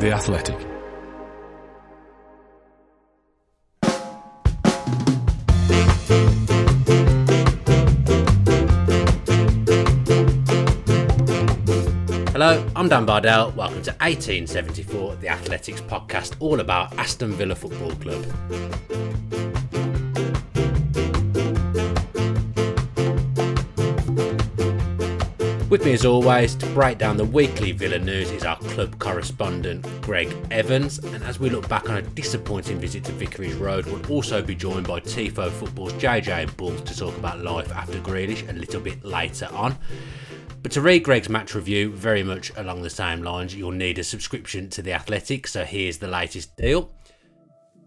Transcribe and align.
The 0.00 0.10
Athletic. 0.12 0.56
Hello, 12.32 12.66
I'm 12.74 12.88
Dan 12.88 13.06
Bardell. 13.06 13.52
Welcome 13.52 13.82
to 13.82 13.92
1874, 13.92 15.14
the 15.16 15.28
Athletics 15.28 15.80
podcast, 15.80 16.34
all 16.40 16.58
about 16.58 16.92
Aston 16.98 17.30
Villa 17.32 17.54
Football 17.54 17.92
Club. 17.92 19.53
With 25.74 25.84
me, 25.84 25.92
as 25.92 26.04
always, 26.04 26.54
to 26.54 26.66
break 26.66 26.98
down 26.98 27.16
the 27.16 27.24
weekly 27.24 27.72
Villa 27.72 27.98
news 27.98 28.30
is 28.30 28.44
our 28.44 28.56
club 28.58 28.96
correspondent, 29.00 29.84
Greg 30.02 30.32
Evans. 30.52 30.98
And 30.98 31.24
as 31.24 31.40
we 31.40 31.50
look 31.50 31.68
back 31.68 31.90
on 31.90 31.96
a 31.96 32.02
disappointing 32.02 32.78
visit 32.78 33.02
to 33.06 33.12
Vicarage 33.12 33.54
Road, 33.54 33.84
we'll 33.86 34.06
also 34.06 34.40
be 34.40 34.54
joined 34.54 34.86
by 34.86 35.00
Tifo 35.00 35.50
Football's 35.50 35.92
JJ 35.94 36.56
Bull 36.56 36.76
to 36.78 36.96
talk 36.96 37.18
about 37.18 37.40
life 37.40 37.72
after 37.72 37.98
Grealish 37.98 38.48
a 38.48 38.52
little 38.52 38.80
bit 38.80 39.04
later 39.04 39.48
on. 39.50 39.76
But 40.62 40.70
to 40.70 40.80
read 40.80 41.02
Greg's 41.02 41.28
match 41.28 41.56
review, 41.56 41.90
very 41.90 42.22
much 42.22 42.52
along 42.56 42.82
the 42.82 42.88
same 42.88 43.24
lines, 43.24 43.52
you'll 43.52 43.72
need 43.72 43.98
a 43.98 44.04
subscription 44.04 44.70
to 44.70 44.80
The 44.80 44.92
Athletic, 44.92 45.48
so 45.48 45.64
here's 45.64 45.98
the 45.98 46.06
latest 46.06 46.56
deal. 46.56 46.92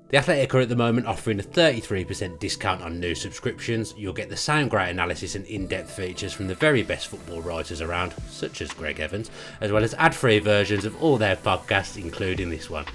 The 0.09 0.17
Athletic 0.17 0.55
are 0.55 0.61
at 0.61 0.70
the 0.70 0.75
moment 0.75 1.05
offering 1.05 1.38
a 1.38 1.43
33% 1.43 2.39
discount 2.39 2.81
on 2.81 2.97
new 2.97 3.13
subscriptions. 3.13 3.93
You'll 3.97 4.13
get 4.13 4.30
the 4.30 4.38
same 4.38 4.70
great 4.70 4.91
analysis 4.91 5.35
and 5.35 5.45
in 5.47 5.67
depth 5.67 5.91
features 5.91 6.31
from 6.31 6.47
the 6.47 6.55
very 6.55 6.81
best 6.81 7.07
football 7.07 7.41
writers 7.41 7.81
around, 7.81 8.13
such 8.30 8.61
as 8.61 8.71
Greg 8.71 9.02
Evans, 9.02 9.30
as 9.59 9.70
well 9.70 9.83
as 9.83 9.93
ad 9.95 10.16
free 10.16 10.39
versions 10.39 10.85
of 10.85 11.02
all 11.03 11.17
their 11.17 11.35
podcasts, 11.35 12.02
including 12.02 12.49
this 12.49 12.70
one. 12.70 12.85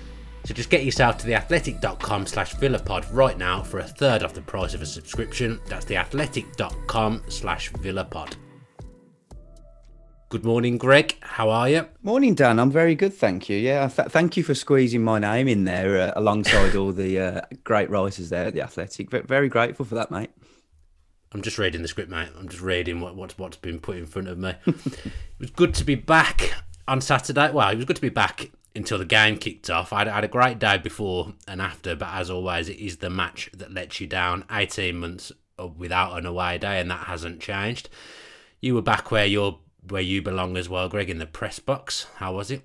So 0.46 0.54
just 0.54 0.70
get 0.70 0.86
yourself 0.86 1.18
to 1.18 1.26
theathletic.com 1.26 2.26
slash 2.26 2.54
villapod 2.54 3.06
right 3.12 3.36
now 3.36 3.62
for 3.62 3.80
a 3.80 3.84
third 3.84 4.22
off 4.22 4.32
the 4.32 4.40
price 4.40 4.72
of 4.72 4.80
a 4.80 4.86
subscription. 4.86 5.60
That's 5.66 5.84
theathletic.com 5.84 7.24
slash 7.28 7.72
villapod. 7.72 8.36
Good 10.32 10.46
morning, 10.46 10.78
Greg. 10.78 11.18
How 11.20 11.50
are 11.50 11.68
you? 11.68 11.86
Morning, 12.02 12.34
Dan. 12.34 12.58
I'm 12.58 12.70
very 12.70 12.94
good, 12.94 13.12
thank 13.12 13.50
you. 13.50 13.58
Yeah, 13.58 13.86
th- 13.88 14.08
thank 14.08 14.34
you 14.34 14.42
for 14.42 14.54
squeezing 14.54 15.04
my 15.04 15.18
name 15.18 15.46
in 15.46 15.64
there 15.64 16.00
uh, 16.00 16.12
alongside 16.16 16.74
all 16.74 16.90
the 16.90 17.20
uh, 17.20 17.40
great 17.64 17.90
writers 17.90 18.30
there 18.30 18.46
at 18.46 18.54
the 18.54 18.62
Athletic. 18.62 19.10
Very 19.10 19.50
grateful 19.50 19.84
for 19.84 19.94
that, 19.94 20.10
mate. 20.10 20.30
I'm 21.32 21.42
just 21.42 21.58
reading 21.58 21.82
the 21.82 21.88
script, 21.88 22.10
mate. 22.10 22.30
I'm 22.38 22.48
just 22.48 22.62
reading 22.62 23.02
what, 23.02 23.14
what's 23.14 23.36
what's 23.36 23.58
been 23.58 23.78
put 23.78 23.98
in 23.98 24.06
front 24.06 24.26
of 24.26 24.38
me. 24.38 24.54
it 24.66 25.12
was 25.38 25.50
good 25.50 25.74
to 25.74 25.84
be 25.84 25.96
back 25.96 26.54
on 26.88 27.02
Saturday. 27.02 27.52
Well, 27.52 27.68
it 27.68 27.76
was 27.76 27.84
good 27.84 27.96
to 27.96 28.00
be 28.00 28.08
back 28.08 28.52
until 28.74 28.96
the 28.96 29.04
game 29.04 29.36
kicked 29.36 29.68
off. 29.68 29.92
I 29.92 30.08
had 30.08 30.24
a 30.24 30.28
great 30.28 30.58
day 30.58 30.78
before 30.78 31.34
and 31.46 31.60
after, 31.60 31.94
but 31.94 32.08
as 32.08 32.30
always, 32.30 32.70
it 32.70 32.78
is 32.78 32.96
the 32.96 33.10
match 33.10 33.50
that 33.52 33.74
lets 33.74 34.00
you 34.00 34.06
down. 34.06 34.46
18 34.50 34.96
months 34.96 35.30
without 35.76 36.16
an 36.16 36.24
away 36.24 36.56
day, 36.56 36.80
and 36.80 36.90
that 36.90 37.06
hasn't 37.06 37.42
changed. 37.42 37.90
You 38.62 38.74
were 38.74 38.80
back 38.80 39.10
where 39.10 39.26
you're 39.26 39.58
where 39.88 40.02
you 40.02 40.22
belong 40.22 40.56
as 40.56 40.68
well, 40.68 40.88
Greg, 40.88 41.10
in 41.10 41.18
the 41.18 41.26
press 41.26 41.58
box. 41.58 42.06
How 42.16 42.34
was 42.34 42.50
it? 42.50 42.62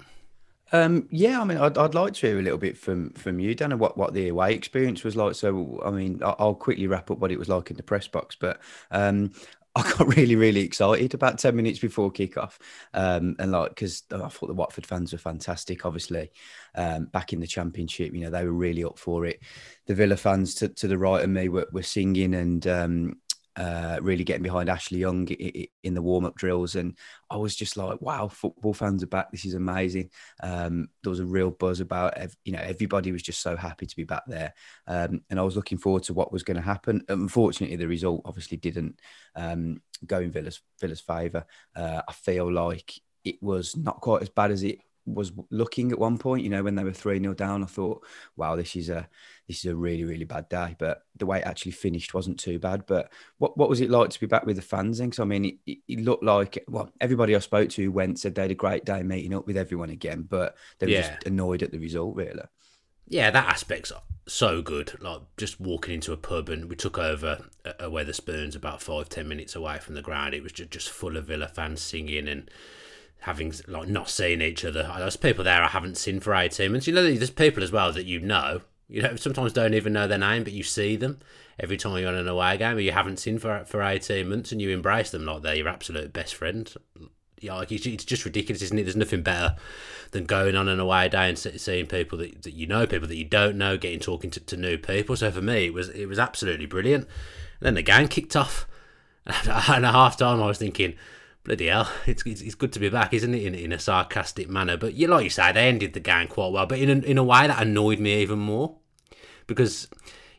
Um, 0.71 1.07
yeah, 1.09 1.39
I 1.39 1.45
mean, 1.45 1.57
I'd, 1.57 1.77
I'd 1.77 1.95
like 1.95 2.13
to 2.15 2.27
hear 2.27 2.39
a 2.39 2.41
little 2.41 2.57
bit 2.57 2.77
from 2.77 3.11
from 3.11 3.39
you, 3.39 3.55
Dan, 3.55 3.77
what 3.79 3.97
what 3.97 4.13
the 4.13 4.27
away 4.27 4.53
experience 4.53 5.03
was 5.03 5.15
like. 5.15 5.35
So, 5.35 5.81
I 5.85 5.91
mean, 5.91 6.21
I'll, 6.23 6.35
I'll 6.39 6.55
quickly 6.55 6.87
wrap 6.87 7.09
up 7.09 7.19
what 7.19 7.31
it 7.31 7.39
was 7.39 7.47
like 7.47 7.71
in 7.71 7.77
the 7.77 7.83
press 7.83 8.07
box, 8.07 8.35
but 8.35 8.59
um, 8.91 9.31
I 9.77 9.83
got 9.83 10.15
really, 10.17 10.35
really 10.35 10.61
excited 10.61 11.13
about 11.13 11.37
10 11.37 11.55
minutes 11.55 11.77
before 11.77 12.11
kickoff. 12.11 12.57
Um, 12.95 13.35
and 13.37 13.51
like, 13.51 13.69
because 13.69 14.03
I 14.11 14.27
thought 14.27 14.47
the 14.47 14.53
Watford 14.55 14.87
fans 14.87 15.11
were 15.11 15.19
fantastic, 15.19 15.85
obviously, 15.85 16.31
um, 16.73 17.05
back 17.05 17.31
in 17.31 17.39
the 17.39 17.45
championship, 17.45 18.11
you 18.11 18.21
know, 18.21 18.31
they 18.31 18.43
were 18.43 18.51
really 18.51 18.83
up 18.83 18.97
for 18.97 19.25
it. 19.25 19.39
The 19.85 19.93
Villa 19.93 20.17
fans 20.17 20.55
to, 20.55 20.69
to 20.69 20.87
the 20.87 20.97
right 20.97 21.23
of 21.23 21.29
me 21.29 21.47
were, 21.49 21.67
were 21.71 21.83
singing 21.83 22.33
and, 22.33 22.65
um, 22.65 23.17
uh, 23.57 23.97
really 24.01 24.23
getting 24.23 24.43
behind 24.43 24.69
Ashley 24.69 24.99
Young 24.99 25.27
in 25.27 25.93
the 25.93 26.01
warm 26.01 26.25
up 26.25 26.35
drills. 26.35 26.75
And 26.75 26.95
I 27.29 27.37
was 27.37 27.55
just 27.55 27.75
like, 27.75 27.99
wow, 28.01 28.27
football 28.27 28.73
fans 28.73 29.01
are 29.01 29.07
back. 29.07 29.31
This 29.31 29.45
is 29.45 29.55
amazing. 29.55 30.11
Um, 30.43 30.89
there 31.03 31.09
was 31.09 31.19
a 31.19 31.25
real 31.25 31.49
buzz 31.49 31.79
about, 31.79 32.13
you 32.45 32.53
know, 32.53 32.61
everybody 32.61 33.11
was 33.11 33.23
just 33.23 33.41
so 33.41 33.55
happy 33.55 33.87
to 33.87 33.95
be 33.95 34.03
back 34.03 34.23
there. 34.27 34.53
Um, 34.85 35.21
and 35.29 35.39
I 35.39 35.43
was 35.43 35.55
looking 35.55 35.79
forward 35.79 36.03
to 36.03 36.13
what 36.13 36.31
was 36.31 36.43
going 36.43 36.57
to 36.57 36.61
happen. 36.61 37.03
Unfortunately, 37.09 37.77
the 37.77 37.87
result 37.87 38.21
obviously 38.25 38.57
didn't 38.57 38.99
um, 39.35 39.81
go 40.05 40.19
in 40.19 40.31
Villa's, 40.31 40.61
Villa's 40.79 41.01
favour. 41.01 41.45
Uh, 41.75 42.03
I 42.07 42.13
feel 42.13 42.51
like 42.51 42.93
it 43.23 43.41
was 43.41 43.75
not 43.75 44.01
quite 44.01 44.21
as 44.21 44.29
bad 44.29 44.51
as 44.51 44.63
it 44.63 44.79
was 45.07 45.31
looking 45.49 45.91
at 45.91 45.99
one 45.99 46.17
point, 46.17 46.43
you 46.43 46.49
know, 46.49 46.63
when 46.63 46.75
they 46.75 46.83
were 46.83 46.91
3 46.91 47.19
0 47.19 47.33
down, 47.33 47.63
I 47.63 47.67
thought, 47.67 48.05
wow, 48.35 48.55
this 48.55 48.75
is 48.75 48.89
a 48.89 49.07
this 49.47 49.59
is 49.59 49.71
a 49.71 49.75
really, 49.75 50.03
really 50.03 50.25
bad 50.25 50.49
day. 50.49 50.75
But 50.77 51.03
the 51.15 51.25
way 51.25 51.39
it 51.39 51.45
actually 51.45 51.71
finished 51.71 52.13
wasn't 52.13 52.39
too 52.39 52.59
bad. 52.59 52.85
But 52.85 53.11
what, 53.37 53.57
what 53.57 53.69
was 53.69 53.81
it 53.81 53.89
like 53.89 54.09
to 54.09 54.19
be 54.19 54.27
back 54.27 54.45
with 54.45 54.57
the 54.57 54.61
fans? 54.61 54.99
Because 54.99 55.19
I 55.19 55.23
mean, 55.25 55.59
it, 55.65 55.77
it, 55.87 56.01
looked 56.01 56.23
like, 56.23 56.63
well, 56.67 56.91
everybody 56.99 57.35
I 57.35 57.39
spoke 57.39 57.69
to 57.69 57.91
went 57.91 58.19
said 58.19 58.35
they 58.35 58.43
had 58.43 58.51
a 58.51 58.55
great 58.55 58.85
day 58.85 59.03
meeting 59.03 59.33
up 59.33 59.47
with 59.47 59.57
everyone 59.57 59.89
again, 59.89 60.27
but 60.29 60.57
they 60.79 60.87
were 60.87 60.91
yeah. 60.91 61.15
just 61.15 61.27
annoyed 61.27 61.63
at 61.63 61.71
the 61.71 61.79
result, 61.79 62.15
really. 62.15 62.43
Yeah, 63.07 63.31
that 63.31 63.47
aspect's 63.47 63.93
so 64.27 64.61
good. 64.61 65.01
Like 65.01 65.21
just 65.37 65.59
walking 65.59 65.95
into 65.95 66.13
a 66.13 66.17
pub 66.17 66.49
and 66.49 66.69
we 66.69 66.75
took 66.75 66.97
over 66.97 67.45
uh, 67.65 67.69
uh, 67.69 67.73
a, 67.79 67.87
a 67.87 67.91
Wetherspoons 67.91 68.55
about 68.55 68.81
five, 68.81 69.09
ten 69.09 69.27
minutes 69.27 69.55
away 69.55 69.79
from 69.79 69.95
the 69.95 70.01
ground. 70.01 70.33
It 70.33 70.43
was 70.43 70.51
just, 70.51 70.71
just 70.71 70.89
full 70.89 71.17
of 71.17 71.25
Villa 71.25 71.47
fans 71.47 71.81
singing 71.81 72.27
and 72.27 72.51
having 73.21 73.53
like 73.67 73.87
not 73.87 74.09
seen 74.09 74.41
each 74.41 74.63
other. 74.63 74.91
There's 74.97 75.17
people 75.17 75.43
there 75.43 75.61
I 75.61 75.67
haven't 75.67 75.97
seen 75.97 76.19
for 76.19 76.33
18 76.33 76.71
months. 76.71 76.87
You 76.87 76.93
know, 76.93 77.03
there's 77.03 77.29
people 77.29 77.63
as 77.63 77.71
well 77.71 77.91
that 77.93 78.05
you 78.05 78.19
know. 78.19 78.61
You 78.89 79.01
know, 79.01 79.17
sometimes 79.17 79.51
don't 79.51 79.73
even 79.73 79.91
know 79.91 80.07
their 80.07 80.17
name, 80.17 80.45
but 80.45 80.53
you 80.53 80.63
see 80.63 80.95
them 80.95 81.19
every 81.59 81.75
time 81.75 81.97
you're 81.97 82.07
on 82.07 82.15
an 82.15 82.27
away 82.27 82.57
game, 82.57 82.77
or 82.77 82.79
you 82.79 82.93
haven't 82.93 83.17
seen 83.17 83.37
for 83.37 83.65
for 83.65 83.81
18 83.83 84.29
months, 84.29 84.51
and 84.51 84.61
you 84.61 84.69
embrace 84.69 85.11
them 85.11 85.25
like 85.25 85.41
they're 85.41 85.55
your 85.55 85.67
absolute 85.67 86.13
best 86.13 86.35
friend. 86.35 86.73
Yeah, 87.39 87.55
like 87.55 87.71
it's 87.71 88.05
just 88.05 88.25
ridiculous, 88.25 88.61
isn't 88.61 88.79
it? 88.79 88.83
There's 88.83 88.95
nothing 88.95 89.21
better 89.21 89.55
than 90.11 90.25
going 90.25 90.55
on 90.55 90.69
an 90.69 90.79
away 90.79 91.09
day 91.09 91.29
and 91.29 91.37
seeing 91.37 91.85
people 91.85 92.17
that, 92.19 92.43
that 92.43 92.53
you 92.53 92.65
know, 92.65 92.87
people 92.87 93.07
that 93.07 93.17
you 93.17 93.25
don't 93.25 93.57
know, 93.57 93.77
getting 93.77 93.99
talking 93.99 94.31
to, 94.31 94.39
to 94.39 94.57
new 94.57 94.77
people. 94.77 95.15
So 95.15 95.29
for 95.31 95.41
me, 95.41 95.65
it 95.65 95.73
was 95.73 95.89
it 95.89 96.05
was 96.05 96.17
absolutely 96.17 96.65
brilliant. 96.65 97.03
And 97.59 97.65
then 97.65 97.73
the 97.73 97.81
game 97.81 98.07
kicked 98.07 98.35
off, 98.35 98.67
and 99.25 99.85
at 99.85 99.91
half 99.91 100.17
time, 100.17 100.41
I 100.41 100.47
was 100.47 100.57
thinking 100.57 100.95
bloody 101.47 101.67
hell, 101.67 101.89
it's, 102.05 102.23
it's, 102.25 102.41
it's, 102.41 102.55
good 102.55 102.73
to 102.73 102.79
be 102.79 102.89
back, 102.89 103.13
isn't 103.13 103.33
it? 103.33 103.43
In, 103.43 103.55
in 103.55 103.71
a 103.71 103.79
sarcastic 103.79 104.49
manner. 104.49 104.77
But 104.77 104.93
you, 104.93 105.07
like 105.07 105.23
you 105.23 105.29
say, 105.29 105.51
they 105.51 105.67
ended 105.67 105.93
the 105.93 105.99
game 105.99 106.27
quite 106.27 106.51
well. 106.51 106.65
But 106.65 106.79
in 106.79 106.89
a, 106.89 107.05
in 107.05 107.17
a 107.17 107.23
way 107.23 107.47
that 107.47 107.61
annoyed 107.61 107.99
me 107.99 108.21
even 108.21 108.37
more 108.37 108.75
because 109.47 109.87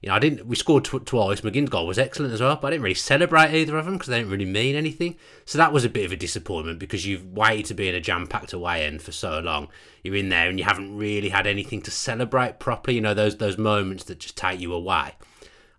you 0.02 0.10
know 0.10 0.14
I 0.14 0.18
didn't. 0.18 0.46
We 0.46 0.54
scored 0.54 0.84
tw- 0.84 1.04
twice. 1.04 1.40
McGinn's 1.40 1.70
goal 1.70 1.86
was 1.86 1.98
excellent 1.98 2.34
as 2.34 2.42
well, 2.42 2.56
but 2.56 2.68
I 2.68 2.70
didn't 2.70 2.82
really 2.82 2.94
celebrate 2.94 3.54
either 3.54 3.78
of 3.78 3.86
them 3.86 3.94
because 3.94 4.08
they 4.08 4.18
didn't 4.18 4.30
really 4.30 4.44
mean 4.44 4.76
anything. 4.76 5.16
So 5.46 5.56
that 5.56 5.72
was 5.72 5.84
a 5.84 5.88
bit 5.88 6.04
of 6.04 6.12
a 6.12 6.16
disappointment 6.16 6.78
because 6.78 7.06
you've 7.06 7.24
waited 7.24 7.64
to 7.66 7.74
be 7.74 7.88
in 7.88 7.94
a 7.94 8.00
jam-packed 8.00 8.52
away 8.52 8.84
end 8.84 9.00
for 9.00 9.12
so 9.12 9.40
long. 9.40 9.68
You're 10.02 10.16
in 10.16 10.28
there 10.28 10.48
and 10.50 10.58
you 10.58 10.66
haven't 10.66 10.94
really 10.94 11.30
had 11.30 11.46
anything 11.46 11.80
to 11.82 11.90
celebrate 11.90 12.60
properly. 12.60 12.96
You 12.96 13.00
know 13.00 13.14
those 13.14 13.38
those 13.38 13.56
moments 13.56 14.04
that 14.04 14.20
just 14.20 14.36
take 14.36 14.60
you 14.60 14.74
away 14.74 15.14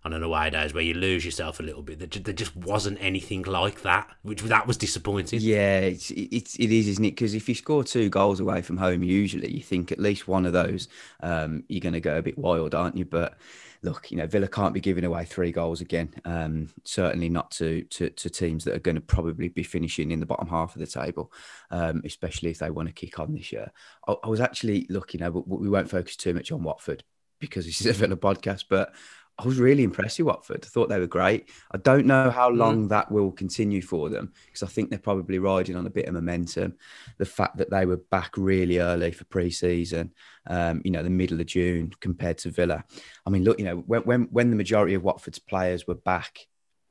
on 0.04 0.12
an 0.12 0.22
away 0.22 0.50
days 0.50 0.72
where 0.72 0.82
you 0.82 0.94
lose 0.94 1.24
yourself 1.24 1.60
a 1.60 1.62
little 1.62 1.82
bit. 1.82 1.98
There 1.98 2.34
just 2.34 2.56
wasn't 2.56 2.98
anything 3.00 3.42
like 3.42 3.82
that, 3.82 4.08
which 4.22 4.42
that 4.42 4.66
was 4.66 4.76
disappointing. 4.76 5.40
Yeah, 5.42 5.80
it's, 5.80 6.10
it's 6.10 6.56
it 6.56 6.72
is, 6.72 6.88
isn't 6.88 7.04
it? 7.04 7.10
Because 7.10 7.34
if 7.34 7.48
you 7.48 7.54
score 7.54 7.84
two 7.84 8.08
goals 8.08 8.40
away 8.40 8.62
from 8.62 8.78
home, 8.78 9.02
usually 9.02 9.52
you 9.52 9.62
think 9.62 9.92
at 9.92 9.98
least 9.98 10.26
one 10.26 10.46
of 10.46 10.52
those 10.52 10.88
um, 11.22 11.64
you're 11.68 11.80
going 11.80 11.92
to 11.92 12.00
go 12.00 12.16
a 12.16 12.22
bit 12.22 12.38
wild, 12.38 12.74
aren't 12.74 12.96
you? 12.96 13.04
But 13.04 13.38
look, 13.82 14.10
you 14.10 14.16
know, 14.16 14.26
Villa 14.26 14.48
can't 14.48 14.74
be 14.74 14.80
giving 14.80 15.04
away 15.04 15.24
three 15.24 15.52
goals 15.52 15.80
again. 15.80 16.12
Um, 16.24 16.68
certainly 16.84 17.28
not 17.28 17.50
to, 17.52 17.82
to, 17.84 18.10
to 18.10 18.30
teams 18.30 18.64
that 18.64 18.74
are 18.74 18.80
going 18.80 18.96
to 18.96 19.00
probably 19.00 19.48
be 19.48 19.62
finishing 19.62 20.10
in 20.10 20.20
the 20.20 20.26
bottom 20.26 20.48
half 20.48 20.74
of 20.74 20.80
the 20.80 20.86
table, 20.86 21.32
um, 21.70 22.02
especially 22.04 22.50
if 22.50 22.58
they 22.58 22.70
want 22.70 22.88
to 22.88 22.94
kick 22.94 23.18
on 23.18 23.32
this 23.32 23.52
year. 23.52 23.70
I, 24.06 24.16
I 24.24 24.28
was 24.28 24.40
actually 24.40 24.86
looking, 24.90 25.20
you 25.20 25.26
know, 25.26 25.44
we 25.46 25.68
won't 25.68 25.90
focus 25.90 26.16
too 26.16 26.34
much 26.34 26.52
on 26.52 26.62
Watford 26.62 27.04
because 27.38 27.64
this 27.64 27.80
is 27.80 27.86
a 27.86 27.92
Villa 27.92 28.16
podcast, 28.16 28.64
but 28.68 28.94
I 29.40 29.46
was 29.46 29.58
really 29.58 29.84
impressed 29.84 30.18
with 30.18 30.26
Watford. 30.26 30.64
I 30.64 30.68
thought 30.68 30.90
they 30.90 30.98
were 30.98 31.06
great. 31.06 31.48
I 31.70 31.78
don't 31.78 32.04
know 32.04 32.30
how 32.30 32.50
mm. 32.50 32.58
long 32.58 32.84
mm. 32.84 32.88
that 32.90 33.10
will 33.10 33.32
continue 33.32 33.80
for 33.80 34.10
them 34.10 34.32
because 34.44 34.62
I 34.62 34.66
think 34.66 34.90
they're 34.90 34.98
probably 34.98 35.38
riding 35.38 35.76
on 35.76 35.86
a 35.86 35.90
bit 35.90 36.06
of 36.06 36.14
momentum. 36.14 36.74
The 37.16 37.24
fact 37.24 37.56
that 37.56 37.70
they 37.70 37.86
were 37.86 37.96
back 37.96 38.36
really 38.36 38.80
early 38.80 39.12
for 39.12 39.24
pre-season, 39.24 40.12
um, 40.46 40.82
you 40.84 40.90
know, 40.90 41.02
the 41.02 41.08
middle 41.08 41.40
of 41.40 41.46
June 41.46 41.90
compared 42.00 42.36
to 42.38 42.50
Villa. 42.50 42.84
I 43.26 43.30
mean, 43.30 43.44
look, 43.44 43.58
you 43.58 43.64
know, 43.64 43.76
when 43.76 44.02
when, 44.02 44.22
when 44.30 44.50
the 44.50 44.56
majority 44.56 44.94
of 44.94 45.04
Watford's 45.04 45.38
players 45.38 45.86
were 45.86 45.94
back 45.94 46.46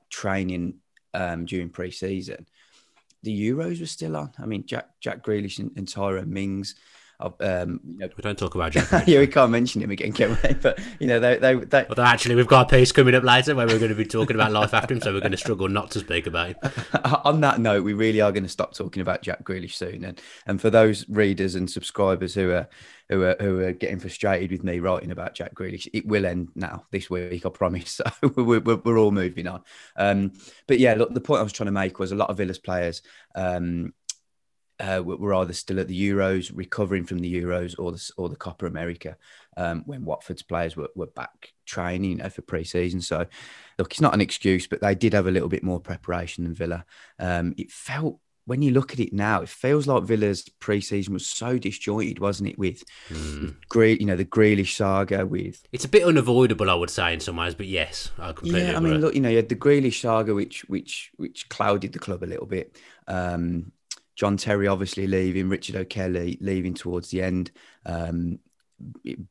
training 0.09 0.79
um, 1.13 1.45
during 1.45 1.69
pre-season, 1.69 2.47
the 3.21 3.49
Euros 3.49 3.79
were 3.79 3.85
still 3.85 4.17
on. 4.17 4.31
I 4.39 4.47
mean, 4.47 4.65
Jack 4.65 4.89
Jack 4.99 5.23
Grealish 5.23 5.59
and, 5.59 5.71
and 5.75 5.87
Tyrone 5.87 6.33
Mings 6.33 6.73
Um, 7.19 7.81
you 7.85 7.97
know, 7.97 8.09
we 8.15 8.21
don't 8.21 8.37
talk 8.37 8.55
about 8.55 8.71
Jack. 8.71 8.89
yeah, 9.07 9.19
we 9.19 9.27
can't 9.27 9.51
mention 9.51 9.81
him 9.81 9.91
again, 9.91 10.13
can 10.13 10.37
we? 10.41 10.53
But 10.61 10.79
you 10.99 11.07
know, 11.07 11.19
they, 11.19 11.37
they, 11.37 11.55
they... 11.55 11.85
Although 11.87 12.03
actually, 12.03 12.35
we've 12.35 12.47
got 12.47 12.71
a 12.71 12.75
piece 12.77 12.91
coming 12.91 13.13
up 13.13 13.23
later 13.23 13.55
where 13.55 13.67
we're 13.67 13.79
going 13.79 13.89
to 13.89 13.95
be 13.95 14.05
talking 14.05 14.35
about 14.35 14.51
life 14.51 14.73
after 14.73 14.93
him, 14.93 15.01
so 15.01 15.13
we're 15.13 15.19
going 15.19 15.31
to 15.31 15.37
struggle 15.37 15.67
not 15.67 15.91
to 15.91 15.99
speak 15.99 16.27
about 16.27 16.47
him. 16.49 16.55
On 17.23 17.41
that 17.41 17.59
note, 17.59 17.83
we 17.83 17.93
really 17.93 18.21
are 18.21 18.31
going 18.31 18.43
to 18.43 18.49
stop 18.49 18.73
talking 18.73 19.01
about 19.01 19.21
Jack 19.21 19.43
Grealish 19.43 19.73
soon, 19.73 20.05
and 20.05 20.21
and 20.45 20.61
for 20.61 20.69
those 20.69 21.07
readers 21.09 21.55
and 21.55 21.69
subscribers 21.69 22.33
who 22.33 22.51
are 22.51 22.67
who 23.09 23.23
are 23.23 23.35
who 23.39 23.59
are 23.59 23.73
getting 23.73 23.99
frustrated 23.99 24.51
with 24.51 24.63
me 24.63 24.79
writing 24.79 25.11
about 25.11 25.33
Jack 25.33 25.55
Grealish, 25.55 25.87
it 25.93 26.05
will 26.05 26.25
end 26.25 26.49
now 26.55 26.85
this 26.91 27.09
week, 27.09 27.45
I 27.45 27.49
promise. 27.49 27.99
So 27.99 28.29
we're, 28.35 28.59
we're, 28.59 28.75
we're 28.77 28.97
all 28.97 29.11
moving 29.11 29.47
on. 29.47 29.63
Um, 29.97 30.31
but 30.67 30.79
yeah, 30.79 30.93
look, 30.93 31.13
the 31.13 31.21
point 31.21 31.39
I 31.39 31.43
was 31.43 31.51
trying 31.51 31.65
to 31.65 31.71
make 31.71 31.99
was 31.99 32.11
a 32.11 32.15
lot 32.15 32.29
of 32.29 32.37
Villa's 32.37 32.59
players. 32.59 33.01
Um, 33.35 33.93
uh, 34.79 35.01
we 35.03 35.15
were 35.15 35.33
either 35.33 35.53
still 35.53 35.79
at 35.79 35.87
the 35.87 36.09
Euros, 36.09 36.51
recovering 36.53 37.05
from 37.05 37.19
the 37.19 37.41
Euros, 37.41 37.77
or 37.77 37.91
the 37.91 38.11
or 38.17 38.29
the 38.29 38.35
Copa 38.35 38.65
America, 38.65 39.17
um, 39.57 39.83
when 39.85 40.05
Watford's 40.05 40.41
players 40.41 40.75
were, 40.75 40.89
were 40.95 41.07
back 41.07 41.53
training 41.65 42.11
you 42.11 42.17
know, 42.17 42.29
for 42.29 42.41
pre-season. 42.41 43.01
So, 43.01 43.25
look, 43.77 43.91
it's 43.91 44.01
not 44.01 44.13
an 44.13 44.21
excuse, 44.21 44.67
but 44.67 44.81
they 44.81 44.95
did 44.95 45.13
have 45.13 45.27
a 45.27 45.31
little 45.31 45.49
bit 45.49 45.63
more 45.63 45.79
preparation 45.79 46.45
than 46.45 46.53
Villa. 46.53 46.85
Um, 47.19 47.53
it 47.57 47.71
felt 47.71 48.19
when 48.45 48.63
you 48.63 48.71
look 48.71 48.93
at 48.93 48.99
it 48.99 49.13
now, 49.13 49.43
it 49.43 49.49
feels 49.49 49.85
like 49.85 50.01
Villa's 50.03 50.49
pre-season 50.59 51.13
was 51.13 51.27
so 51.27 51.59
disjointed, 51.59 52.17
wasn't 52.17 52.49
it? 52.49 52.57
With, 52.57 52.83
mm. 53.09 53.41
with 53.41 53.69
Gre- 53.69 53.85
you 53.85 54.07
know, 54.07 54.15
the 54.15 54.25
Grealish 54.25 54.75
saga. 54.75 55.23
With 55.23 55.61
it's 55.71 55.85
a 55.85 55.89
bit 55.89 56.03
unavoidable, 56.03 56.67
I 56.69 56.73
would 56.73 56.89
say, 56.89 57.13
in 57.13 57.19
some 57.19 57.35
ways. 57.35 57.53
But 57.53 57.67
yes, 57.67 58.11
I 58.17 58.31
completely. 58.31 58.63
Yeah, 58.63 58.77
I 58.77 58.79
mean, 58.79 59.01
look, 59.01 59.13
you 59.13 59.21
know, 59.21 59.29
you 59.29 59.35
had 59.35 59.49
the 59.49 59.55
Grealish 59.55 60.01
saga, 60.01 60.33
which 60.33 60.61
which 60.69 61.11
which 61.17 61.47
clouded 61.49 61.93
the 61.93 61.99
club 61.99 62.23
a 62.23 62.25
little 62.25 62.47
bit. 62.47 62.75
Um, 63.07 63.71
John 64.19 64.35
Terry 64.35 64.67
obviously 64.67 65.07
leaving, 65.07 65.47
Richard 65.47 65.77
O'Kelly 65.77 66.37
leaving 66.41 66.73
towards 66.73 67.09
the 67.09 67.21
end. 67.21 67.51
Um, 67.85 68.39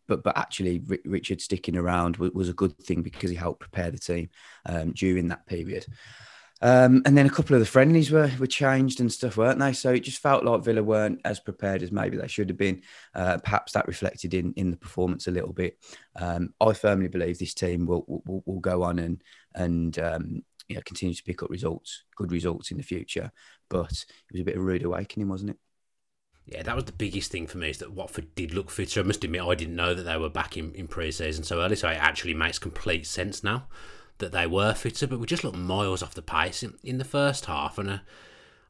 but 0.06 0.23
but 0.23 0.37
actually, 0.37 0.82
Richard 1.05 1.43
sticking 1.43 1.76
around 1.76 2.17
was, 2.17 2.31
was, 2.31 2.49
a 2.49 2.55
good 2.55 2.76
thing 2.79 3.02
because 3.02 3.29
he 3.29 3.37
helped 3.37 3.61
prepare 3.61 3.90
the 3.90 3.99
team 3.99 4.31
um, 4.64 4.93
during 4.93 5.29
that 5.29 5.46
period. 5.46 5.85
Um, 6.62 7.02
and 7.05 7.17
then 7.17 7.26
a 7.26 7.31
couple 7.31 7.55
of 7.55 7.61
the 7.61 7.67
friendlies 7.67 8.11
were 8.11 8.31
were 8.38 8.46
changed 8.46 9.00
and 9.00 9.12
stuff, 9.12 9.37
weren't 9.37 9.58
they? 9.58 9.75
So 9.75 9.93
it 9.93 10.00
just 10.00 10.23
felt 10.23 10.44
like 10.44 10.64
Villa 10.64 10.82
weren't 10.82 11.20
as 11.23 11.38
prepared 11.38 11.82
as 11.82 11.93
maybe 11.93 12.17
they 12.17 12.26
should 12.26 12.49
have 12.49 12.58
been. 12.58 12.81
Uh, 13.14 13.37
perhaps 13.44 13.73
that 13.73 13.88
reflected 13.88 14.32
in 14.32 14.55
in 14.55 14.70
the 14.70 14.79
performance 14.79 15.26
a 15.26 15.32
little 15.32 15.52
bit. 15.52 15.76
Um, 16.17 16.55
I 16.62 16.73
firmly 16.73 17.08
believe 17.08 17.38
this 17.38 17.52
team 17.52 17.84
will 17.84 18.05
will, 18.06 18.43
will 18.46 18.61
go 18.61 18.84
on 18.84 18.99
and 18.99 19.23
and 19.55 19.99
um, 19.99 20.43
you 20.69 20.76
know 20.76 20.82
continue 20.85 21.15
to 21.15 21.25
pick 21.25 21.43
up 21.43 21.50
results, 21.50 22.05
good 22.17 22.31
results 22.31 22.70
in 22.70 22.76
the 22.76 22.82
future. 22.82 23.32
But 23.69 23.93
it 23.93 24.32
was 24.32 24.41
a 24.43 24.44
bit 24.44 24.56
of 24.56 24.62
a 24.62 24.65
rude 24.65 24.85
awakening, 24.85 25.29
wasn't 25.29 25.50
it? 25.50 25.56
Yeah, 26.47 26.62
that 26.62 26.76
was 26.76 26.85
the 26.85 26.93
biggest 26.93 27.31
thing 27.31 27.47
for 27.47 27.59
me 27.59 27.70
is 27.70 27.79
that 27.79 27.93
Watford 27.93 28.35
did 28.35 28.55
look 28.55 28.70
fitter. 28.70 29.00
I 29.00 29.03
must 29.03 29.23
admit, 29.23 29.43
I 29.43 29.55
didn't 29.55 29.76
know 29.76 29.93
that 29.93 30.05
they 30.05 30.17
were 30.17 30.31
back 30.31 30.56
in, 30.56 30.73
in 30.73 30.88
pre-season 30.88 31.44
so 31.44 31.61
early, 31.61 31.76
so 31.76 31.91
it 31.91 31.99
actually 31.99 32.32
makes 32.32 32.59
complete 32.59 33.06
sense 33.06 33.44
now 33.44 33.67
that 34.17 34.32
they 34.32 34.47
were 34.47 34.73
fitter. 34.73 35.06
But 35.06 35.20
we 35.20 35.26
just 35.26 35.44
looked 35.44 35.59
miles 35.59 36.03
off 36.03 36.15
the 36.15 36.23
pace 36.23 36.62
in, 36.62 36.75
in 36.82 36.97
the 36.97 37.05
first 37.05 37.47
half, 37.47 37.76
and 37.76 37.91
uh, 37.91 37.99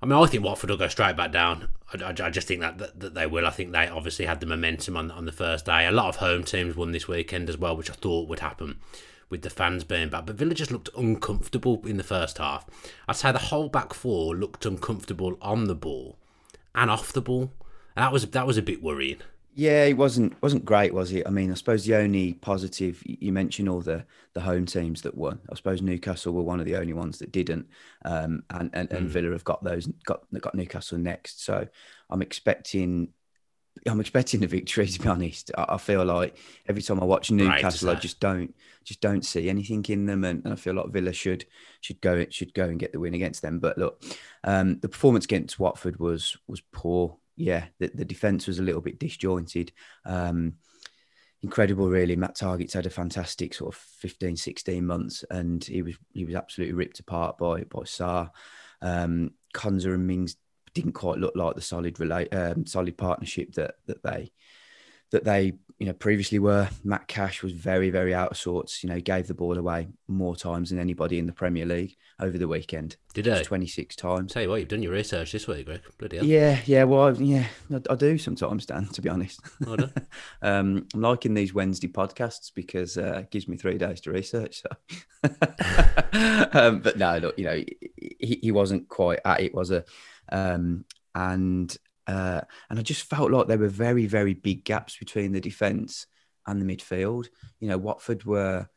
I 0.02 0.06
mean, 0.06 0.18
I 0.18 0.26
think 0.26 0.44
Watford 0.44 0.70
will 0.70 0.76
go 0.76 0.88
straight 0.88 1.16
back 1.16 1.30
down. 1.30 1.68
I, 1.92 2.04
I, 2.04 2.26
I 2.26 2.30
just 2.30 2.48
think 2.48 2.62
that, 2.62 2.78
that, 2.78 2.98
that 2.98 3.14
they 3.14 3.26
will. 3.26 3.46
I 3.46 3.50
think 3.50 3.70
they 3.70 3.86
obviously 3.86 4.26
had 4.26 4.40
the 4.40 4.46
momentum 4.46 4.96
on 4.96 5.12
on 5.12 5.24
the 5.24 5.32
first 5.32 5.66
day. 5.66 5.86
A 5.86 5.92
lot 5.92 6.08
of 6.08 6.16
home 6.16 6.42
teams 6.42 6.74
won 6.74 6.90
this 6.90 7.06
weekend 7.06 7.48
as 7.48 7.58
well, 7.58 7.76
which 7.76 7.90
I 7.90 7.94
thought 7.94 8.28
would 8.28 8.40
happen 8.40 8.78
with 9.30 9.42
the 9.42 9.50
fans 9.50 9.84
being 9.84 10.08
back. 10.08 10.26
But 10.26 10.36
Villa 10.36 10.54
just 10.54 10.70
looked 10.70 10.90
uncomfortable 10.96 11.80
in 11.84 11.96
the 11.96 12.04
first 12.04 12.38
half. 12.38 12.66
I'd 13.06 13.16
say 13.16 13.32
the 13.32 13.38
whole 13.38 13.68
back 13.68 13.94
four 13.94 14.34
looked 14.34 14.66
uncomfortable 14.66 15.36
on 15.40 15.64
the 15.64 15.74
ball 15.74 16.18
and 16.74 16.90
off 16.90 17.12
the 17.12 17.20
ball. 17.20 17.52
And 17.96 18.04
that 18.04 18.12
was 18.12 18.26
that 18.26 18.46
was 18.46 18.56
a 18.56 18.62
bit 18.62 18.82
worrying. 18.82 19.18
Yeah, 19.54 19.86
it 19.86 19.96
wasn't 19.96 20.40
wasn't 20.40 20.64
great, 20.64 20.94
was 20.94 21.10
it? 21.12 21.26
I 21.26 21.30
mean, 21.30 21.50
I 21.50 21.54
suppose 21.54 21.84
the 21.84 21.96
only 21.96 22.34
positive 22.34 23.02
you 23.04 23.32
mentioned 23.32 23.68
all 23.68 23.80
the 23.80 24.04
the 24.34 24.40
home 24.40 24.66
teams 24.66 25.02
that 25.02 25.16
won. 25.16 25.40
I 25.50 25.56
suppose 25.56 25.82
Newcastle 25.82 26.32
were 26.32 26.42
one 26.42 26.60
of 26.60 26.66
the 26.66 26.76
only 26.76 26.92
ones 26.92 27.18
that 27.18 27.32
didn't, 27.32 27.66
um, 28.04 28.44
and 28.50 28.70
and, 28.72 28.92
and 28.92 29.08
mm. 29.08 29.10
Villa 29.10 29.32
have 29.32 29.42
got 29.42 29.64
those 29.64 29.88
got 30.04 30.22
got 30.40 30.54
Newcastle 30.54 30.98
next. 30.98 31.44
So 31.44 31.66
I'm 32.08 32.22
expecting 32.22 33.08
I'm 33.86 34.00
expecting 34.00 34.44
a 34.44 34.46
victory. 34.46 34.86
To 34.88 35.00
be 35.00 35.08
honest, 35.08 35.50
I, 35.56 35.66
I 35.70 35.78
feel 35.78 36.04
like 36.04 36.36
every 36.68 36.82
time 36.82 37.00
I 37.00 37.04
watch 37.04 37.30
Newcastle, 37.30 37.88
right, 37.88 37.96
I 37.96 38.00
just 38.00 38.20
don't 38.20 38.54
just 38.84 39.00
don't 39.00 39.24
see 39.24 39.48
anything 39.48 39.84
in 39.88 40.06
them, 40.06 40.24
and, 40.24 40.44
and, 40.44 40.52
I 40.52 40.56
feel 40.56 40.74
like 40.74 40.90
Villa 40.90 41.12
should 41.12 41.44
should 41.80 42.00
go 42.00 42.24
should 42.30 42.54
go 42.54 42.64
and 42.64 42.78
get 42.78 42.92
the 42.92 43.00
win 43.00 43.14
against 43.14 43.42
them. 43.42 43.58
But 43.58 43.78
look, 43.78 44.02
um, 44.44 44.78
the 44.80 44.88
performance 44.88 45.24
against 45.24 45.58
Watford 45.58 45.98
was 45.98 46.36
was 46.46 46.62
poor. 46.72 47.16
Yeah, 47.36 47.66
the, 47.78 47.90
the 47.94 48.04
defense 48.04 48.46
was 48.46 48.58
a 48.58 48.62
little 48.62 48.80
bit 48.80 48.98
disjointed. 48.98 49.72
Um, 50.04 50.54
incredible 51.42 51.88
really 51.88 52.16
matt 52.16 52.34
targett's 52.34 52.74
had 52.74 52.86
a 52.86 52.90
fantastic 52.90 53.54
sort 53.54 53.72
of 53.72 53.80
15 53.80 54.34
16 54.34 54.84
months 54.84 55.24
and 55.30 55.62
he 55.62 55.82
was 55.82 55.94
he 56.12 56.24
was 56.24 56.34
absolutely 56.34 56.74
ripped 56.74 56.98
apart 56.98 57.38
by 57.38 57.62
by 57.62 57.82
Sarr. 57.82 58.30
um 58.82 59.30
Konsa 59.54 59.94
and 59.94 60.06
Mings 60.06 60.36
didn't 60.80 60.92
quite 60.92 61.18
look 61.18 61.34
like 61.34 61.54
the 61.54 61.60
solid 61.60 61.98
relate 61.98 62.32
um, 62.32 62.66
solid 62.66 62.96
partnership 62.96 63.52
that 63.54 63.74
that 63.86 64.02
they 64.02 64.32
that 65.10 65.24
they 65.24 65.52
you 65.78 65.86
know 65.86 65.92
previously 65.92 66.38
were. 66.38 66.68
Matt 66.84 67.06
Cash 67.06 67.42
was 67.42 67.52
very 67.52 67.90
very 67.90 68.14
out 68.14 68.32
of 68.32 68.36
sorts. 68.36 68.82
You 68.82 68.90
know, 68.90 69.00
gave 69.00 69.28
the 69.28 69.34
ball 69.34 69.56
away 69.56 69.88
more 70.08 70.36
times 70.36 70.70
than 70.70 70.78
anybody 70.78 71.18
in 71.18 71.26
the 71.26 71.32
Premier 71.32 71.64
League 71.64 71.96
over 72.20 72.36
the 72.36 72.48
weekend. 72.48 72.96
Did 73.14 73.26
he? 73.26 73.42
Twenty 73.42 73.66
six 73.66 73.94
times. 73.94 74.32
Tell 74.32 74.42
you 74.42 74.48
what, 74.48 74.60
you've 74.60 74.68
done 74.68 74.82
your 74.82 74.92
research 74.92 75.32
this 75.32 75.46
week, 75.46 75.66
Greg. 75.66 75.80
Bloody 75.98 76.16
hell. 76.16 76.26
Yeah, 76.26 76.60
yeah. 76.66 76.84
Well, 76.84 77.16
yeah, 77.20 77.46
I, 77.72 77.80
I 77.90 77.94
do 77.94 78.18
sometimes, 78.18 78.66
Dan. 78.66 78.86
To 78.88 79.00
be 79.00 79.08
honest, 79.08 79.40
oh, 79.66 79.76
um, 80.42 80.86
I'm 80.94 81.00
liking 81.00 81.34
these 81.34 81.54
Wednesday 81.54 81.88
podcasts 81.88 82.52
because 82.54 82.98
uh, 82.98 83.20
it 83.22 83.30
gives 83.30 83.48
me 83.48 83.56
three 83.56 83.78
days 83.78 84.00
to 84.02 84.10
research. 84.10 84.62
So, 84.62 85.30
um, 86.52 86.80
but 86.80 86.98
no, 86.98 87.18
look, 87.18 87.38
you 87.38 87.44
know, 87.44 87.64
he, 87.96 88.40
he 88.42 88.50
wasn't 88.50 88.88
quite 88.88 89.20
at 89.24 89.40
it. 89.40 89.54
Was 89.54 89.70
a 89.70 89.84
um, 90.32 90.84
and 91.14 91.76
uh, 92.06 92.40
and 92.70 92.78
I 92.78 92.82
just 92.82 93.08
felt 93.08 93.30
like 93.30 93.46
there 93.46 93.58
were 93.58 93.68
very 93.68 94.06
very 94.06 94.34
big 94.34 94.64
gaps 94.64 94.96
between 94.96 95.32
the 95.32 95.40
defence 95.40 96.06
and 96.46 96.60
the 96.60 96.76
midfield. 96.76 97.28
You 97.60 97.68
know, 97.68 97.78
Watford 97.78 98.24
were 98.24 98.68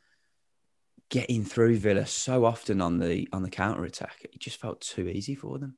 getting 1.09 1.43
through 1.43 1.77
Villa 1.77 2.05
so 2.05 2.45
often 2.45 2.81
on 2.81 2.99
the 2.99 3.27
on 3.31 3.43
the 3.43 3.49
counter 3.49 3.85
attack. 3.85 4.21
It 4.23 4.39
just 4.39 4.59
felt 4.59 4.81
too 4.81 5.07
easy 5.07 5.35
for 5.35 5.59
them. 5.59 5.77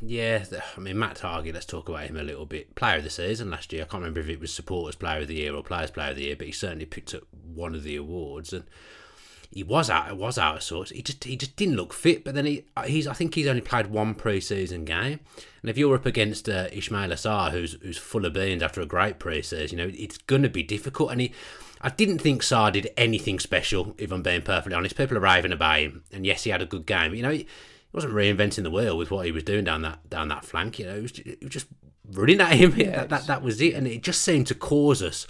Yeah, 0.00 0.44
I 0.76 0.80
mean 0.80 0.98
Matt 0.98 1.16
Targett. 1.16 1.54
Let's 1.54 1.66
talk 1.66 1.88
about 1.88 2.06
him 2.06 2.16
a 2.16 2.22
little 2.22 2.46
bit. 2.46 2.74
Player 2.74 2.98
of 2.98 3.04
the 3.04 3.10
season 3.10 3.50
last 3.50 3.72
year. 3.72 3.82
I 3.82 3.86
can't 3.86 4.02
remember 4.02 4.20
if 4.20 4.28
it 4.28 4.40
was 4.40 4.52
supporters 4.52 4.96
player 4.96 5.20
of 5.20 5.28
the 5.28 5.34
year 5.34 5.54
or 5.54 5.62
players 5.62 5.90
player 5.90 6.10
of 6.10 6.16
the 6.16 6.24
year, 6.24 6.36
but 6.36 6.46
he 6.46 6.52
certainly 6.52 6.86
picked 6.86 7.14
up 7.14 7.22
one 7.32 7.74
of 7.74 7.82
the 7.82 7.96
awards. 7.96 8.52
And 8.52 8.64
he 9.50 9.62
was 9.62 9.88
out 9.88 10.16
was 10.16 10.38
out 10.38 10.56
of 10.56 10.62
sorts. 10.62 10.90
He 10.90 11.02
just 11.02 11.24
he 11.24 11.36
just 11.36 11.56
didn't 11.56 11.76
look 11.76 11.92
fit. 11.92 12.24
But 12.24 12.34
then 12.34 12.46
he 12.46 12.64
he's 12.86 13.06
I 13.06 13.14
think 13.14 13.34
he's 13.34 13.46
only 13.46 13.62
played 13.62 13.88
one 13.88 14.14
pre-season 14.14 14.84
game. 14.84 15.20
And 15.62 15.70
if 15.70 15.78
you're 15.78 15.94
up 15.94 16.06
against 16.06 16.48
uh, 16.48 16.68
Ismaila 16.68 17.14
Sarr, 17.14 17.50
who's 17.50 17.72
who's 17.82 17.98
full 17.98 18.26
of 18.26 18.34
beans 18.34 18.62
after 18.62 18.80
a 18.80 18.86
great 18.86 19.18
pre-season, 19.18 19.78
you 19.78 19.84
know 19.84 19.92
it's 19.96 20.18
going 20.18 20.42
to 20.42 20.48
be 20.48 20.62
difficult. 20.62 21.12
And 21.12 21.22
he, 21.22 21.32
I 21.80 21.90
didn't 21.90 22.18
think 22.18 22.42
Sarr 22.42 22.72
did 22.72 22.90
anything 22.96 23.38
special. 23.38 23.94
If 23.98 24.12
I'm 24.12 24.22
being 24.22 24.42
perfectly 24.42 24.74
honest, 24.74 24.96
people 24.96 25.16
are 25.16 25.20
raving 25.20 25.52
about 25.52 25.80
him. 25.80 26.04
And 26.12 26.26
yes, 26.26 26.44
he 26.44 26.50
had 26.50 26.62
a 26.62 26.66
good 26.66 26.86
game. 26.86 27.10
But, 27.10 27.16
you 27.16 27.22
know, 27.22 27.30
he, 27.30 27.38
he 27.38 27.46
wasn't 27.92 28.14
reinventing 28.14 28.64
the 28.64 28.70
wheel 28.70 28.98
with 28.98 29.10
what 29.10 29.26
he 29.26 29.32
was 29.32 29.44
doing 29.44 29.64
down 29.64 29.82
that 29.82 30.10
down 30.10 30.28
that 30.28 30.44
flank. 30.44 30.78
You 30.78 30.86
know, 30.86 30.96
it 30.96 31.02
was, 31.02 31.18
it 31.20 31.42
was 31.42 31.50
just 31.50 31.66
running 32.10 32.40
at 32.40 32.52
him. 32.52 32.74
Yeah, 32.76 32.90
that, 32.90 33.08
that 33.08 33.26
that 33.26 33.42
was 33.42 33.60
it. 33.60 33.74
And 33.74 33.86
it 33.86 34.02
just 34.02 34.22
seemed 34.22 34.46
to 34.48 34.54
cause 34.54 35.02
us 35.02 35.26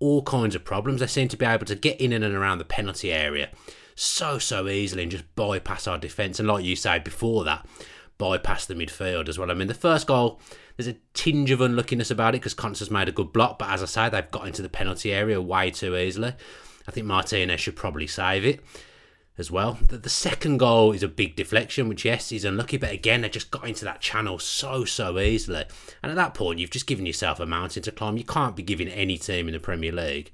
all 0.00 0.22
kinds 0.22 0.54
of 0.54 0.64
problems. 0.64 1.00
They 1.00 1.06
seem 1.06 1.28
to 1.28 1.36
be 1.36 1.46
able 1.46 1.66
to 1.66 1.74
get 1.74 2.00
in 2.00 2.12
and 2.12 2.24
around 2.24 2.58
the 2.58 2.64
penalty 2.64 3.12
area 3.12 3.50
so, 3.94 4.38
so 4.38 4.68
easily 4.68 5.02
and 5.02 5.12
just 5.12 5.34
bypass 5.34 5.86
our 5.86 5.98
defence. 5.98 6.38
And 6.38 6.48
like 6.48 6.64
you 6.64 6.76
said 6.76 7.04
before 7.04 7.44
that, 7.44 7.66
bypass 8.16 8.66
the 8.66 8.74
midfield 8.74 9.28
as 9.28 9.38
well. 9.38 9.50
I 9.50 9.54
mean, 9.54 9.68
the 9.68 9.74
first 9.74 10.06
goal, 10.06 10.40
there's 10.76 10.86
a 10.86 10.96
tinge 11.14 11.50
of 11.50 11.60
unluckiness 11.60 12.10
about 12.10 12.34
it 12.34 12.40
because 12.40 12.54
Konsa's 12.54 12.90
made 12.90 13.08
a 13.08 13.12
good 13.12 13.32
block, 13.32 13.58
but 13.58 13.70
as 13.70 13.82
I 13.82 13.86
say, 13.86 14.08
they've 14.08 14.30
got 14.30 14.46
into 14.46 14.62
the 14.62 14.68
penalty 14.68 15.12
area 15.12 15.40
way 15.40 15.70
too 15.70 15.96
easily. 15.96 16.34
I 16.86 16.90
think 16.90 17.06
Martinez 17.06 17.60
should 17.60 17.76
probably 17.76 18.06
save 18.06 18.44
it 18.44 18.64
as 19.38 19.50
well. 19.50 19.78
The, 19.86 19.96
the, 19.96 20.10
second 20.10 20.58
goal 20.58 20.92
is 20.92 21.02
a 21.02 21.08
big 21.08 21.36
deflection, 21.36 21.88
which 21.88 22.04
yes 22.04 22.32
is 22.32 22.44
unlucky, 22.44 22.76
but 22.76 22.92
again 22.92 23.22
they 23.22 23.28
just 23.28 23.50
got 23.50 23.66
into 23.66 23.84
that 23.84 24.00
channel 24.00 24.38
so 24.38 24.84
so 24.84 25.18
easily. 25.18 25.64
And 26.02 26.10
at 26.10 26.16
that 26.16 26.34
point, 26.34 26.58
you've 26.58 26.70
just 26.70 26.86
given 26.86 27.06
yourself 27.06 27.38
a 27.40 27.46
mountain 27.46 27.82
to 27.84 27.92
climb. 27.92 28.16
You 28.16 28.24
can't 28.24 28.56
be 28.56 28.62
giving 28.62 28.88
any 28.88 29.16
team 29.16 29.46
in 29.46 29.54
the 29.54 29.60
Premier 29.60 29.92
League, 29.92 30.32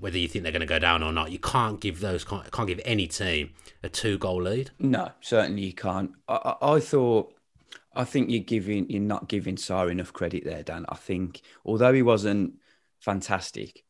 whether 0.00 0.18
you 0.18 0.28
think 0.28 0.42
they're 0.42 0.52
going 0.52 0.60
to 0.60 0.66
go 0.66 0.78
down 0.78 1.02
or 1.02 1.12
not, 1.12 1.32
you 1.32 1.38
can't 1.38 1.80
give 1.80 2.00
those 2.00 2.24
can't 2.24 2.66
give 2.66 2.80
any 2.84 3.06
team 3.06 3.50
a 3.82 3.88
two 3.88 4.18
goal 4.18 4.42
lead. 4.42 4.70
No, 4.78 5.12
certainly 5.20 5.62
you 5.62 5.72
can't. 5.72 6.12
I, 6.28 6.54
I, 6.60 6.74
I 6.74 6.80
thought. 6.80 7.34
I 7.94 8.04
think 8.04 8.30
you're 8.30 8.44
giving 8.44 8.88
you're 8.88 9.02
not 9.02 9.28
giving 9.28 9.56
Sarr 9.56 9.90
enough 9.90 10.12
credit 10.12 10.44
there, 10.44 10.62
Dan. 10.62 10.86
I 10.88 10.94
think 10.94 11.42
although 11.64 11.92
he 11.92 12.02
wasn't 12.02 12.54
fantastic, 13.00 13.84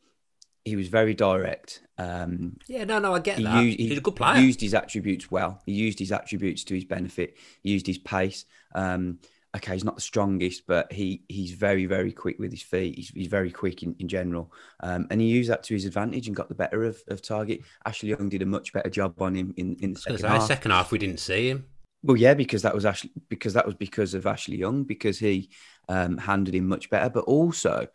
he 0.64 0.76
was 0.76 0.88
very 0.88 1.14
direct. 1.14 1.82
Um, 1.96 2.56
yeah, 2.68 2.84
no, 2.84 2.98
no, 2.98 3.14
I 3.14 3.20
get 3.20 3.42
that. 3.42 3.64
Used, 3.64 3.78
He's 3.78 3.98
a 3.98 4.00
good 4.00 4.16
player. 4.16 4.36
He 4.36 4.46
used 4.46 4.60
his 4.60 4.74
attributes 4.74 5.30
well. 5.30 5.62
He 5.66 5.72
used 5.72 5.98
his 5.98 6.12
attributes 6.12 6.64
to 6.64 6.74
his 6.74 6.84
benefit. 6.84 7.36
He 7.62 7.70
used 7.70 7.86
his 7.86 7.98
pace. 7.98 8.44
Um, 8.74 9.18
okay, 9.56 9.72
he's 9.72 9.84
not 9.84 9.96
the 9.96 10.00
strongest, 10.00 10.66
but 10.66 10.92
he 10.92 11.22
he's 11.28 11.52
very 11.52 11.86
very 11.86 12.12
quick 12.12 12.38
with 12.38 12.50
his 12.50 12.62
feet. 12.62 12.96
He's, 12.96 13.08
he's 13.10 13.26
very 13.26 13.50
quick 13.50 13.82
in, 13.82 13.96
in 13.98 14.08
general, 14.08 14.52
um, 14.80 15.06
and 15.10 15.20
he 15.20 15.28
used 15.28 15.50
that 15.50 15.62
to 15.64 15.74
his 15.74 15.84
advantage 15.84 16.26
and 16.26 16.36
got 16.36 16.48
the 16.48 16.54
better 16.54 16.84
of, 16.84 16.98
of 17.08 17.22
Targett. 17.22 17.64
Ashley 17.84 18.10
Young 18.10 18.28
did 18.28 18.42
a 18.42 18.46
much 18.46 18.72
better 18.72 18.90
job 18.90 19.20
on 19.20 19.34
him 19.34 19.54
in, 19.56 19.76
in 19.80 19.94
the 19.94 20.00
second 20.00 20.24
half. 20.24 20.42
Second 20.46 20.70
half, 20.70 20.92
we 20.92 20.98
didn't 20.98 21.20
see 21.20 21.50
him. 21.50 21.66
Well, 22.02 22.16
yeah, 22.16 22.34
because 22.34 22.62
that 22.62 22.74
was 22.74 22.86
Ashley 22.86 23.10
because 23.28 23.54
that 23.54 23.66
was 23.66 23.74
because 23.74 24.14
of 24.14 24.26
Ashley 24.26 24.56
Young 24.56 24.84
because 24.84 25.18
he 25.18 25.50
um, 25.88 26.16
handled 26.16 26.54
him 26.54 26.68
much 26.68 26.90
better, 26.90 27.10
but 27.10 27.24
also 27.24 27.88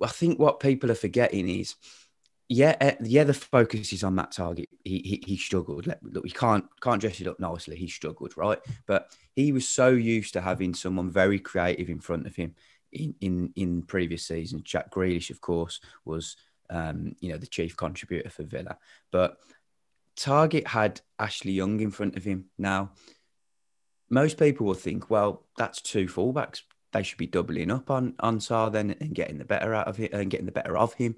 I 0.00 0.08
think 0.08 0.38
what 0.38 0.60
people 0.60 0.90
are 0.90 0.96
forgetting 0.96 1.48
is 1.48 1.74
yeah, 2.48 2.76
uh, 2.80 2.92
yeah, 3.02 3.24
the 3.24 3.32
focus 3.32 3.94
is 3.94 4.04
on 4.04 4.16
that 4.16 4.32
Targett. 4.32 4.68
He 4.84 4.98
he, 4.98 5.24
he 5.26 5.36
struggled. 5.38 5.86
Look, 5.86 6.22
we 6.22 6.30
can't 6.30 6.64
can't 6.82 7.00
dress 7.00 7.20
it 7.20 7.26
up 7.26 7.40
nicely. 7.40 7.76
He 7.76 7.88
struggled, 7.88 8.36
right? 8.36 8.58
But 8.86 9.16
he 9.34 9.52
was 9.52 9.66
so 9.66 9.88
used 9.88 10.34
to 10.34 10.42
having 10.42 10.74
someone 10.74 11.10
very 11.10 11.38
creative 11.38 11.88
in 11.88 12.00
front 12.00 12.26
of 12.26 12.36
him 12.36 12.54
in 12.92 13.14
in 13.22 13.52
in 13.56 13.82
previous 13.82 14.26
seasons. 14.26 14.62
Jack 14.62 14.90
Grealish, 14.90 15.30
of 15.30 15.40
course, 15.40 15.80
was 16.04 16.36
um, 16.68 17.16
you 17.20 17.30
know 17.30 17.38
the 17.38 17.46
chief 17.46 17.74
contributor 17.74 18.28
for 18.28 18.42
Villa, 18.42 18.76
but 19.10 19.38
Targett 20.16 20.66
had 20.66 21.00
Ashley 21.18 21.52
Young 21.52 21.80
in 21.80 21.90
front 21.90 22.16
of 22.16 22.24
him. 22.24 22.50
Now, 22.58 22.90
most 24.10 24.38
people 24.38 24.66
will 24.66 24.74
think, 24.74 25.08
well, 25.08 25.46
that's 25.56 25.80
two 25.80 26.06
fullbacks. 26.06 26.62
They 26.92 27.02
should 27.02 27.18
be 27.18 27.26
doubling 27.26 27.70
up 27.70 27.90
on 27.90 28.14
on 28.20 28.38
Sarr 28.38 28.70
then 28.70 28.94
and 29.00 29.14
getting 29.14 29.38
the 29.38 29.44
better 29.44 29.74
out 29.74 29.88
of 29.88 29.98
it 30.00 30.12
and 30.12 30.30
getting 30.30 30.46
the 30.46 30.52
better 30.52 30.76
of 30.76 30.94
him 30.94 31.16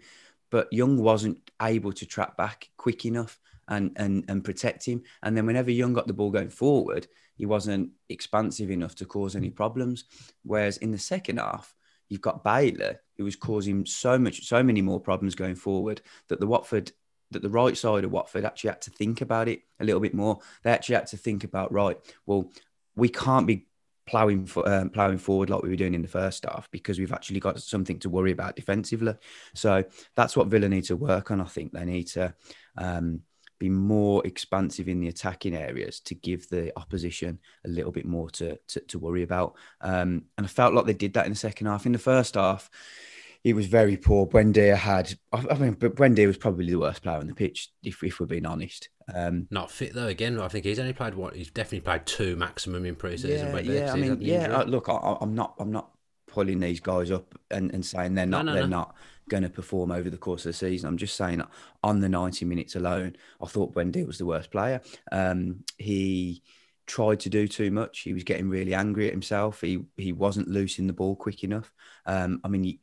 but 0.55 0.73
Young 0.73 1.03
wasn't 1.03 1.51
able 1.63 1.93
to 1.93 2.07
track 2.07 2.37
back 2.37 2.71
quick 2.77 3.07
enough 3.07 3.41
and 3.67 3.91
and 3.97 4.25
and 4.29 4.45
protect 4.45 4.85
him. 4.85 5.03
And 5.25 5.37
then 5.37 5.47
whenever 5.47 5.73
Young 5.73 5.93
got 5.93 6.07
the 6.07 6.13
ball 6.13 6.31
going 6.31 6.51
forward, 6.51 7.09
he 7.35 7.45
wasn't 7.45 7.91
expansive 8.09 8.71
enough 8.71 8.95
to 8.97 9.05
cause 9.05 9.35
any 9.35 9.51
problems. 9.51 10.05
Whereas 10.45 10.77
in 10.77 10.93
the 10.93 10.99
second 10.99 11.39
half, 11.39 11.75
you've 12.09 12.21
got 12.21 12.45
Bailey, 12.45 12.95
who 13.17 13.25
was 13.25 13.35
causing 13.35 13.85
so 13.85 14.17
much, 14.17 14.47
so 14.47 14.63
many 14.63 14.81
more 14.81 15.01
problems 15.01 15.35
going 15.35 15.57
forward 15.57 16.03
that 16.29 16.39
the 16.39 16.47
Watford 16.47 16.93
that 17.33 17.43
the 17.43 17.49
right 17.51 17.77
side 17.77 18.05
of 18.05 18.13
Watford 18.13 18.45
actually 18.45 18.71
had 18.71 18.83
to 18.83 18.93
think 18.93 19.23
about 19.23 19.49
it 19.49 19.63
a 19.81 19.85
little 19.85 20.01
bit 20.01 20.15
more. 20.15 20.39
They 20.63 20.71
actually 20.71 20.95
had 20.95 21.09
to 21.09 21.17
think 21.17 21.43
about 21.43 21.73
right. 21.73 21.99
Well, 22.27 22.53
we 22.95 23.09
can't 23.09 23.49
be 23.49 23.67
ploughing 24.07 24.47
for, 24.47 24.69
um, 24.69 24.91
ploughing 24.91 25.19
forward 25.19 25.51
like 25.51 25.63
we 25.63 25.69
were 25.69 25.77
doing 25.77 25.95
in 25.95 26.03
the 26.03 26.09
first 26.09 26.45
half 26.45 26.71
because 26.71 26.99
we've 26.99 27.13
actually 27.13 27.41
got 27.41 27.61
something 27.61 27.99
to 28.01 28.11
worry 28.11 28.33
about 28.33 28.57
defensively. 28.57 29.15
So 29.55 29.85
that's 30.15 30.37
what 30.37 30.49
Villa 30.49 30.69
need 30.69 30.85
to 30.85 30.97
work 30.97 31.31
on. 31.31 31.41
I 31.41 31.45
think 31.45 31.73
they 31.73 31.85
need 31.85 32.09
to 32.09 32.35
um, 32.77 33.21
be 33.59 33.69
more 33.69 34.27
expansive 34.27 34.89
in 34.89 35.01
the 35.01 35.09
attacking 35.09 35.57
areas 35.57 36.01
to 36.01 36.15
give 36.15 36.49
the 36.49 36.73
opposition 36.79 37.39
a 37.65 37.69
little 37.69 37.93
bit 37.93 38.05
more 38.05 38.29
to 38.31 38.59
to, 38.69 38.81
to 38.81 38.99
worry 38.99 39.23
about. 39.23 39.55
Um, 39.81 40.25
and 40.37 40.45
I 40.45 40.49
felt 40.49 40.75
like 40.75 40.87
they 40.87 40.93
did 40.93 41.15
that 41.15 41.27
in 41.27 41.33
the 41.33 41.39
second 41.39 41.69
half. 41.69 41.87
In 41.87 41.93
the 41.93 41.99
first 41.99 42.35
half, 42.35 42.71
he 43.45 43.53
was 43.53 43.67
very 43.67 43.99
poor. 43.99 44.27
Buendia 44.27 44.75
had, 44.75 45.13
I 45.33 45.55
mean, 45.59 45.75
but 45.75 45.95
Buendia 45.95 46.27
was 46.27 46.39
probably 46.39 46.71
the 46.71 46.79
worst 46.79 47.03
player 47.03 47.19
on 47.19 47.27
the 47.27 47.35
pitch, 47.35 47.69
if, 47.83 48.03
if 48.03 48.19
we're 48.19 48.27
being 48.27 48.47
honest. 48.47 48.89
Um, 49.15 49.47
Not 49.51 49.71
fit 49.71 49.93
though. 49.93 50.07
Again, 50.07 50.41
I 50.41 50.49
think 50.49 50.65
he's 50.65 50.79
only 50.79 50.95
played 50.95 51.15
one. 51.15 51.35
He's 51.35 51.51
definitely 51.51 51.81
played 51.81 52.07
two 52.07 52.37
maximum 52.37 52.87
in 52.87 52.97
pre-season. 52.97 53.55
Yeah, 53.55 53.61
yeah. 53.61 53.93
I 53.93 53.97
mean, 53.97 54.17
yeah. 54.23 54.47
Uh, 54.47 54.65
look, 54.65 54.89
I, 54.89 55.19
am 55.21 55.35
not, 55.35 55.55
I'm 55.59 55.71
not 55.71 55.91
pulling 56.27 56.59
these 56.59 56.81
guys 56.81 57.11
up 57.11 57.39
and, 57.51 57.71
and 57.75 57.85
saying 57.85 58.15
they're 58.15 58.25
not, 58.25 58.47
no, 58.47 58.53
no, 58.53 58.59
they're 58.59 58.67
no. 58.67 58.79
not 58.79 58.97
going 59.29 59.43
to 59.43 59.51
perform 59.51 59.91
over 59.91 60.09
the 60.09 60.17
course 60.17 60.47
of 60.47 60.51
the 60.51 60.55
season. 60.55 60.89
I'm 60.89 60.97
just 60.97 61.15
saying 61.15 61.43
on 61.83 62.01
the 62.01 62.09
90 62.09 62.47
minutes 62.47 62.77
alone, 62.77 63.15
I 63.43 63.47
thought 63.47 63.75
Buendia 63.75 64.07
was 64.07 64.17
the 64.17 64.27
worst 64.27 64.51
player. 64.51 64.81
Um, 65.13 65.65
he 65.77 66.43
tried 66.87 67.21
to 67.21 67.29
do 67.29 67.47
too 67.47 67.71
much. 67.71 68.01
He 68.01 68.15
was 68.15 68.25
getting 68.25 68.49
really 68.49 68.73
angry 68.73 69.07
at 69.07 69.13
himself. 69.13 69.61
He 69.61 69.85
he 69.97 70.13
wasn't 70.13 70.49
loosing 70.49 70.87
the 70.87 70.93
ball 70.93 71.17
quick 71.17 71.45
enough. 71.45 71.73
Um, 72.05 72.41
I 72.45 72.49
mean, 72.49 72.79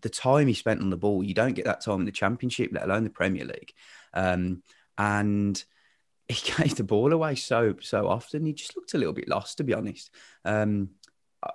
the 0.00 0.08
time 0.08 0.46
he 0.46 0.54
spent 0.54 0.80
on 0.80 0.90
the 0.90 0.96
ball, 0.96 1.22
you 1.22 1.34
don't 1.34 1.54
get 1.54 1.64
that 1.64 1.80
time 1.80 2.00
in 2.00 2.06
the 2.06 2.12
Championship, 2.12 2.70
let 2.72 2.84
alone 2.84 3.04
the 3.04 3.10
Premier 3.10 3.44
League. 3.44 3.72
Um, 4.14 4.62
and 4.98 5.62
he 6.28 6.52
gave 6.56 6.76
the 6.76 6.84
ball 6.84 7.12
away 7.12 7.34
so 7.34 7.76
so 7.80 8.08
often. 8.08 8.46
He 8.46 8.52
just 8.52 8.76
looked 8.76 8.94
a 8.94 8.98
little 8.98 9.14
bit 9.14 9.28
lost, 9.28 9.58
to 9.58 9.64
be 9.64 9.74
honest. 9.74 10.10
Um, 10.44 10.90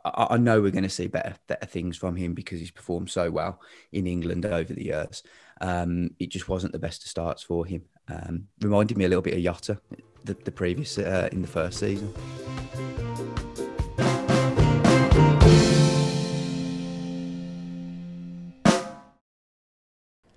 I, 0.05 0.27
I, 0.31 0.37
know 0.37 0.61
we're 0.61 0.71
going 0.71 0.83
to 0.83 0.89
see 0.89 1.07
better 1.07 1.35
better 1.47 1.65
things 1.65 1.95
from 1.95 2.15
him 2.15 2.33
because 2.33 2.59
he's 2.59 2.71
performed 2.71 3.09
so 3.09 3.31
well 3.31 3.61
in 3.91 4.05
England 4.05 4.45
over 4.45 4.73
the 4.73 4.85
years. 4.85 5.23
Um, 5.61 6.11
it 6.19 6.29
just 6.29 6.49
wasn't 6.49 6.73
the 6.73 6.79
best 6.79 7.03
of 7.03 7.09
starts 7.09 7.43
for 7.43 7.65
him. 7.65 7.83
Um, 8.09 8.47
reminded 8.61 8.97
me 8.97 9.05
a 9.05 9.09
little 9.09 9.21
bit 9.21 9.35
of 9.35 9.43
Jota, 9.43 9.79
the, 10.23 10.33
the 10.33 10.51
previous 10.51 10.97
uh, 10.97 11.29
in 11.31 11.41
the 11.41 11.47
first 11.47 11.79
season. 11.79 12.13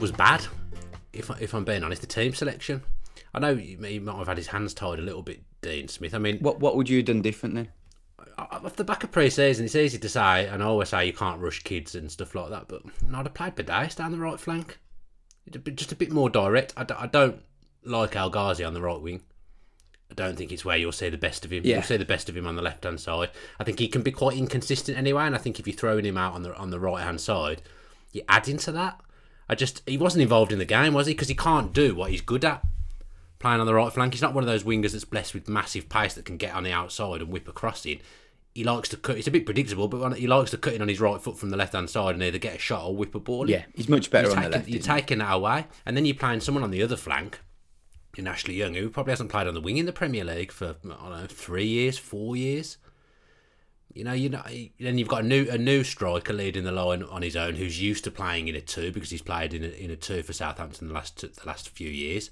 was 0.00 0.12
bad. 0.12 0.46
If 1.12 1.30
if 1.40 1.54
I'm 1.54 1.64
being 1.64 1.84
honest, 1.84 2.00
the 2.00 2.06
team 2.06 2.34
selection. 2.34 2.82
I 3.32 3.40
know 3.40 3.56
he 3.56 3.76
might 3.76 4.16
have 4.16 4.28
had 4.28 4.36
his 4.36 4.48
hands 4.48 4.74
tied 4.74 4.98
a 4.98 5.02
little 5.02 5.22
bit, 5.22 5.42
Dean 5.60 5.88
Smith. 5.88 6.14
I 6.14 6.18
mean, 6.18 6.38
what 6.38 6.60
what 6.60 6.76
would 6.76 6.88
you 6.88 6.98
have 6.98 7.06
done 7.06 7.22
differently? 7.22 7.70
Off 8.38 8.76
the 8.76 8.84
back 8.84 9.04
of 9.04 9.12
pre-season, 9.12 9.64
it's 9.64 9.76
easy 9.76 9.98
to 9.98 10.08
say, 10.08 10.46
and 10.46 10.62
I 10.62 10.66
always 10.66 10.88
say 10.88 11.06
you 11.06 11.12
can't 11.12 11.40
rush 11.40 11.62
kids 11.62 11.94
and 11.94 12.10
stuff 12.10 12.34
like 12.34 12.50
that. 12.50 12.68
But 12.68 12.82
I'd 13.12 13.26
have 13.26 13.34
played 13.34 13.54
Bidace 13.54 13.96
down 13.96 14.12
the 14.12 14.18
right 14.18 14.40
flank, 14.40 14.78
just 15.74 15.92
a 15.92 15.96
bit 15.96 16.10
more 16.10 16.30
direct. 16.30 16.72
I, 16.76 16.86
I 16.96 17.06
don't 17.06 17.40
like 17.84 18.16
El 18.16 18.30
Ghazi 18.30 18.64
on 18.64 18.74
the 18.74 18.80
right 18.80 19.00
wing. 19.00 19.22
I 20.10 20.14
don't 20.14 20.36
think 20.36 20.52
it's 20.52 20.64
where 20.64 20.76
you'll 20.76 20.92
see 20.92 21.10
the 21.10 21.18
best 21.18 21.44
of 21.44 21.52
him. 21.52 21.64
Yeah. 21.64 21.76
You'll 21.76 21.84
see 21.84 21.96
the 21.96 22.04
best 22.04 22.28
of 22.28 22.36
him 22.36 22.46
on 22.46 22.56
the 22.56 22.62
left 22.62 22.84
hand 22.84 23.00
side. 23.00 23.30
I 23.58 23.64
think 23.64 23.78
he 23.78 23.88
can 23.88 24.02
be 24.02 24.12
quite 24.12 24.36
inconsistent 24.36 24.98
anyway, 24.98 25.24
and 25.24 25.34
I 25.34 25.38
think 25.38 25.58
if 25.58 25.66
you're 25.66 25.76
throwing 25.76 26.04
him 26.04 26.16
out 26.16 26.34
on 26.34 26.42
the 26.42 26.56
on 26.56 26.70
the 26.70 26.80
right 26.80 27.02
hand 27.02 27.20
side, 27.20 27.62
you're 28.12 28.24
adding 28.28 28.58
to 28.58 28.72
that. 28.72 29.00
I 29.48 29.54
just 29.54 29.82
he 29.86 29.96
wasn't 29.96 30.22
involved 30.22 30.52
in 30.52 30.58
the 30.58 30.64
game, 30.64 30.94
was 30.94 31.06
he? 31.06 31.14
Because 31.14 31.28
he 31.28 31.34
can't 31.34 31.72
do 31.72 31.94
what 31.94 32.10
he's 32.10 32.20
good 32.20 32.44
at. 32.44 32.64
Playing 33.38 33.60
on 33.60 33.66
the 33.66 33.74
right 33.74 33.92
flank, 33.92 34.14
he's 34.14 34.22
not 34.22 34.32
one 34.32 34.42
of 34.42 34.48
those 34.48 34.64
wingers 34.64 34.92
that's 34.92 35.04
blessed 35.04 35.34
with 35.34 35.48
massive 35.48 35.88
pace 35.88 36.14
that 36.14 36.24
can 36.24 36.38
get 36.38 36.54
on 36.54 36.62
the 36.62 36.72
outside 36.72 37.20
and 37.20 37.30
whip 37.30 37.46
across 37.46 37.84
it. 37.84 38.00
He 38.54 38.64
likes 38.64 38.88
to 38.90 38.96
cut. 38.96 39.18
It's 39.18 39.26
a 39.26 39.32
bit 39.32 39.44
predictable, 39.44 39.88
but 39.88 40.16
he 40.16 40.26
likes 40.26 40.52
to 40.52 40.56
cut 40.56 40.74
in 40.74 40.80
on 40.80 40.88
his 40.88 41.00
right 41.00 41.20
foot 41.20 41.36
from 41.36 41.50
the 41.50 41.56
left 41.56 41.74
hand 41.74 41.90
side 41.90 42.14
and 42.14 42.22
either 42.22 42.38
get 42.38 42.54
a 42.54 42.58
shot 42.58 42.86
or 42.86 42.94
whip 42.94 43.14
a 43.14 43.20
ball. 43.20 43.50
Yeah, 43.50 43.64
he's 43.74 43.88
much 43.88 44.10
better 44.10 44.28
you're 44.28 44.36
on 44.36 44.42
taking, 44.42 44.50
the 44.50 44.56
left. 44.56 44.68
You're 44.68 44.82
taking 44.82 45.18
that 45.18 45.32
away, 45.32 45.66
and 45.84 45.96
then 45.96 46.06
you're 46.06 46.14
playing 46.14 46.40
someone 46.40 46.64
on 46.64 46.70
the 46.70 46.82
other 46.82 46.96
flank 46.96 47.40
in 48.16 48.26
Ashley 48.28 48.54
Young, 48.54 48.74
who 48.74 48.88
probably 48.88 49.10
hasn't 49.10 49.30
played 49.30 49.48
on 49.48 49.54
the 49.54 49.60
wing 49.60 49.76
in 49.76 49.86
the 49.86 49.92
Premier 49.92 50.24
League 50.24 50.52
for 50.52 50.76
I 50.84 50.88
don't 50.88 51.10
know 51.10 51.26
three 51.28 51.66
years, 51.66 51.98
four 51.98 52.36
years. 52.36 52.78
You 53.94 54.02
know, 54.02 54.12
you 54.12 54.28
know, 54.28 54.42
then 54.80 54.98
you've 54.98 55.08
got 55.08 55.22
a 55.22 55.26
new 55.26 55.48
a 55.48 55.56
new 55.56 55.84
striker 55.84 56.32
leading 56.32 56.64
the 56.64 56.72
line 56.72 57.04
on 57.04 57.22
his 57.22 57.36
own, 57.36 57.54
who's 57.54 57.80
used 57.80 58.02
to 58.04 58.10
playing 58.10 58.48
in 58.48 58.56
a 58.56 58.60
two 58.60 58.90
because 58.90 59.10
he's 59.10 59.22
played 59.22 59.54
in 59.54 59.62
a, 59.62 59.68
in 59.68 59.90
a 59.90 59.96
two 59.96 60.24
for 60.24 60.32
Southampton 60.32 60.88
the 60.88 60.94
last 60.94 61.20
the 61.20 61.46
last 61.46 61.68
few 61.68 61.88
years. 61.88 62.30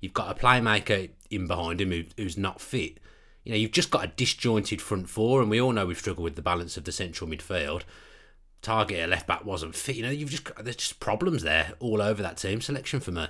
You've 0.00 0.14
got 0.14 0.34
a 0.34 0.40
playmaker 0.40 1.10
in 1.30 1.46
behind 1.46 1.80
him 1.80 1.90
who, 1.90 2.04
who's 2.16 2.38
not 2.38 2.60
fit. 2.60 2.98
You 3.44 3.52
know, 3.52 3.58
you've 3.58 3.72
just 3.72 3.90
got 3.90 4.04
a 4.04 4.08
disjointed 4.08 4.80
front 4.80 5.08
four, 5.10 5.42
and 5.42 5.50
we 5.50 5.60
all 5.60 5.72
know 5.72 5.84
we've 5.84 5.98
struggled 5.98 6.24
with 6.24 6.36
the 6.36 6.42
balance 6.42 6.78
of 6.78 6.84
the 6.84 6.92
central 6.92 7.28
midfield. 7.28 7.82
Targett, 8.62 9.08
left 9.08 9.26
back, 9.26 9.44
wasn't 9.44 9.74
fit. 9.74 9.96
You 9.96 10.04
know, 10.04 10.10
you've 10.10 10.30
just 10.30 10.50
there's 10.62 10.76
just 10.76 10.98
problems 10.98 11.42
there 11.42 11.74
all 11.78 12.00
over 12.00 12.22
that 12.22 12.38
team 12.38 12.62
selection 12.62 13.00
for 13.00 13.10
me. 13.10 13.26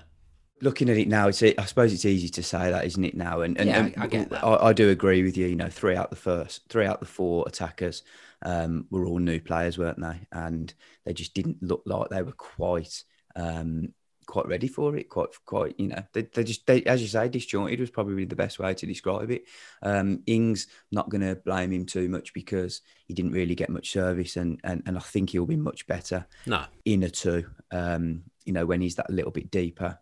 Looking 0.62 0.88
at 0.88 0.96
it 0.96 1.08
now, 1.08 1.28
it's 1.28 1.42
I 1.42 1.64
suppose 1.64 1.92
it's 1.92 2.04
easy 2.04 2.28
to 2.30 2.42
say 2.42 2.70
that, 2.70 2.86
isn't 2.86 3.04
it? 3.04 3.16
Now, 3.16 3.40
and, 3.40 3.58
and, 3.58 3.68
Yeah, 3.68 3.84
and 3.84 3.94
I 3.98 4.06
get 4.06 4.30
that. 4.30 4.44
I, 4.44 4.68
I 4.68 4.72
do 4.72 4.88
agree 4.90 5.22
with 5.22 5.36
you. 5.36 5.48
You 5.48 5.56
know, 5.56 5.68
three 5.68 5.96
out 5.96 6.06
of 6.06 6.10
the 6.10 6.16
first, 6.16 6.62
three 6.68 6.86
out 6.86 6.94
of 6.94 7.00
the 7.00 7.06
four 7.06 7.44
attackers 7.46 8.02
um, 8.42 8.86
were 8.90 9.04
all 9.04 9.18
new 9.18 9.40
players, 9.40 9.76
weren't 9.76 10.00
they? 10.00 10.26
And 10.30 10.72
they 11.04 11.12
just 11.12 11.34
didn't 11.34 11.62
look 11.62 11.82
like 11.84 12.08
they 12.08 12.22
were 12.22 12.32
quite 12.32 13.02
um, 13.36 13.92
quite 14.26 14.46
ready 14.46 14.68
for 14.68 14.96
it. 14.96 15.08
Quite, 15.08 15.30
quite. 15.44 15.74
You 15.78 15.88
know, 15.88 16.02
they, 16.12 16.22
they 16.22 16.44
just, 16.44 16.66
they, 16.66 16.82
as 16.84 17.02
you 17.02 17.08
say, 17.08 17.28
disjointed 17.28 17.80
was 17.80 17.90
probably 17.90 18.24
the 18.24 18.36
best 18.36 18.58
way 18.58 18.72
to 18.74 18.86
describe 18.86 19.30
it. 19.30 19.44
Um, 19.82 20.22
Ings, 20.26 20.68
not 20.90 21.10
going 21.10 21.22
to 21.22 21.36
blame 21.36 21.72
him 21.72 21.86
too 21.86 22.08
much 22.08 22.32
because 22.32 22.82
he 23.06 23.14
didn't 23.14 23.32
really 23.32 23.54
get 23.54 23.70
much 23.70 23.90
service, 23.90 24.36
and 24.36 24.60
and, 24.64 24.82
and 24.86 24.96
I 24.96 25.00
think 25.00 25.30
he'll 25.30 25.46
be 25.46 25.56
much 25.56 25.86
better 25.86 26.26
No, 26.46 26.64
in 26.84 27.02
a 27.02 27.10
two. 27.10 27.46
Um, 27.70 28.22
you 28.44 28.52
know, 28.52 28.66
when 28.66 28.80
he's 28.80 28.96
that 28.96 29.10
little 29.10 29.30
bit 29.30 29.50
deeper 29.50 29.98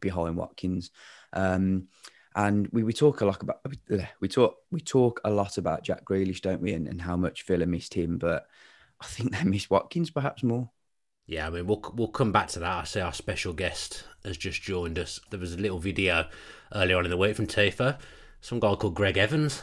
behind 0.00 0.36
Watkins. 0.36 0.90
Um, 1.32 1.88
and 2.34 2.68
we, 2.72 2.82
we 2.82 2.92
talk 2.92 3.20
a 3.20 3.26
lot 3.26 3.42
about 3.42 3.60
we 4.20 4.28
talk 4.28 4.56
we 4.70 4.80
talk 4.80 5.20
a 5.24 5.30
lot 5.30 5.58
about 5.58 5.84
Jack 5.84 6.04
Grealish, 6.04 6.40
don't 6.40 6.62
we? 6.62 6.72
And, 6.72 6.88
and 6.88 7.00
how 7.02 7.16
much 7.16 7.44
Villa 7.44 7.66
missed 7.66 7.94
him, 7.94 8.18
but 8.18 8.46
I 9.00 9.06
think 9.06 9.36
they 9.36 9.44
missed 9.44 9.70
Watkins 9.70 10.10
perhaps 10.10 10.42
more. 10.42 10.70
Yeah, 11.26 11.46
I 11.46 11.50
mean, 11.50 11.66
we'll 11.66 11.82
we'll 11.94 12.08
come 12.08 12.32
back 12.32 12.48
to 12.48 12.58
that. 12.60 12.80
I 12.80 12.84
see 12.84 13.00
our 13.00 13.12
special 13.12 13.52
guest 13.52 14.04
has 14.24 14.36
just 14.36 14.62
joined 14.62 14.98
us. 14.98 15.20
There 15.30 15.40
was 15.40 15.54
a 15.54 15.58
little 15.58 15.78
video 15.78 16.26
earlier 16.74 16.96
on 16.96 17.04
in 17.04 17.10
the 17.10 17.16
week 17.16 17.36
from 17.36 17.46
Tifo. 17.46 17.98
Some 18.40 18.60
guy 18.60 18.74
called 18.74 18.94
Greg 18.94 19.16
Evans 19.16 19.62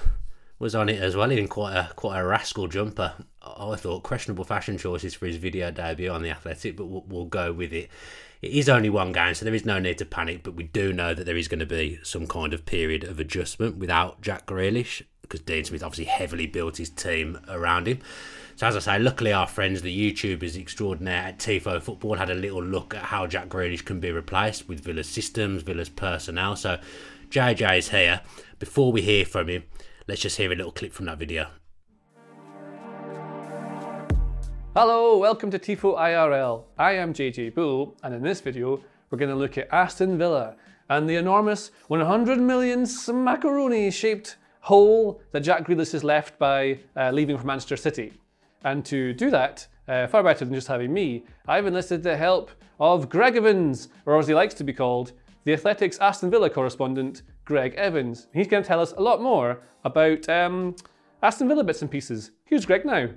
was 0.58 0.76
on 0.76 0.90
it 0.90 1.02
as 1.02 1.16
well 1.16 1.32
in 1.32 1.48
quite 1.48 1.76
a 1.76 1.90
quite 1.96 2.20
a 2.20 2.26
rascal 2.26 2.68
jumper. 2.68 3.14
I 3.42 3.76
thought 3.76 4.04
questionable 4.04 4.44
fashion 4.44 4.78
choices 4.78 5.16
for 5.16 5.26
his 5.26 5.38
video 5.38 5.72
debut 5.72 6.10
on 6.10 6.22
the 6.22 6.30
Athletic, 6.30 6.76
but 6.76 6.86
we'll, 6.86 7.06
we'll 7.08 7.26
go 7.26 7.52
with 7.52 7.74
it. 7.74 7.90
It 8.42 8.52
is 8.52 8.70
only 8.70 8.90
one 8.90 9.12
game, 9.12 9.34
so 9.34 9.44
there 9.44 9.54
is 9.54 9.66
no 9.66 9.80
need 9.80 9.98
to 9.98 10.06
panic. 10.06 10.44
But 10.44 10.56
we 10.56 10.64
do 10.64 10.94
know 10.94 11.14
that 11.14 11.26
there 11.26 11.38
is 11.38 11.48
going 11.48 11.60
to 11.60 11.66
be 11.66 12.00
some 12.04 12.26
kind 12.28 12.54
of 12.54 12.66
period 12.66 13.04
of 13.04 13.20
adjustment 13.20 13.78
without 13.78 14.22
Jack 14.22 14.46
Grealish 14.46 15.04
because 15.22 15.42
Dean 15.42 15.64
Smith 15.64 15.84
obviously 15.84 16.06
heavily 16.06 16.48
built 16.48 16.78
his 16.78 16.90
team 16.90 17.40
around 17.48 17.88
him. 17.88 18.00
So 18.56 18.68
as 18.68 18.76
I 18.76 18.80
say, 18.80 19.00
luckily 19.00 19.32
our 19.32 19.48
friends, 19.48 19.82
the 19.82 20.14
YouTubers 20.14 20.60
extraordinaire 20.60 21.28
at 21.28 21.40
Tifo 21.40 21.82
Football, 21.82 22.16
had 22.16 22.30
a 22.30 22.36
little 22.36 22.64
look 22.64 22.94
at 22.96 23.04
how 23.04 23.28
Jack 23.28 23.48
Grealish 23.48 23.86
can 23.86 24.00
be 24.00 24.12
replaced 24.12 24.68
with 24.68 24.84
Villa's 24.84 25.08
systems, 25.08 25.62
Villa's 25.62 25.90
personnel. 25.90 26.56
So 26.56 26.80
JJ 27.30 27.78
is 27.78 27.90
here. 27.90 28.22
Before 28.58 28.92
we 28.92 29.02
hear 29.02 29.24
from 29.24 29.48
him, 29.48 29.64
let's 30.08 30.22
just 30.22 30.38
hear 30.38 30.52
a 30.52 30.56
little 30.56 30.72
clip 30.72 30.94
from 30.94 31.06
that 31.06 31.20
video. 31.20 31.48
Hello, 34.82 35.18
welcome 35.18 35.52
to 35.52 35.60
Tifo 35.60 35.98
IRL. 35.98 36.64
I 36.78 36.94
am 36.94 37.14
JJ 37.14 37.54
Bull, 37.54 37.98
and 38.02 38.14
in 38.14 38.24
this 38.24 38.40
video, 38.40 38.80
we're 39.10 39.18
going 39.18 39.28
to 39.28 39.36
look 39.36 39.58
at 39.58 39.68
Aston 39.74 40.18
Villa 40.18 40.56
and 40.88 41.10
the 41.10 41.18
enormous 41.18 41.72
100 41.90 42.40
million 42.40 42.88
macaroni 43.14 43.92
shaped 43.92 44.38
hole 44.62 45.22
that 45.34 45.42
Jack 45.42 45.68
Grealish 45.68 45.92
has 45.92 46.06
left 46.06 46.40
by 46.40 46.80
uh, 46.96 47.12
leaving 47.12 47.38
for 47.38 47.46
Manchester 47.46 47.76
City. 47.76 48.14
And 48.64 48.86
to 48.86 49.12
do 49.12 49.30
that, 49.32 49.68
uh, 49.90 50.08
far 50.08 50.24
better 50.24 50.46
than 50.46 50.54
just 50.54 50.70
having 50.70 50.94
me, 50.94 51.26
I've 51.46 51.68
enlisted 51.68 52.02
the 52.02 52.16
help 52.16 52.50
of 52.80 53.10
Greg 53.10 53.36
Evans, 53.36 53.90
or 54.06 54.18
as 54.18 54.28
he 54.30 54.34
likes 54.34 54.54
to 54.54 54.64
be 54.64 54.72
called, 54.72 55.12
the 55.44 55.52
Athletics 55.52 56.00
Aston 56.00 56.32
Villa 56.32 56.50
correspondent, 56.50 57.24
Greg 57.44 57.74
Evans. 57.76 58.28
He's 58.34 58.48
going 58.48 58.64
to 58.64 58.68
tell 58.68 58.80
us 58.80 58.94
a 58.94 59.02
lot 59.02 59.22
more 59.22 59.60
about 59.84 60.30
um, 60.30 60.74
Aston 61.22 61.50
Villa 61.50 61.66
bits 61.66 61.82
and 61.82 61.92
pieces. 61.92 62.32
Here's 62.46 62.66
Greg 62.66 62.86
now. 62.86 63.10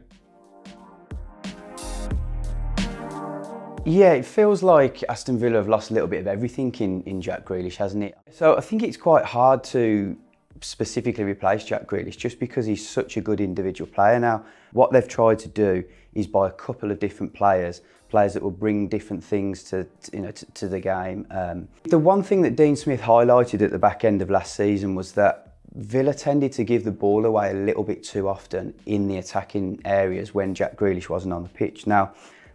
Yeah, 3.84 4.12
it 4.12 4.24
feels 4.24 4.62
like 4.62 5.02
Aston 5.08 5.38
Villa 5.38 5.56
have 5.56 5.68
lost 5.68 5.90
a 5.90 5.94
little 5.94 6.08
bit 6.08 6.20
of 6.20 6.28
everything 6.28 6.72
in, 6.78 7.02
in 7.02 7.20
Jack 7.20 7.44
Grealish, 7.44 7.76
hasn't 7.76 8.04
it? 8.04 8.16
So 8.30 8.56
I 8.56 8.60
think 8.60 8.82
it's 8.82 8.96
quite 8.96 9.24
hard 9.24 9.64
to 9.64 10.16
specifically 10.60 11.24
replace 11.24 11.64
Jack 11.64 11.88
Grealish 11.88 12.16
just 12.16 12.38
because 12.38 12.64
he's 12.64 12.88
such 12.88 13.16
a 13.16 13.20
good 13.20 13.40
individual 13.40 13.90
player 13.90 14.20
now. 14.20 14.44
What 14.72 14.92
they've 14.92 15.08
tried 15.08 15.40
to 15.40 15.48
do 15.48 15.82
is 16.14 16.28
buy 16.28 16.48
a 16.48 16.52
couple 16.52 16.92
of 16.92 17.00
different 17.00 17.34
players, 17.34 17.80
players 18.08 18.34
that 18.34 18.42
will 18.42 18.52
bring 18.52 18.86
different 18.86 19.24
things 19.24 19.64
to, 19.64 19.86
you 20.12 20.20
know 20.20 20.30
to, 20.30 20.46
to 20.52 20.68
the 20.68 20.78
game. 20.78 21.26
Um, 21.30 21.66
the 21.82 21.98
one 21.98 22.22
thing 22.22 22.42
that 22.42 22.54
Dean 22.54 22.76
Smith 22.76 23.00
highlighted 23.00 23.62
at 23.62 23.72
the 23.72 23.78
back 23.78 24.04
end 24.04 24.22
of 24.22 24.30
last 24.30 24.54
season 24.54 24.94
was 24.94 25.12
that 25.12 25.54
Villa 25.74 26.14
tended 26.14 26.52
to 26.52 26.64
give 26.64 26.84
the 26.84 26.92
ball 26.92 27.24
away 27.24 27.50
a 27.50 27.54
little 27.54 27.82
bit 27.82 28.04
too 28.04 28.28
often 28.28 28.74
in 28.86 29.08
the 29.08 29.16
attacking 29.16 29.80
areas 29.84 30.34
when 30.34 30.54
Jack 30.54 30.76
Grealish 30.76 31.08
wasn't 31.08 31.32
on 31.32 31.42
the 31.42 31.48
pitch. 31.48 31.86
Now, 31.86 32.12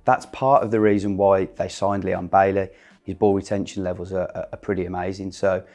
that's 0.08 0.26
part 0.28 0.64
of 0.64 0.72
the 0.72 0.80
reason 0.80 1.18
why 1.18 1.50
they 1.58 1.68
signed 1.68 2.06
Leon 2.06 2.28
Bailey. 2.28 2.70
His 3.04 3.16
ball 3.16 3.34
retention 3.34 3.84
levels 3.84 4.14
are, 4.14 4.48
are, 4.54 4.58
pretty 4.58 4.86
amazing. 4.86 5.34
So 5.34 5.66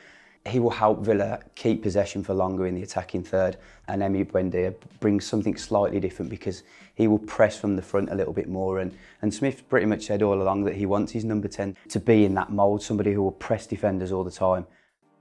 he 0.48 0.58
will 0.58 0.70
help 0.70 1.04
Villa 1.04 1.40
keep 1.54 1.82
possession 1.82 2.24
for 2.24 2.32
longer 2.32 2.66
in 2.66 2.74
the 2.74 2.82
attacking 2.82 3.24
third. 3.24 3.58
And 3.88 4.00
Emi 4.00 4.24
Buendia 4.24 4.74
brings 5.00 5.26
something 5.26 5.54
slightly 5.54 6.00
different 6.00 6.30
because 6.30 6.62
he 6.94 7.08
will 7.08 7.18
press 7.18 7.60
from 7.60 7.76
the 7.76 7.82
front 7.82 8.10
a 8.10 8.14
little 8.14 8.32
bit 8.32 8.48
more. 8.48 8.78
And, 8.78 8.96
and 9.20 9.34
Smith 9.34 9.68
pretty 9.68 9.84
much 9.84 10.06
said 10.06 10.22
all 10.22 10.40
along 10.40 10.64
that 10.64 10.76
he 10.76 10.86
wants 10.86 11.12
his 11.12 11.26
number 11.26 11.46
10 11.46 11.76
to 11.90 12.00
be 12.00 12.24
in 12.24 12.32
that 12.32 12.50
mould, 12.50 12.82
somebody 12.82 13.12
who 13.12 13.22
will 13.22 13.32
press 13.32 13.66
defenders 13.66 14.12
all 14.12 14.24
the 14.24 14.30
time. 14.30 14.66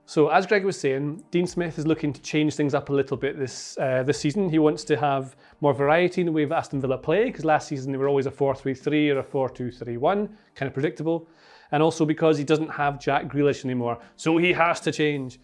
So, 0.04 0.28
as 0.28 0.46
Greg 0.46 0.64
was 0.64 0.78
saying, 0.78 1.22
Dean 1.30 1.46
Smith 1.46 1.78
is 1.78 1.86
looking 1.86 2.12
to 2.12 2.20
change 2.20 2.54
things 2.54 2.74
up 2.74 2.88
a 2.88 2.92
little 2.92 3.16
bit 3.16 3.38
this 3.38 3.78
uh, 3.78 4.02
this 4.02 4.18
season. 4.18 4.48
He 4.48 4.58
wants 4.58 4.84
to 4.84 4.96
have 4.96 5.36
more 5.60 5.72
variety 5.72 6.22
in 6.22 6.26
the 6.26 6.32
way 6.32 6.42
of 6.42 6.52
Aston 6.52 6.80
Villa 6.80 6.98
play 6.98 7.26
because 7.26 7.44
last 7.44 7.68
season 7.68 7.92
they 7.92 7.98
were 7.98 8.08
always 8.08 8.26
a 8.26 8.30
4-3-3 8.30 9.14
or 9.14 9.18
a 9.20 9.24
4-2-3-1, 9.24 10.28
kind 10.54 10.66
of 10.66 10.74
predictable. 10.74 11.28
And 11.70 11.82
also 11.82 12.04
because 12.04 12.36
he 12.36 12.44
doesn't 12.44 12.68
have 12.68 13.00
Jack 13.00 13.28
Grealish 13.28 13.64
anymore, 13.64 13.98
so 14.16 14.36
he 14.36 14.52
has 14.52 14.80
to 14.80 14.92
change. 14.92 15.38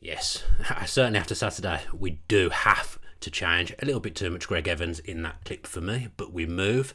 Yes, 0.00 0.42
certainly 0.86 1.20
after 1.20 1.34
Saturday, 1.34 1.80
we 1.94 2.22
do 2.28 2.50
have 2.50 2.98
to 3.22 3.30
change. 3.30 3.74
A 3.80 3.86
little 3.86 4.00
bit 4.00 4.14
too 4.14 4.30
much 4.30 4.46
Greg 4.46 4.68
Evans 4.68 4.98
in 5.00 5.22
that 5.22 5.44
clip 5.44 5.66
for 5.66 5.80
me, 5.80 6.08
but 6.16 6.32
we 6.32 6.46
move. 6.46 6.94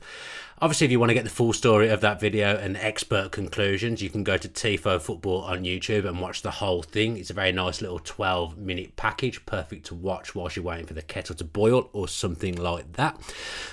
Obviously, 0.59 0.85
if 0.85 0.91
you 0.91 0.99
want 0.99 1.11
to 1.11 1.13
get 1.13 1.23
the 1.23 1.29
full 1.29 1.53
story 1.53 1.89
of 1.89 2.01
that 2.01 2.19
video 2.19 2.57
and 2.57 2.77
expert 2.77 3.31
conclusions, 3.31 4.01
you 4.01 4.09
can 4.09 4.23
go 4.23 4.37
to 4.37 4.47
Tifo 4.47 4.99
Football 4.99 5.41
on 5.41 5.63
YouTube 5.63 6.05
and 6.05 6.19
watch 6.19 6.41
the 6.41 6.49
whole 6.49 6.81
thing. 6.81 7.15
It's 7.17 7.29
a 7.29 7.33
very 7.33 7.51
nice 7.51 7.79
little 7.79 7.99
12 7.99 8.57
minute 8.57 8.95
package, 8.95 9.45
perfect 9.45 9.85
to 9.87 9.95
watch 9.95 10.33
whilst 10.33 10.55
you're 10.55 10.65
waiting 10.65 10.87
for 10.87 10.95
the 10.95 11.03
kettle 11.03 11.35
to 11.35 11.43
boil 11.43 11.89
or 11.93 12.07
something 12.07 12.55
like 12.55 12.93
that. 12.93 13.19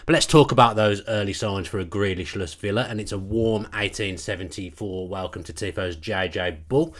But 0.04 0.12
let's 0.12 0.26
talk 0.26 0.52
about 0.52 0.76
those 0.76 1.00
early 1.08 1.32
signs 1.32 1.68
for 1.68 1.78
a 1.78 1.86
Grealishless 1.86 2.54
Villa, 2.56 2.86
and 2.88 3.00
it's 3.00 3.12
a 3.12 3.18
warm 3.18 3.62
1874 3.62 5.08
welcome 5.08 5.42
to 5.44 5.52
Tifo's 5.54 5.96
JJ 5.96 6.68
Bull. 6.68 6.94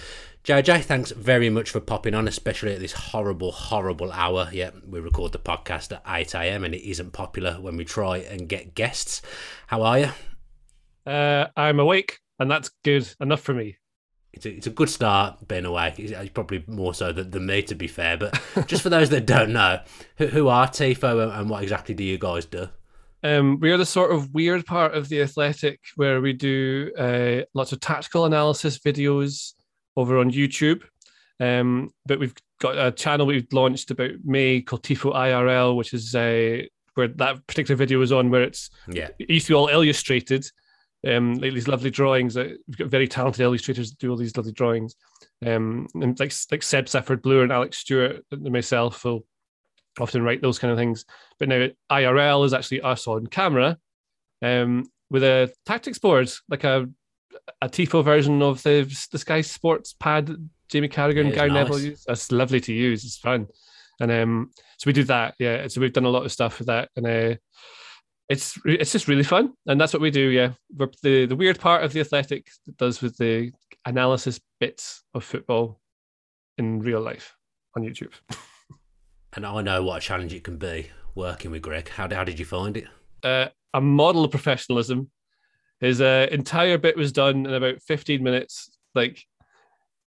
JJ, 0.45 0.83
thanks 0.85 1.11
very 1.11 1.49
much 1.49 1.71
for 1.71 1.81
popping 1.81 2.15
on, 2.15 2.29
especially 2.29 2.75
at 2.75 2.79
this 2.81 2.93
horrible, 2.93 3.51
horrible 3.51 4.13
hour. 4.13 4.51
Yeah, 4.53 4.73
we 4.87 5.01
record 5.01 5.33
the 5.33 5.39
podcast 5.39 5.91
at 5.91 6.03
8 6.07 6.35
a.m. 6.35 6.65
and 6.65 6.75
it 6.75 6.87
isn't 6.87 7.15
popular 7.15 7.55
when 7.55 7.79
we 7.79 7.87
try 7.87 8.19
and 8.19 8.47
get 8.47 8.75
guests. 8.75 9.23
How 9.69 9.81
are 9.81 9.99
you? 10.01 10.11
Uh, 11.07 11.47
I'm 11.57 11.81
awake, 11.81 12.19
and 12.39 12.51
that's 12.51 12.71
good 12.85 13.09
enough 13.21 13.41
for 13.41 13.55
me. 13.55 13.79
It's 14.35 14.45
a, 14.45 14.51
it's 14.51 14.67
a 14.67 14.71
good 14.71 14.91
start 14.91 15.49
being 15.49 15.65
awake. 15.65 15.99
It's 15.99 16.13
it's 16.13 16.29
probably 16.29 16.63
more 16.67 16.93
so 16.93 17.11
than, 17.11 17.31
than 17.31 17.47
me, 17.47 17.63
to 17.63 17.75
be 17.75 17.89
fair. 17.89 18.19
But 18.19 18.39
just 18.67 18.83
for 18.83 18.91
those 18.91 19.09
that 19.11 19.25
don't 19.25 19.55
know, 19.55 19.81
who, 20.19 20.27
who 20.27 20.49
are 20.49 20.69
Tifo 20.69 21.23
and, 21.23 21.33
and 21.33 21.49
what 21.49 21.63
exactly 21.63 21.95
do 21.95 22.05
you 22.05 22.19
guys 22.19 22.45
do? 22.45 22.69
Um, 23.23 23.61
we 23.61 23.73
are 23.73 23.79
the 23.79 23.87
sort 23.87 24.13
of 24.13 24.35
weird 24.35 24.67
part 24.67 24.95
of 24.95 25.09
the 25.09 25.23
Athletic 25.23 25.81
where 25.97 26.21
we 26.21 26.35
do 26.35 26.93
uh, 26.99 27.47
lots 27.55 27.73
of 27.73 27.81
tactical 27.81 28.27
analysis 28.27 28.79
videos 28.79 29.55
over 29.97 30.19
on 30.19 30.31
YouTube. 30.31 30.83
Um, 31.41 31.91
but 32.07 32.19
we've 32.19 32.35
got 32.61 32.79
a 32.79 32.93
channel 32.93 33.27
we've 33.27 33.53
launched 33.53 33.91
about 33.91 34.13
May 34.25 34.61
called 34.63 34.83
Tifo 34.85 35.15
IRL, 35.15 35.77
which 35.77 35.93
is 35.93 36.15
uh, 36.15 36.63
where 36.95 37.09
that 37.09 37.47
particular 37.47 37.77
video 37.77 38.01
is 38.03 38.13
on, 38.13 38.31
where 38.31 38.43
it's 38.43 38.71
Yeah. 38.89 39.09
used 39.19 39.47
to 39.47 39.53
be 39.53 39.57
all 39.57 39.69
illustrated, 39.69 40.47
um, 41.07 41.35
like 41.35 41.53
these 41.53 41.69
lovely 41.69 41.91
drawings. 41.91 42.35
That 42.35 42.57
we've 42.69 42.79
got 42.79 42.89
very 42.89 43.09
talented 43.09 43.41
illustrators 43.41 43.91
that 43.91 43.99
do 43.99 44.11
all 44.11 44.17
these 44.17 44.37
lovely 44.37 44.53
drawings, 44.53 44.95
um, 45.45 45.89
and 45.95 46.19
like 46.21 46.33
like 46.53 46.63
Seb 46.63 46.89
Stafford-Bloor 46.89 47.43
and 47.43 47.53
Alex 47.53 47.79
Stewart 47.79 48.25
and 48.31 48.43
myself 48.53 49.05
will 49.05 49.27
often 50.01 50.23
write 50.23 50.41
those 50.41 50.59
kind 50.59 50.71
of 50.73 50.79
things. 50.79 51.05
But 51.39 51.49
now 51.49 51.69
IRL 51.91 52.45
is 52.47 52.55
actually 52.55 52.81
us 52.83 53.07
on 53.09 53.27
camera, 53.27 53.77
um, 54.41 54.87
with 55.11 55.25
a 55.25 55.53
tactics 55.67 55.99
board, 55.99 56.31
like 56.49 56.65
a 56.65 56.89
a 57.61 57.69
Tifo 57.69 58.05
version 58.05 58.43
of 58.43 58.63
the 58.63 58.83
the 59.13 59.19
Sky 59.19 59.41
Sports 59.41 59.95
pad 59.99 60.27
that 60.27 60.49
Jamie 60.69 60.89
Carragher 60.89 61.21
and 61.21 61.33
Gary 61.33 61.49
it's 61.49 61.55
Neville 61.55 61.81
use. 61.81 62.05
That's 62.07 62.33
lovely 62.33 62.61
to 62.61 62.73
use. 62.73 63.05
It's 63.05 63.19
fun, 63.19 63.47
and 64.01 64.11
um, 64.11 64.51
so 64.79 64.89
we 64.89 64.93
do 64.93 65.05
that. 65.05 65.35
Yeah, 65.39 65.67
so 65.69 65.81
we've 65.81 65.93
done 65.93 66.05
a 66.05 66.11
lot 66.11 66.25
of 66.25 66.33
stuff 66.33 66.59
with 66.59 66.69
that, 66.69 66.91
and 66.97 67.07
uh, 67.07 67.37
it's 68.29 68.59
it's 68.65 68.93
just 68.93 69.09
really 69.09 69.23
fun, 69.23 69.53
and 69.67 69.81
that's 69.81 69.93
what 69.93 70.03
we 70.03 70.11
do. 70.11 70.29
Yeah, 70.29 70.53
We're 70.77 70.91
the 71.03 71.27
the 71.27 71.37
weird 71.37 71.61
part 71.61 71.85
of 71.85 71.93
the 71.93 72.01
athletic 72.01 72.49
does 72.79 73.01
with 73.03 73.17
the 73.19 73.53
analysis 73.87 74.41
bits 74.61 75.03
of 75.15 75.25
football 75.25 75.81
in 76.59 76.81
real 76.81 77.01
life 77.01 77.37
on 77.77 77.83
YouTube. 77.83 78.13
And 79.37 79.45
I 79.45 79.63
know 79.63 79.83
what 79.83 79.97
a 79.97 80.01
challenge 80.01 80.33
it 80.33 80.45
can 80.45 80.59
be 80.59 80.91
working 81.17 81.51
with 81.51 81.61
Greg. 81.61 81.89
How, 81.89 82.09
how 82.09 82.23
did 82.23 82.39
you 82.39 82.45
find 82.45 82.77
it? 82.77 82.87
uh, 83.25 83.49
a 83.73 83.81
model 83.81 84.25
of 84.25 84.31
professionalism. 84.31 85.11
His 85.81 86.01
uh, 86.01 86.27
entire 86.31 86.79
bit 86.79 86.97
was 86.97 87.13
done 87.13 87.47
in 87.47 87.53
about 87.53 87.83
15 87.83 88.23
minutes. 88.23 88.71
Like 88.95 89.27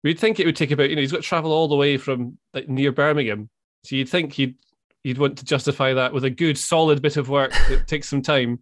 We'd 0.03 0.19
think 0.19 0.39
it 0.39 0.45
would 0.45 0.55
take 0.55 0.71
about, 0.71 0.89
you 0.89 0.95
know, 0.95 1.01
he's 1.01 1.11
got 1.11 1.17
to 1.17 1.27
travel 1.27 1.51
all 1.51 1.67
the 1.67 1.75
way 1.75 1.97
from 1.97 2.37
like 2.53 2.69
near 2.69 2.91
Birmingham. 2.91 3.49
So 3.83 3.95
you'd 3.95 4.09
think 4.09 4.33
he'd 4.33 4.55
you'd 5.03 5.17
want 5.17 5.37
to 5.39 5.45
justify 5.45 5.93
that 5.93 6.13
with 6.13 6.23
a 6.23 6.29
good, 6.29 6.57
solid 6.57 7.01
bit 7.01 7.17
of 7.17 7.29
work 7.29 7.51
that 7.69 7.87
takes 7.87 8.09
some 8.09 8.21
time. 8.21 8.55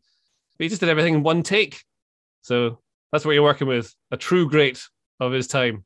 But 0.58 0.63
he 0.63 0.70
just 0.70 0.80
did 0.80 0.89
everything 0.89 1.15
in 1.15 1.24
one 1.24 1.44
take. 1.44 1.84
So 2.41 2.80
that's 3.12 3.26
what 3.26 3.34
you're 3.34 3.44
working 3.44 3.68
with. 3.68 3.94
A 4.12 4.18
true 4.18 4.50
great 4.50 4.82
of 5.20 5.32
his 5.32 5.48
time. 5.48 5.84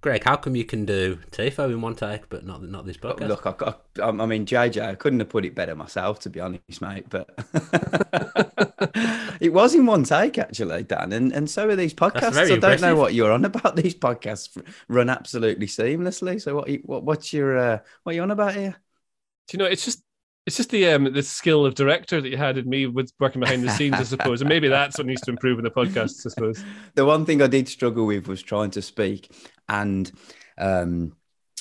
Greg, 0.00 0.22
how 0.22 0.36
come 0.36 0.54
you 0.54 0.64
can 0.64 0.84
do 0.84 1.16
Tifo 1.32 1.70
in 1.70 1.80
one 1.80 1.96
take, 1.96 2.28
but 2.28 2.46
not 2.46 2.62
not 2.62 2.86
this 2.86 2.96
podcast? 2.96 3.26
Look, 3.26 3.44
I, 3.46 3.74
I, 4.00 4.08
I 4.08 4.26
mean, 4.26 4.46
JJ, 4.46 4.80
I 4.80 4.94
couldn't 4.94 5.18
have 5.18 5.28
put 5.28 5.44
it 5.44 5.56
better 5.56 5.74
myself, 5.74 6.20
to 6.20 6.30
be 6.30 6.38
honest, 6.38 6.80
mate. 6.80 7.06
But 7.08 7.30
it 9.40 9.52
was 9.52 9.74
in 9.74 9.86
one 9.86 10.04
take, 10.04 10.38
actually, 10.38 10.84
Dan. 10.84 11.12
And 11.12 11.32
and 11.32 11.50
so 11.50 11.68
are 11.68 11.74
these 11.74 11.94
podcasts. 11.94 12.36
I 12.36 12.44
don't 12.44 12.50
impressive. 12.52 12.80
know 12.82 12.94
what 12.94 13.12
you're 13.12 13.32
on 13.32 13.44
about. 13.44 13.74
These 13.78 13.96
podcasts 13.96 14.62
run 14.86 15.10
absolutely 15.10 15.66
seamlessly. 15.66 16.40
So 16.40 16.54
what? 16.54 16.70
what 16.84 17.02
what's 17.02 17.32
your 17.32 17.58
uh, 17.58 17.78
what 18.04 18.12
are 18.12 18.14
you 18.14 18.22
on 18.22 18.30
about 18.30 18.54
here? 18.54 18.76
Do 19.48 19.56
you 19.56 19.58
know? 19.58 19.68
It's 19.68 19.84
just 19.84 20.04
it's 20.48 20.56
just 20.56 20.70
the 20.70 20.88
um 20.88 21.12
the 21.12 21.22
skill 21.22 21.64
of 21.66 21.74
director 21.74 22.20
that 22.20 22.28
you 22.30 22.36
had 22.38 22.56
in 22.58 22.68
me 22.68 22.86
with 22.86 23.12
working 23.20 23.40
behind 23.40 23.62
the 23.62 23.70
scenes, 23.70 23.96
I 23.96 24.02
suppose, 24.02 24.40
and 24.40 24.48
maybe 24.48 24.66
that's 24.68 24.96
what 24.98 25.06
needs 25.06 25.20
to 25.22 25.30
improve 25.30 25.58
in 25.58 25.64
the 25.64 25.70
podcast, 25.70 26.26
I 26.26 26.30
suppose. 26.30 26.64
The 26.94 27.04
one 27.04 27.24
thing 27.26 27.42
I 27.42 27.46
did 27.46 27.68
struggle 27.68 28.06
with 28.06 28.26
was 28.26 28.42
trying 28.42 28.70
to 28.72 28.82
speak 28.82 29.30
and 29.68 30.10
um, 30.56 31.12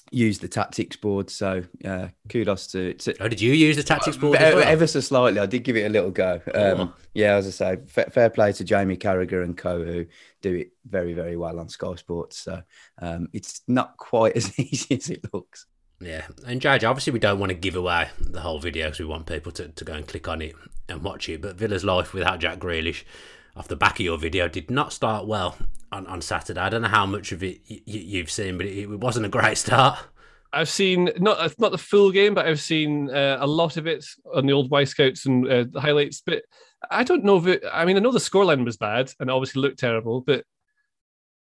use 0.10 0.40
the 0.40 0.48
tactics 0.48 0.96
board. 0.96 1.30
So 1.30 1.64
uh, 1.84 2.08
kudos 2.30 2.68
to, 2.68 2.94
to 2.94 3.16
Oh, 3.22 3.28
did 3.28 3.42
you 3.42 3.54
use 3.54 3.76
the 3.76 3.84
tactics 3.84 4.18
board? 4.18 4.38
Uh, 4.38 4.52
well? 4.56 4.64
ever 4.64 4.88
so 4.88 5.02
slightly. 5.02 5.40
I 5.40 5.46
did 5.46 5.64
give 5.64 5.76
it 5.76 5.86
a 5.86 5.90
little 5.90 6.12
go. 6.12 6.42
Um, 6.56 6.80
Oh. 6.80 6.94
Yeah, 7.14 7.36
as 7.36 7.48
I 7.48 7.50
say, 7.50 7.78
fa- 7.88 8.10
fair 8.10 8.30
play 8.30 8.54
to 8.54 8.64
Jamie 8.64 8.96
Carragher 8.98 9.44
and 9.44 9.58
co 9.58 9.84
who 9.84 10.06
do 10.42 10.54
it 10.56 10.72
very, 10.88 11.14
very 11.14 11.36
well 11.36 11.60
on 11.60 11.68
Sky 11.68 11.96
Sports. 11.96 12.38
So 12.38 12.62
um, 13.02 13.28
it's 13.34 13.62
not 13.68 13.98
quite 13.98 14.36
as 14.38 14.58
easy 14.58 14.96
as 14.96 15.10
it 15.10 15.26
looks. 15.34 15.66
Yeah, 16.00 16.28
and 16.46 16.62
JJ, 16.62 16.88
obviously 16.88 17.14
we 17.14 17.20
don't 17.20 17.40
want 17.40 17.50
to 17.50 17.56
give 17.56 17.76
away 17.76 18.10
the 18.20 18.42
whole 18.42 18.60
video 18.60 18.86
because 18.86 19.00
we 19.00 19.06
want 19.06 19.26
people 19.26 19.52
to, 19.54 19.70
to 19.70 19.84
go 19.84 19.94
and 19.94 20.08
click 20.08 20.28
on 20.28 20.42
it 20.42 20.56
and 20.88 21.02
watch 21.02 21.28
it. 21.28 21.42
But 21.42 21.56
Villa's 21.56 21.84
life 21.84 22.14
without 22.14 22.40
Jack 22.40 22.60
Grealish, 22.60 23.04
off 23.56 23.68
the 23.68 23.76
back 23.76 24.00
of 24.00 24.06
your 24.06 24.18
video, 24.18 24.48
did 24.48 24.70
not 24.70 24.94
start 24.94 25.26
well 25.26 25.58
on, 25.92 26.06
on 26.06 26.22
Saturday. 26.22 26.60
I 26.60 26.70
don't 26.70 26.84
know 26.84 26.88
how 26.88 27.08
much 27.08 27.32
of 27.32 27.42
it 27.42 27.62
y- 27.70 27.82
you've 27.86 28.30
seen, 28.30 28.58
but 28.58 28.68
it, 28.68 28.84
it 28.84 29.00
wasn't 29.00 29.26
a 29.26 29.30
great 29.30 29.58
start. 29.58 29.98
I've 30.54 30.70
seen 30.70 31.10
not 31.18 31.60
not 31.60 31.72
the 31.72 31.78
full 31.78 32.12
game, 32.12 32.34
but 32.34 32.46
I've 32.46 32.62
seen 32.62 33.10
uh, 33.10 33.38
a 33.40 33.48
lot 33.48 33.76
of 33.76 33.86
it 33.86 34.06
on 34.34 34.46
the 34.46 34.54
old 34.54 34.72
Scouts 34.88 35.26
and 35.26 35.48
uh, 35.48 35.66
the 35.70 35.82
highlights. 35.82 36.22
But 36.26 36.44
I 36.90 37.04
don't 37.04 37.26
know 37.26 37.38
if 37.38 37.48
it. 37.48 37.64
I 37.72 37.86
mean, 37.86 37.98
I 37.98 38.00
know 38.00 38.12
the 38.12 38.20
scoreline 38.20 38.64
was 38.64 38.78
bad 38.78 39.12
and 39.20 39.30
obviously 39.30 39.62
looked 39.62 39.80
terrible, 39.80 40.22
but 40.22 40.46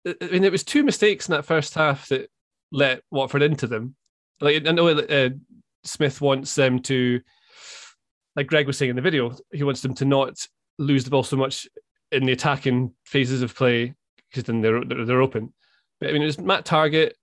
I 0.06 0.16
I 0.22 0.28
mean, 0.28 0.44
it 0.44 0.52
was 0.52 0.64
two 0.64 0.84
mistakes 0.84 1.30
in 1.30 1.34
that 1.34 1.46
first 1.46 1.76
half 1.76 2.10
that 2.10 2.30
let 2.72 3.02
Watford 3.10 3.42
into 3.42 3.68
them. 3.68 3.96
Like 4.42 4.68
I 4.68 4.72
know 4.72 4.88
uh, 4.88 5.30
Smith 5.84 6.22
wants 6.22 6.56
them 6.56 6.80
to, 6.84 7.22
like 8.36 8.48
Greg 8.48 8.68
was 8.68 8.78
saying 8.78 8.90
in 8.90 8.96
the 8.96 9.02
video, 9.02 9.36
he 9.52 9.64
wants 9.64 9.82
them 9.82 9.94
to 9.96 10.06
not 10.06 10.40
lose 10.78 11.04
the 11.04 11.10
ball 11.10 11.24
so 11.24 11.38
much 11.38 11.68
in 12.12 12.26
the 12.26 12.32
attacking 12.32 12.94
phases 13.06 13.42
of 13.42 13.56
play 13.56 13.94
because 14.30 14.44
then 14.46 14.62
they're 14.62 14.84
they're 14.84 15.22
open. 15.22 15.54
But 16.00 16.10
I 16.10 16.14
mean, 16.14 16.22
it 16.22 16.28
was 16.28 16.40
Matt 16.40 16.66
Targett 16.66 17.14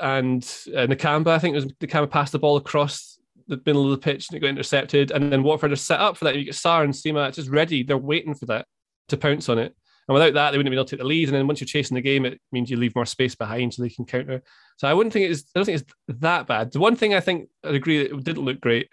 and 0.00 0.42
uh, 0.68 0.86
Nakamba. 0.86 1.28
I 1.28 1.38
think 1.38 1.54
it 1.54 1.64
was 1.64 1.72
Nakamba 1.74 2.10
passed 2.10 2.32
the 2.32 2.38
ball 2.38 2.56
across 2.56 3.18
the 3.46 3.60
middle 3.64 3.84
of 3.84 3.90
the 3.90 3.98
pitch 3.98 4.28
and 4.28 4.36
it 4.36 4.40
got 4.40 4.50
intercepted. 4.50 5.10
And 5.10 5.32
then 5.32 5.42
Watford 5.42 5.72
are 5.72 5.76
set 5.76 6.00
up 6.00 6.16
for 6.16 6.26
that. 6.26 6.36
You 6.36 6.44
get 6.44 6.54
Sarr 6.54 6.84
and 6.84 6.94
Sema 6.94 7.32
just 7.32 7.48
ready. 7.48 7.82
They're 7.82 7.96
waiting 7.96 8.34
for 8.34 8.46
that 8.46 8.66
to 9.08 9.16
pounce 9.16 9.48
on 9.48 9.58
it. 9.58 9.74
And 10.08 10.14
without 10.14 10.32
that, 10.34 10.50
they 10.50 10.56
wouldn't 10.56 10.72
be 10.72 10.76
able 10.76 10.86
to 10.86 10.90
take 10.96 11.00
the 11.00 11.06
lead. 11.06 11.28
And 11.28 11.36
then 11.36 11.46
once 11.46 11.60
you're 11.60 11.66
chasing 11.66 11.94
the 11.94 12.00
game, 12.00 12.24
it 12.24 12.40
means 12.50 12.70
you 12.70 12.78
leave 12.78 12.94
more 12.94 13.04
space 13.04 13.34
behind 13.34 13.74
so 13.74 13.82
they 13.82 13.90
can 13.90 14.06
counter. 14.06 14.42
So 14.78 14.88
I 14.88 14.94
wouldn't 14.94 15.12
think 15.12 15.30
it's 15.30 15.42
I 15.54 15.58
don't 15.58 15.66
think 15.66 15.82
it's 15.82 15.92
that 16.20 16.46
bad. 16.46 16.72
The 16.72 16.80
one 16.80 16.96
thing 16.96 17.14
I 17.14 17.20
think 17.20 17.50
I'd 17.62 17.74
agree 17.74 17.98
that 17.98 18.16
it 18.16 18.24
didn't 18.24 18.44
look 18.44 18.60
great 18.60 18.88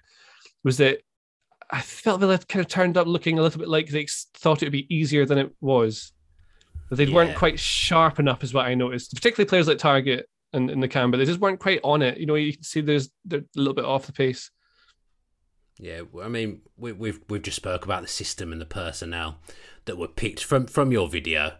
was 0.64 0.78
that 0.78 1.00
I 1.72 1.82
felt 1.82 2.20
Villa 2.20 2.38
kind 2.38 2.64
of 2.64 2.68
turned 2.68 2.98
up 2.98 3.08
looking 3.08 3.40
a 3.40 3.42
little 3.42 3.60
bit 3.60 3.70
like 3.70 3.90
they 3.90 4.08
thought 4.36 4.62
it 4.62 4.66
would 4.66 4.72
be 4.74 4.94
easier 4.94 5.26
than 5.26 5.38
it 5.38 5.52
was. 5.62 6.12
That 6.90 6.98
they 6.98 7.08
weren't 7.08 7.36
quite 7.36 7.60
sharp 7.60 8.20
enough, 8.20 8.44
is 8.44 8.54
what 8.54 8.68
I 8.68 8.76
noticed. 8.76 9.16
Particularly 9.16 9.50
players 9.50 9.68
like 9.68 9.80
Targett 9.80 10.24
and, 10.54 10.70
and 10.70 10.84
Nakamba, 10.84 11.18
they 11.18 11.26
just 11.26 11.40
weren't 11.40 11.60
quite 11.60 11.80
on 11.84 12.04
it. 12.04 12.20
You 12.20 12.28
know, 12.28 12.36
you 12.36 12.54
can 12.54 12.64
see 12.64 12.82
there's 12.82 13.10
they're 13.24 13.40
a 13.40 13.44
little 13.56 13.74
bit 13.74 13.86
off 13.86 14.06
the 14.06 14.12
pace. 14.12 14.52
Yeah, 15.80 16.02
I 16.22 16.28
mean, 16.28 16.62
we, 16.78 16.92
we've 16.92 17.20
we've 17.28 17.42
just 17.42 17.56
spoke 17.56 17.86
about 17.86 18.02
the 18.02 18.08
system 18.08 18.52
and 18.52 18.62
the 18.62 18.66
personnel 18.66 19.40
that 19.86 19.98
were 19.98 20.08
picked 20.08 20.44
from 20.44 20.68
from 20.68 20.92
your 20.92 21.08
video. 21.08 21.54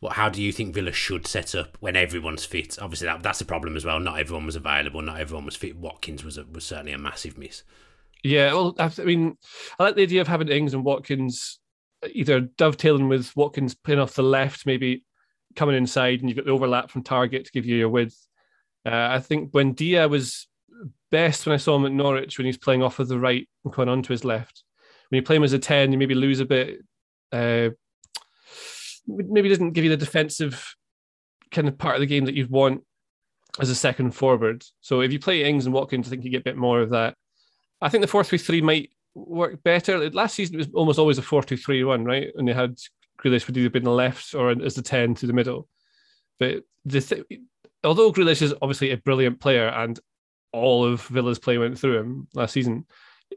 What? 0.00 0.14
How 0.14 0.28
do 0.28 0.42
you 0.42 0.52
think 0.52 0.74
Villa 0.74 0.92
should 0.92 1.26
set 1.26 1.54
up 1.54 1.76
when 1.80 1.96
everyone's 1.96 2.44
fit? 2.44 2.78
Obviously, 2.80 3.06
that, 3.06 3.22
that's 3.22 3.40
a 3.40 3.46
problem 3.46 3.76
as 3.76 3.84
well. 3.84 3.98
Not 3.98 4.18
everyone 4.18 4.46
was 4.46 4.56
available. 4.56 5.00
Not 5.02 5.20
everyone 5.20 5.46
was 5.46 5.56
fit. 5.56 5.76
Watkins 5.76 6.24
was 6.24 6.36
a, 6.36 6.44
was 6.44 6.64
certainly 6.64 6.92
a 6.92 6.98
massive 6.98 7.38
miss. 7.38 7.62
Yeah, 8.22 8.52
well, 8.52 8.74
I 8.78 8.90
mean, 9.04 9.36
I 9.78 9.84
like 9.84 9.94
the 9.94 10.02
idea 10.02 10.20
of 10.20 10.28
having 10.28 10.48
Ings 10.48 10.74
and 10.74 10.84
Watkins 10.84 11.60
either 12.12 12.40
dovetailing 12.40 13.08
with 13.08 13.34
Watkins 13.36 13.74
playing 13.74 14.00
off 14.00 14.14
the 14.14 14.22
left, 14.22 14.66
maybe 14.66 15.04
coming 15.54 15.76
inside, 15.76 16.20
and 16.20 16.28
you've 16.28 16.36
got 16.36 16.44
the 16.44 16.52
overlap 16.52 16.90
from 16.90 17.02
Targett 17.02 17.44
to 17.44 17.52
give 17.52 17.66
you 17.66 17.76
your 17.76 17.88
width. 17.88 18.26
Uh, 18.84 19.08
I 19.10 19.20
think 19.20 19.50
Buendia 19.50 20.08
was 20.08 20.46
best 21.10 21.46
when 21.46 21.54
I 21.54 21.58
saw 21.58 21.76
him 21.76 21.86
at 21.86 21.92
Norwich 21.92 22.38
when 22.38 22.46
he's 22.46 22.58
playing 22.58 22.82
off 22.82 22.98
of 22.98 23.08
the 23.08 23.18
right 23.18 23.48
and 23.64 23.72
going 23.72 23.88
onto 23.88 24.12
his 24.12 24.24
left. 24.24 24.62
When 25.08 25.16
you 25.16 25.22
play 25.22 25.36
him 25.36 25.44
as 25.44 25.52
a 25.52 25.58
10, 25.58 25.92
you 25.92 25.98
maybe 25.98 26.14
lose 26.14 26.40
a 26.40 26.44
bit. 26.44 26.80
Uh, 27.32 27.70
maybe 29.06 29.48
doesn't 29.48 29.72
give 29.72 29.84
you 29.84 29.90
the 29.90 29.96
defensive 29.96 30.74
kind 31.50 31.68
of 31.68 31.78
part 31.78 31.94
of 31.94 32.00
the 32.00 32.06
game 32.06 32.24
that 32.24 32.34
you'd 32.34 32.50
want 32.50 32.82
as 33.60 33.70
a 33.70 33.74
second 33.74 34.12
forward. 34.12 34.64
So 34.80 35.00
if 35.00 35.12
you 35.12 35.18
play 35.18 35.44
Ings 35.44 35.66
and 35.66 35.74
Watkins, 35.74 36.06
I 36.06 36.10
think 36.10 36.24
you 36.24 36.30
get 36.30 36.40
a 36.40 36.44
bit 36.44 36.56
more 36.56 36.80
of 36.80 36.90
that. 36.90 37.14
I 37.80 37.88
think 37.88 38.02
the 38.02 38.08
4 38.08 38.24
3 38.24 38.38
3 38.38 38.60
might 38.62 38.90
work 39.14 39.62
better. 39.62 40.10
Last 40.10 40.34
season, 40.34 40.56
it 40.56 40.58
was 40.58 40.68
almost 40.74 40.98
always 40.98 41.18
a 41.18 41.22
4 41.22 41.42
2 41.42 41.56
3 41.56 41.84
1, 41.84 42.04
right? 42.04 42.28
And 42.36 42.48
they 42.48 42.52
had 42.52 42.76
Grealish 43.22 43.46
would 43.46 43.56
either 43.56 43.70
be 43.70 43.78
in 43.78 43.84
the 43.84 43.90
left 43.90 44.34
or 44.34 44.50
as 44.50 44.74
the 44.74 44.82
10 44.82 45.14
to 45.16 45.26
the 45.26 45.32
middle. 45.32 45.68
But 46.38 46.62
the 46.84 47.00
th- 47.00 47.24
although 47.82 48.12
Grealish 48.12 48.42
is 48.42 48.54
obviously 48.60 48.90
a 48.90 48.98
brilliant 48.98 49.40
player 49.40 49.68
and 49.68 49.98
all 50.52 50.84
of 50.84 51.02
Villa's 51.06 51.38
play 51.38 51.58
went 51.58 51.78
through 51.78 51.98
him 51.98 52.28
last 52.34 52.52
season, 52.52 52.86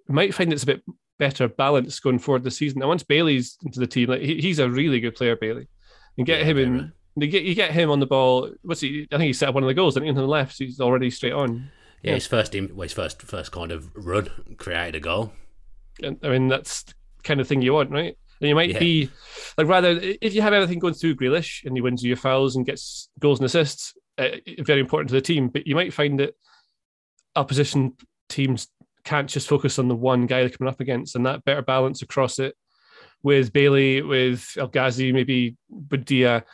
might 0.08 0.34
find 0.34 0.52
it's 0.52 0.63
a 0.63 0.67
bit 0.67 0.84
better 1.19 1.47
balance 1.47 1.99
going 1.99 2.17
forward 2.17 2.43
this 2.43 2.58
season. 2.58 2.82
And 2.82 2.89
once 2.89 3.03
Bailey's 3.03 3.58
into 3.63 3.79
the 3.79 3.86
team, 3.88 4.10
like 4.10 4.21
he, 4.21 4.41
he's 4.41 4.58
a 4.60 4.69
really 4.69 4.99
good 4.99 5.15
player, 5.15 5.36
Bailey. 5.36 5.67
And 6.17 6.25
get 6.25 6.39
Yeah, 6.39 6.45
him 6.45 6.58
in, 6.58 6.93
you 7.17 7.27
get 7.27 7.43
you 7.43 7.53
get 7.53 7.71
him 7.71 7.91
on 7.91 7.99
the 7.99 8.08
ball. 8.08 8.49
What's 8.63 8.82
he? 8.82 9.08
I 9.12 9.17
think 9.17 9.27
he 9.27 9.34
set 9.34 9.49
up 9.49 9.55
one 9.55 9.63
of 9.63 9.67
the 9.67 9.73
goals. 9.75 9.95
And 9.95 10.03
think 10.03 10.10
on 10.17 10.21
the 10.23 10.27
left, 10.27 10.55
so 10.55 10.63
he's 10.65 10.79
already 10.82 11.12
straight 11.12 11.34
on. 11.34 11.69
Yeah, 12.01 12.12
Yeah. 12.12 12.13
his 12.15 12.25
first 12.27 12.55
im- 12.55 12.69
well, 12.73 12.84
his 12.84 12.93
first 12.93 13.21
first 13.21 13.51
kind 13.51 13.71
of 13.71 13.89
run 13.95 14.29
created 14.58 14.95
a 14.95 14.99
goal. 14.99 15.34
And, 16.01 16.17
I 16.23 16.29
mean, 16.29 16.47
that's 16.47 16.84
the 16.84 16.93
kind 17.23 17.39
of 17.41 17.47
thing 17.47 17.62
you 17.62 17.73
want, 17.73 17.91
right? 17.91 18.17
And 18.41 18.47
you 18.47 18.55
might 18.55 18.69
Yeah. 18.69 18.79
be 18.79 19.10
like 19.58 19.67
rather 19.67 19.99
if 20.01 20.34
you 20.34 20.41
have 20.41 20.53
everything 20.53 20.79
going 20.79 20.93
through 20.93 21.15
Grealish 21.15 21.65
and 21.65 21.75
he 21.75 21.82
wins 21.82 22.01
you 22.01 22.08
your 22.08 22.17
fouls 22.17 22.55
and 22.55 22.65
gets 22.65 23.10
goals 23.19 23.39
and 23.39 23.45
assists, 23.45 23.93
uh, 24.17 24.29
very 24.60 24.79
important 24.79 25.10
to 25.10 25.15
the 25.15 25.21
team. 25.21 25.49
But 25.49 25.67
you 25.67 25.75
might 25.75 25.93
find 25.93 26.19
that 26.21 26.36
opposition 27.36 27.93
teams 28.29 28.67
can't 29.10 29.30
just 29.30 29.48
focus 29.48 29.80
on 29.80 29.88
the 29.88 29.95
one 29.95 30.28
guy 30.28 30.41
they're 30.41 30.50
coming 30.52 30.72
up 30.72 30.80
against, 30.80 31.15
and 31.15 31.26
that 31.26 31.43
better 31.43 31.63
balance 31.63 32.04
across 32.04 32.38
it 32.38 32.56
with 33.24 33.52
Bailey, 33.52 34.04
with 34.04 34.56
El 34.56 34.67
Ghazi, 34.67 35.12
maybe 35.12 35.58
with 35.89 36.06
Dia. 36.06 36.45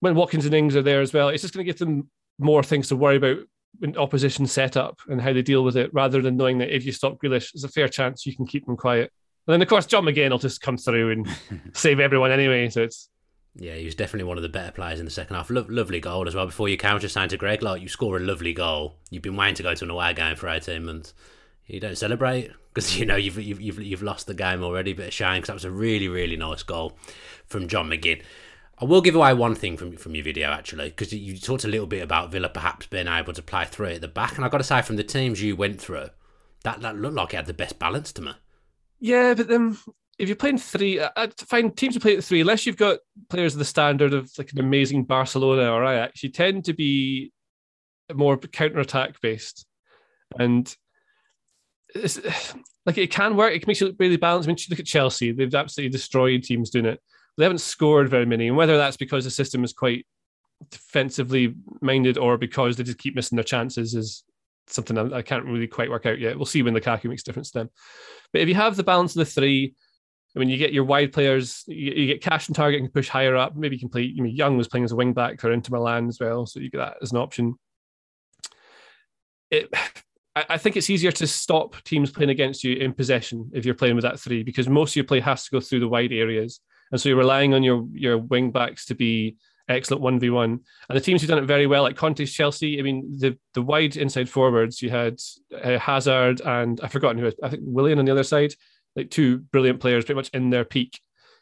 When 0.00 0.14
Watkins 0.14 0.44
and 0.44 0.54
Ings 0.54 0.76
are 0.76 0.82
there 0.82 1.00
as 1.00 1.12
well, 1.12 1.30
it's 1.30 1.40
just 1.42 1.54
going 1.54 1.64
to 1.64 1.72
give 1.72 1.78
them 1.78 2.10
more 2.38 2.62
things 2.62 2.88
to 2.88 2.96
worry 2.96 3.16
about 3.16 3.38
in 3.80 3.96
opposition 3.96 4.46
setup 4.46 5.00
and 5.08 5.20
how 5.20 5.32
they 5.32 5.40
deal 5.40 5.64
with 5.64 5.78
it, 5.78 5.92
rather 5.94 6.20
than 6.20 6.36
knowing 6.36 6.58
that 6.58 6.74
if 6.74 6.84
you 6.84 6.92
stop 6.92 7.16
Grealish, 7.22 7.52
there's 7.52 7.64
a 7.64 7.68
fair 7.68 7.88
chance 7.88 8.26
you 8.26 8.36
can 8.36 8.46
keep 8.46 8.66
them 8.66 8.76
quiet. 8.76 9.10
And 9.46 9.54
then, 9.54 9.62
of 9.62 9.68
course, 9.68 9.86
John 9.86 10.04
McGinn 10.04 10.30
will 10.30 10.38
just 10.38 10.60
come 10.60 10.76
through 10.76 11.12
and 11.12 11.28
save 11.72 12.00
everyone 12.00 12.30
anyway. 12.30 12.68
So 12.68 12.82
it's 12.82 13.08
Yeah, 13.56 13.74
he 13.74 13.86
was 13.86 13.94
definitely 13.94 14.28
one 14.28 14.36
of 14.36 14.42
the 14.42 14.48
better 14.50 14.72
players 14.72 14.98
in 14.98 15.06
the 15.06 15.10
second 15.10 15.36
half. 15.36 15.48
Lo- 15.48 15.66
lovely 15.68 16.00
goal 16.00 16.28
as 16.28 16.34
well. 16.34 16.46
Before 16.46 16.68
you 16.68 16.76
counter 16.76 17.08
saying 17.08 17.30
to 17.30 17.38
Greg, 17.38 17.62
like 17.62 17.80
you 17.80 17.88
score 17.88 18.18
a 18.18 18.20
lovely 18.20 18.52
goal. 18.52 18.98
You've 19.10 19.22
been 19.22 19.36
waiting 19.36 19.56
to 19.56 19.62
go 19.62 19.74
to 19.74 19.84
an 19.84 19.90
away 19.90 20.12
game 20.12 20.36
for 20.36 20.48
eighteen 20.48 20.84
months. 20.84 21.14
You 21.66 21.80
don't 21.80 21.96
celebrate 21.96 22.50
because 22.72 22.98
you 22.98 23.06
know 23.06 23.16
you've, 23.16 23.38
you've 23.38 23.60
you've 23.60 23.80
you've 23.80 24.02
lost 24.02 24.26
the 24.26 24.34
game 24.34 24.62
already. 24.62 24.92
But 24.92 25.08
a 25.08 25.10
shame 25.10 25.36
because 25.36 25.48
that 25.48 25.54
was 25.54 25.64
a 25.64 25.70
really 25.70 26.08
really 26.08 26.36
nice 26.36 26.62
goal 26.62 26.98
from 27.46 27.68
John 27.68 27.88
McGinn. 27.88 28.22
I 28.78 28.84
will 28.84 29.00
give 29.00 29.14
away 29.14 29.32
one 29.34 29.54
thing 29.54 29.76
from 29.76 29.96
from 29.96 30.14
your 30.14 30.24
video 30.24 30.50
actually 30.50 30.88
because 30.88 31.12
you 31.12 31.38
talked 31.38 31.64
a 31.64 31.68
little 31.68 31.86
bit 31.86 32.02
about 32.02 32.32
Villa 32.32 32.48
perhaps 32.48 32.86
being 32.86 33.06
able 33.06 33.32
to 33.32 33.42
play 33.42 33.64
through 33.64 33.90
at 33.90 34.00
the 34.00 34.08
back, 34.08 34.36
and 34.36 34.44
I 34.44 34.48
got 34.48 34.58
to 34.58 34.64
say 34.64 34.82
from 34.82 34.96
the 34.96 35.04
teams 35.04 35.42
you 35.42 35.54
went 35.54 35.80
through, 35.80 36.08
that 36.64 36.80
that 36.80 36.96
looked 36.96 37.14
like 37.14 37.32
it 37.32 37.36
had 37.36 37.46
the 37.46 37.54
best 37.54 37.78
balance 37.78 38.12
to 38.14 38.22
me. 38.22 38.32
Yeah, 38.98 39.34
but 39.34 39.48
then 39.48 39.78
if 40.18 40.28
you're 40.28 40.36
playing 40.36 40.58
three, 40.58 41.00
I 41.00 41.10
I 41.16 41.28
find 41.28 41.76
teams 41.76 41.94
who 41.94 42.00
play 42.00 42.16
at 42.16 42.24
three, 42.24 42.40
unless 42.40 42.66
you've 42.66 42.76
got 42.76 42.98
players 43.28 43.54
of 43.54 43.60
the 43.60 43.64
standard 43.64 44.14
of 44.14 44.30
like 44.36 44.52
an 44.52 44.60
amazing 44.60 45.04
Barcelona 45.04 45.70
or 45.70 45.84
Ajax, 45.84 46.22
you 46.22 46.30
tend 46.30 46.64
to 46.64 46.72
be 46.72 47.32
more 48.12 48.36
counter 48.36 48.80
attack 48.80 49.20
based, 49.20 49.64
and 50.38 50.74
it's, 51.94 52.20
like 52.86 52.98
it 52.98 53.10
can 53.10 53.36
work. 53.36 53.54
It 53.54 53.66
makes 53.66 53.80
you 53.80 53.88
look 53.88 53.96
really 53.98 54.16
balanced. 54.16 54.48
I 54.48 54.50
mean, 54.50 54.56
you 54.58 54.66
look 54.70 54.80
at 54.80 54.86
Chelsea; 54.86 55.32
they've 55.32 55.54
absolutely 55.54 55.90
destroyed 55.90 56.42
teams 56.42 56.70
doing 56.70 56.86
it. 56.86 57.00
They 57.38 57.44
haven't 57.44 57.58
scored 57.58 58.08
very 58.08 58.26
many, 58.26 58.48
and 58.48 58.56
whether 58.56 58.76
that's 58.76 58.96
because 58.96 59.24
the 59.24 59.30
system 59.30 59.64
is 59.64 59.72
quite 59.72 60.06
defensively 60.70 61.54
minded 61.80 62.18
or 62.18 62.38
because 62.38 62.76
they 62.76 62.84
just 62.84 62.98
keep 62.98 63.16
missing 63.16 63.36
their 63.36 63.44
chances 63.44 63.94
is 63.94 64.22
something 64.68 64.96
I, 64.96 65.22
can't 65.22 65.44
really 65.44 65.66
quite 65.66 65.90
work 65.90 66.06
out 66.06 66.20
yet. 66.20 66.36
We'll 66.36 66.46
see 66.46 66.62
when 66.62 66.74
the 66.74 66.80
Lukaku 66.80 67.06
makes 67.06 67.22
difference 67.22 67.50
to 67.50 67.60
them. 67.60 67.70
But 68.32 68.42
if 68.42 68.48
you 68.48 68.54
have 68.54 68.76
the 68.76 68.84
balance 68.84 69.16
of 69.16 69.20
the 69.20 69.24
three, 69.24 69.74
I 70.34 70.38
mean, 70.38 70.48
you 70.48 70.56
get 70.56 70.72
your 70.72 70.84
wide 70.84 71.12
players, 71.12 71.64
you, 71.66 71.92
you 71.92 72.06
get 72.06 72.22
cash 72.22 72.48
and 72.48 72.56
Targett 72.56 72.78
and 72.78 72.92
push 72.92 73.08
higher 73.08 73.36
up. 73.36 73.56
Maybe 73.56 73.76
you 73.76 73.80
can 73.80 73.88
play. 73.88 74.14
I 74.16 74.20
mean, 74.20 74.34
Young 74.34 74.56
was 74.56 74.68
playing 74.68 74.84
as 74.84 74.92
a 74.92 74.96
wing 74.96 75.12
back 75.12 75.40
for 75.40 75.52
Inter 75.52 75.76
Milan 75.76 76.08
as 76.08 76.18
well, 76.20 76.46
so 76.46 76.60
you 76.60 76.70
get 76.70 76.78
that 76.78 76.96
as 77.02 77.12
an 77.12 77.18
option. 77.18 77.54
It, 79.50 79.68
I, 80.34 80.44
I 80.50 80.58
think 80.58 80.76
it's 80.76 80.90
easier 80.90 81.12
to 81.12 81.26
stop 81.26 81.82
teams 81.84 82.10
playing 82.10 82.30
against 82.30 82.64
you 82.64 82.76
in 82.76 82.92
possession 82.92 83.50
if 83.52 83.64
you're 83.64 83.74
playing 83.74 83.94
with 83.94 84.04
that 84.04 84.20
three 84.20 84.42
because 84.42 84.68
most 84.68 84.92
of 84.92 84.96
your 84.96 85.04
play 85.04 85.20
has 85.20 85.44
to 85.44 85.50
go 85.50 85.60
through 85.60 85.80
the 85.80 85.88
wide 85.88 86.12
areas, 86.12 86.60
and 86.90 87.00
so 87.00 87.08
you're 87.08 87.18
relying 87.18 87.54
on 87.54 87.62
your 87.62 87.86
your 87.92 88.18
wing 88.18 88.50
backs 88.50 88.86
to 88.86 88.94
be 88.94 89.36
excellent 89.68 90.02
one 90.02 90.18
v 90.18 90.30
one. 90.30 90.60
And 90.88 90.96
the 90.96 91.00
teams 91.00 91.20
who've 91.20 91.28
done 91.30 91.38
it 91.38 91.46
very 91.46 91.66
well, 91.66 91.82
like 91.82 91.96
Conte's 91.96 92.32
Chelsea. 92.32 92.78
I 92.78 92.82
mean, 92.82 93.18
the 93.18 93.38
the 93.54 93.62
wide 93.62 93.96
inside 93.96 94.28
forwards, 94.28 94.82
you 94.82 94.90
had 94.90 95.18
uh, 95.62 95.78
Hazard 95.78 96.40
and 96.40 96.80
I've 96.82 96.92
forgotten 96.92 97.18
who 97.18 97.30
I 97.42 97.48
think 97.48 97.62
Willian 97.64 97.98
on 97.98 98.04
the 98.04 98.12
other 98.12 98.24
side 98.24 98.54
like 98.96 99.10
two 99.10 99.38
brilliant 99.38 99.80
players 99.80 100.04
pretty 100.04 100.16
much 100.16 100.30
in 100.30 100.50
their 100.50 100.64
peak. 100.64 101.00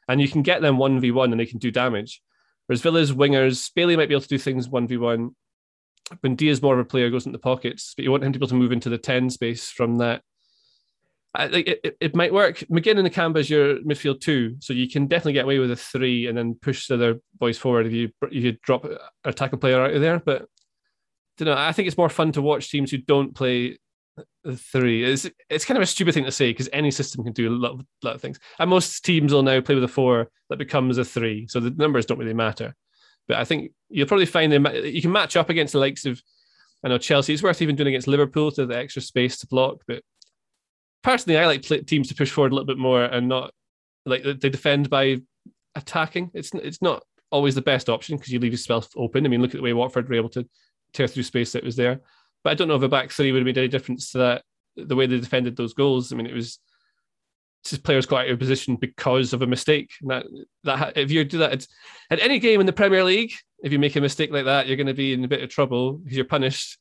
And 0.09 0.20
you 0.20 0.29
can 0.29 0.42
get 0.42 0.62
them 0.62 0.76
1v1 0.76 1.31
and 1.31 1.38
they 1.38 1.46
can 1.46 1.59
do 1.59 1.70
damage. 1.70 2.22
Whereas 2.66 2.83
Villa's 2.83 3.12
wingers, 3.12 3.72
Bailey 3.74 3.96
might 3.96 4.09
be 4.09 4.14
able 4.14 4.22
to 4.22 4.29
do 4.29 4.38
things 4.38 4.68
1v1. 4.68 5.35
Buendia's 6.23 6.62
more 6.62 6.75
of 6.75 6.81
a 6.81 6.85
player 6.85 7.11
goes 7.11 7.27
into 7.27 7.37
the 7.37 7.42
pockets, 7.42 7.94
but 7.96 8.05
you 8.05 8.11
want 8.11 8.25
him 8.25 8.33
to 8.33 8.38
be 8.38 8.42
able 8.42 8.49
to 8.49 8.55
move 8.55 8.73
into 8.73 8.88
the 8.88 8.99
10 8.99 9.31
space 9.31 9.70
from 9.70 9.99
that. 9.99 10.23
I 11.35 11.49
think 11.49 11.68
it, 11.68 11.81
it, 11.85 11.96
it, 12.01 12.16
might 12.16 12.33
work. 12.33 12.59
McGinn 12.70 12.99
and 12.99 13.09
Nakamba 13.09 13.38
is 13.38 13.49
your 13.49 13.77
midfield 13.83 14.20
two, 14.20 14.57
so 14.59 14.73
you 14.73 14.88
can 14.88 15.07
definitely 15.07 15.35
get 15.35 15.44
away 15.44 15.61
with 15.61 15.70
a 15.70 15.77
three 15.77 16.27
and 16.27 16.37
then 16.37 16.55
push 16.61 16.88
the 16.88 16.94
other 16.94 17.20
boys 17.38 17.57
forward 17.57 17.87
if 17.87 17.92
you 17.92 18.11
you 18.33 18.57
drop 18.64 18.85
a 19.25 19.33
tackle 19.33 19.59
player 19.59 19.81
out 19.81 19.94
of 19.94 20.01
there. 20.01 20.18
But 20.18 20.46
you 21.38 21.46
know, 21.46 21.55
I 21.57 21.70
think 21.70 21.87
it's 21.87 21.96
more 21.96 22.09
fun 22.09 22.33
to 22.33 22.42
watch 22.42 22.68
teams 22.70 22.90
who 22.90 22.99
don't 22.99 23.33
play 23.33 23.79
three. 24.57 25.05
It's 25.05 25.31
it's 25.49 25.64
kind 25.64 25.79
of 25.79 25.83
a 25.83 25.87
stupid 25.87 26.14
thing 26.14 26.25
to 26.25 26.33
say 26.33 26.51
because 26.51 26.68
any 26.73 26.90
system 26.90 27.23
can 27.23 27.33
do 27.33 27.49
a 27.49 27.55
lot, 27.55 27.81
lot 28.03 28.16
of 28.16 28.20
things. 28.20 28.40
And 28.59 28.68
most 28.68 29.05
teams 29.05 29.33
will 29.33 29.44
now 29.44 29.61
play 29.61 29.77
with 29.77 29.85
a 29.85 29.88
four 29.88 30.31
that 30.49 30.59
becomes 30.59 30.99
a 30.99 31.05
three, 31.05 31.46
so 31.46 31.61
the 31.61 31.70
numbers 31.70 32.07
don't 32.07 32.18
really 32.18 32.35
matter. 32.35 32.75
But 33.31 33.38
I 33.38 33.45
think 33.45 33.71
you'll 33.88 34.09
probably 34.09 34.27
find 34.27 34.51
them. 34.51 34.66
You 34.66 35.01
can 35.01 35.12
match 35.12 35.37
up 35.37 35.51
against 35.51 35.73
the 35.73 35.79
likes 35.79 36.05
of, 36.05 36.21
I 36.83 36.88
know 36.88 36.99
Chelsea. 36.99 37.33
It's 37.33 37.45
worth 37.45 37.62
even 37.62 37.77
doing 37.77 37.87
against 37.87 38.09
Liverpool 38.09 38.51
to 38.51 38.66
the 38.66 38.77
extra 38.77 39.01
space 39.01 39.38
to 39.38 39.47
block. 39.47 39.83
But 39.87 40.03
personally, 41.05 41.38
I 41.38 41.47
like 41.47 41.62
teams 41.62 42.09
to 42.09 42.16
push 42.16 42.33
forward 42.33 42.51
a 42.51 42.57
little 42.57 42.66
bit 42.66 42.77
more 42.77 43.05
and 43.05 43.29
not 43.29 43.53
like 44.05 44.25
they 44.25 44.49
defend 44.49 44.90
by 44.90 45.19
attacking. 45.77 46.33
It's 46.35 46.53
it's 46.55 46.83
not 46.83 47.05
always 47.31 47.55
the 47.55 47.62
best 47.62 47.88
option 47.88 48.16
because 48.16 48.33
you 48.33 48.40
leave 48.40 48.51
yourself 48.51 48.88
open. 48.97 49.25
I 49.25 49.29
mean, 49.29 49.43
look 49.43 49.55
at 49.55 49.59
the 49.59 49.62
way 49.62 49.75
Watford 49.75 50.09
were 50.09 50.16
able 50.16 50.31
to 50.31 50.45
tear 50.93 51.07
through 51.07 51.23
space 51.23 51.53
that 51.53 51.62
was 51.62 51.77
there. 51.77 52.01
But 52.43 52.51
I 52.51 52.55
don't 52.55 52.66
know 52.66 52.75
if 52.75 52.83
a 52.83 52.88
back 52.88 53.12
three 53.12 53.31
would 53.31 53.38
have 53.38 53.47
made 53.47 53.59
any 53.59 53.69
difference 53.69 54.11
to 54.11 54.19
that. 54.19 54.43
The 54.75 54.97
way 54.97 55.07
they 55.07 55.21
defended 55.21 55.55
those 55.55 55.75
goals. 55.75 56.12
I 56.12 56.16
mean, 56.16 56.27
it 56.27 56.35
was 56.35 56.59
players 57.85 58.07
got 58.07 58.25
out 58.25 58.31
of 58.31 58.38
position 58.38 58.77
because 58.77 59.33
of 59.33 59.42
a 59.42 59.46
mistake. 59.46 59.90
And 60.01 60.11
that 60.11 60.27
that 60.64 60.96
if 60.96 61.11
you 61.11 61.25
do 61.25 61.38
that 61.38 61.66
at 62.11 62.20
any 62.20 62.38
game 62.38 62.61
in 62.61 62.66
the 62.66 62.73
Premier 62.73 63.05
League, 63.05 63.33
if 63.62 63.73
you 63.73 63.79
make 63.79 63.96
a 63.96 64.01
mistake 64.01 64.31
like 64.31 64.46
that, 64.46 64.66
you're 64.66 64.77
going 64.77 64.87
to 64.87 64.94
be 64.94 65.12
in 65.12 65.25
a 65.25 65.29
bit 65.29 65.42
of 65.42 65.51
trouble 65.51 65.94
because 65.94 66.16
you're 66.16 66.25
punished 66.25 66.79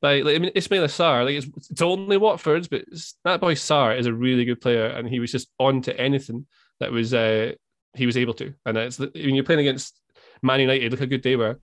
by. 0.00 0.20
Like, 0.20 0.36
I 0.36 0.38
mean, 0.38 0.52
Ismaila 0.52 0.88
Sarr. 0.88 1.24
Like 1.24 1.34
it's, 1.34 1.70
it's 1.70 1.82
only 1.82 2.16
Watford's, 2.16 2.68
but 2.68 2.84
that 3.24 3.40
boy 3.40 3.54
Sarr 3.54 3.98
is 3.98 4.06
a 4.06 4.14
really 4.14 4.44
good 4.44 4.60
player, 4.60 4.86
and 4.86 5.08
he 5.08 5.20
was 5.20 5.32
just 5.32 5.48
on 5.58 5.82
to 5.82 5.98
anything 6.00 6.46
that 6.80 6.92
was 6.92 7.14
uh, 7.14 7.52
he 7.94 8.06
was 8.06 8.16
able 8.16 8.34
to. 8.34 8.54
And 8.66 8.76
it's 8.76 8.98
when 8.98 9.34
you're 9.34 9.44
playing 9.44 9.60
against 9.60 10.00
Man 10.42 10.60
United, 10.60 10.90
look 10.90 11.00
how 11.00 11.06
good 11.06 11.22
they 11.22 11.36
were. 11.36 11.58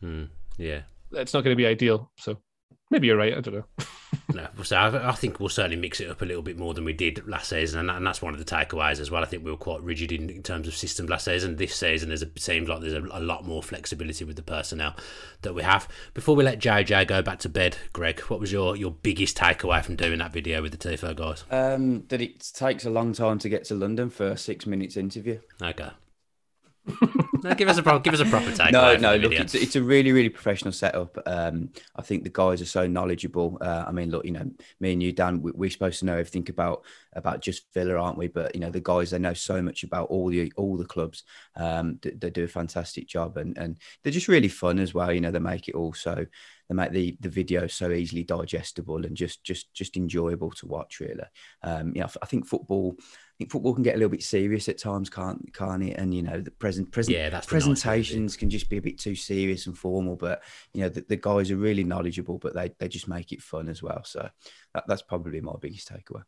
Hmm. 0.00 0.24
Yeah, 0.58 0.82
it's 1.12 1.34
not 1.34 1.44
going 1.44 1.56
to 1.56 1.60
be 1.60 1.66
ideal. 1.66 2.10
So 2.18 2.38
maybe 2.90 3.06
you're 3.06 3.16
right. 3.16 3.36
I 3.36 3.40
don't 3.40 3.54
know. 3.54 3.64
no, 4.34 4.46
so 4.62 4.76
I, 4.76 5.10
I, 5.10 5.12
think 5.12 5.40
we'll 5.40 5.48
certainly 5.48 5.76
mix 5.76 6.00
it 6.00 6.10
up 6.10 6.22
a 6.22 6.24
little 6.24 6.42
bit 6.42 6.58
more 6.58 6.74
than 6.74 6.84
we 6.84 6.92
did 6.92 7.26
last 7.26 7.48
season, 7.48 7.80
and, 7.80 7.88
that, 7.88 7.96
and 7.96 8.06
that's 8.06 8.20
one 8.20 8.34
of 8.34 8.38
the 8.38 8.44
takeaways 8.44 9.00
as 9.00 9.10
well. 9.10 9.22
I 9.22 9.26
think 9.26 9.44
we 9.44 9.50
were 9.50 9.56
quite 9.56 9.82
rigid 9.82 10.12
in, 10.12 10.28
in 10.28 10.42
terms 10.42 10.68
of 10.68 10.74
systems 10.74 11.08
last 11.08 11.24
season. 11.24 11.56
This 11.56 11.74
season, 11.74 12.08
there's 12.08 12.22
a, 12.22 12.28
seems 12.38 12.68
like 12.68 12.80
there's 12.80 12.92
a, 12.92 13.02
a, 13.12 13.20
lot 13.20 13.46
more 13.46 13.62
flexibility 13.62 14.24
with 14.24 14.36
the 14.36 14.42
personnel 14.42 14.94
that 15.42 15.54
we 15.54 15.62
have. 15.62 15.88
Before 16.14 16.36
we 16.36 16.44
let 16.44 16.58
JJ 16.58 17.06
go 17.06 17.22
back 17.22 17.38
to 17.40 17.48
bed, 17.48 17.76
Greg, 17.92 18.20
what 18.20 18.40
was 18.40 18.52
your, 18.52 18.76
your 18.76 18.90
biggest 18.90 19.36
takeaway 19.36 19.82
from 19.82 19.96
doing 19.96 20.18
that 20.18 20.32
video 20.32 20.62
with 20.62 20.78
the 20.78 20.88
Tifo 20.88 21.14
guys? 21.16 21.44
Um, 21.50 22.04
that 22.08 22.20
it 22.20 22.50
takes 22.54 22.84
a 22.84 22.90
long 22.90 23.12
time 23.12 23.38
to 23.40 23.48
get 23.48 23.64
to 23.66 23.74
London 23.74 24.10
for 24.10 24.28
a 24.28 24.36
six 24.36 24.66
minutes 24.66 24.96
interview. 24.96 25.40
Okay 25.60 25.90
no, 27.44 27.54
give 27.54 27.68
us 27.68 27.78
a 27.78 27.82
pro- 27.82 28.00
give 28.00 28.12
us 28.12 28.20
a 28.20 28.24
proper 28.24 28.50
take. 28.56 28.72
No, 28.72 28.96
no, 28.96 29.16
look, 29.16 29.32
it's, 29.32 29.54
it's, 29.54 29.76
a 29.76 29.82
really, 29.82 30.10
really 30.10 30.28
professional 30.28 30.72
setup. 30.72 31.16
Um, 31.26 31.70
I 31.94 32.02
think 32.02 32.24
the 32.24 32.30
guys 32.30 32.60
are 32.60 32.66
so 32.66 32.86
knowledgeable. 32.88 33.58
Uh, 33.60 33.84
I 33.86 33.92
mean, 33.92 34.10
look, 34.10 34.24
you 34.24 34.32
know, 34.32 34.50
me 34.80 34.92
and 34.92 35.02
you, 35.02 35.12
Dan, 35.12 35.42
we, 35.42 35.66
are 35.66 35.70
supposed 35.70 36.00
to 36.00 36.06
know 36.06 36.14
everything 36.14 36.46
about 36.48 36.82
about 37.12 37.40
just 37.40 37.72
Villa, 37.72 37.94
aren't 37.94 38.18
we? 38.18 38.26
But 38.26 38.54
you 38.54 38.60
know, 38.60 38.70
the 38.70 38.80
guys 38.80 39.10
they 39.10 39.18
know 39.18 39.34
so 39.34 39.62
much 39.62 39.84
about 39.84 40.08
all 40.08 40.28
the 40.28 40.52
all 40.56 40.76
the 40.76 40.84
clubs. 40.84 41.22
Um, 41.56 41.98
they, 42.02 42.10
they 42.10 42.30
do 42.30 42.44
a 42.44 42.48
fantastic 42.48 43.06
job, 43.06 43.36
and 43.36 43.56
and 43.56 43.78
they're 44.02 44.12
just 44.12 44.28
really 44.28 44.48
fun 44.48 44.80
as 44.80 44.92
well. 44.92 45.12
You 45.12 45.20
know, 45.20 45.30
they 45.30 45.38
make 45.38 45.68
it 45.68 45.76
all 45.76 45.92
so 45.92 46.26
they 46.68 46.74
make 46.74 46.92
the 46.92 47.16
the 47.20 47.28
video 47.28 47.66
so 47.66 47.90
easily 47.90 48.24
digestible 48.24 49.04
and 49.04 49.16
just 49.16 49.44
just 49.44 49.72
just 49.72 49.96
enjoyable 49.96 50.50
to 50.52 50.66
watch. 50.66 51.00
Really, 51.00 51.24
um, 51.62 51.92
you 51.94 52.00
know, 52.00 52.08
I 52.20 52.26
think 52.26 52.46
football 52.46 52.96
think 53.42 53.52
football 53.52 53.74
can 53.74 53.82
get 53.82 53.94
a 53.94 53.98
little 53.98 54.10
bit 54.10 54.22
serious 54.22 54.68
at 54.68 54.78
times, 54.78 55.10
can't 55.10 55.52
can't 55.52 55.82
it? 55.82 55.96
And 55.96 56.14
you 56.14 56.22
know, 56.22 56.40
the 56.40 56.50
present 56.50 56.90
present 56.92 57.16
yeah, 57.16 57.40
presentations 57.46 58.32
nice 58.32 58.36
can 58.36 58.50
just 58.50 58.68
be 58.68 58.76
a 58.76 58.82
bit 58.82 58.98
too 58.98 59.14
serious 59.14 59.66
and 59.66 59.76
formal. 59.76 60.16
But 60.16 60.42
you 60.72 60.82
know, 60.82 60.88
the, 60.88 61.02
the, 61.02 61.16
guys 61.16 61.50
are 61.50 61.56
really 61.56 61.84
knowledgeable, 61.84 62.38
but 62.38 62.54
they 62.54 62.72
they 62.78 62.88
just 62.88 63.08
make 63.08 63.32
it 63.32 63.42
fun 63.42 63.68
as 63.68 63.82
well. 63.82 64.02
So 64.04 64.28
that, 64.74 64.84
that's 64.86 65.02
probably 65.02 65.40
my 65.40 65.54
biggest 65.60 65.88
takeaway. 65.88 66.22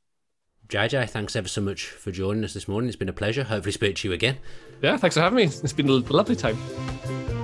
JJ, 0.69 1.11
thanks 1.11 1.37
ever 1.37 1.49
so 1.49 1.61
much 1.61 1.85
for 1.85 2.11
joining 2.11 2.43
us 2.43 2.55
this 2.55 2.67
morning. 2.69 2.89
It's 2.89 2.97
been 2.97 3.09
a 3.09 3.13
pleasure. 3.13 3.45
Hopefully, 3.45 3.73
speak 3.73 3.97
to 3.97 4.09
you 4.09 4.15
again. 4.15 4.39
Yeah, 4.83 4.97
thanks 4.97 5.17
for 5.17 5.21
having 5.21 5.37
me. 5.37 5.45
It's 5.45 5.73
been 5.73 5.89
a 5.89 5.93
lovely 5.93 6.37
time. 6.37 7.44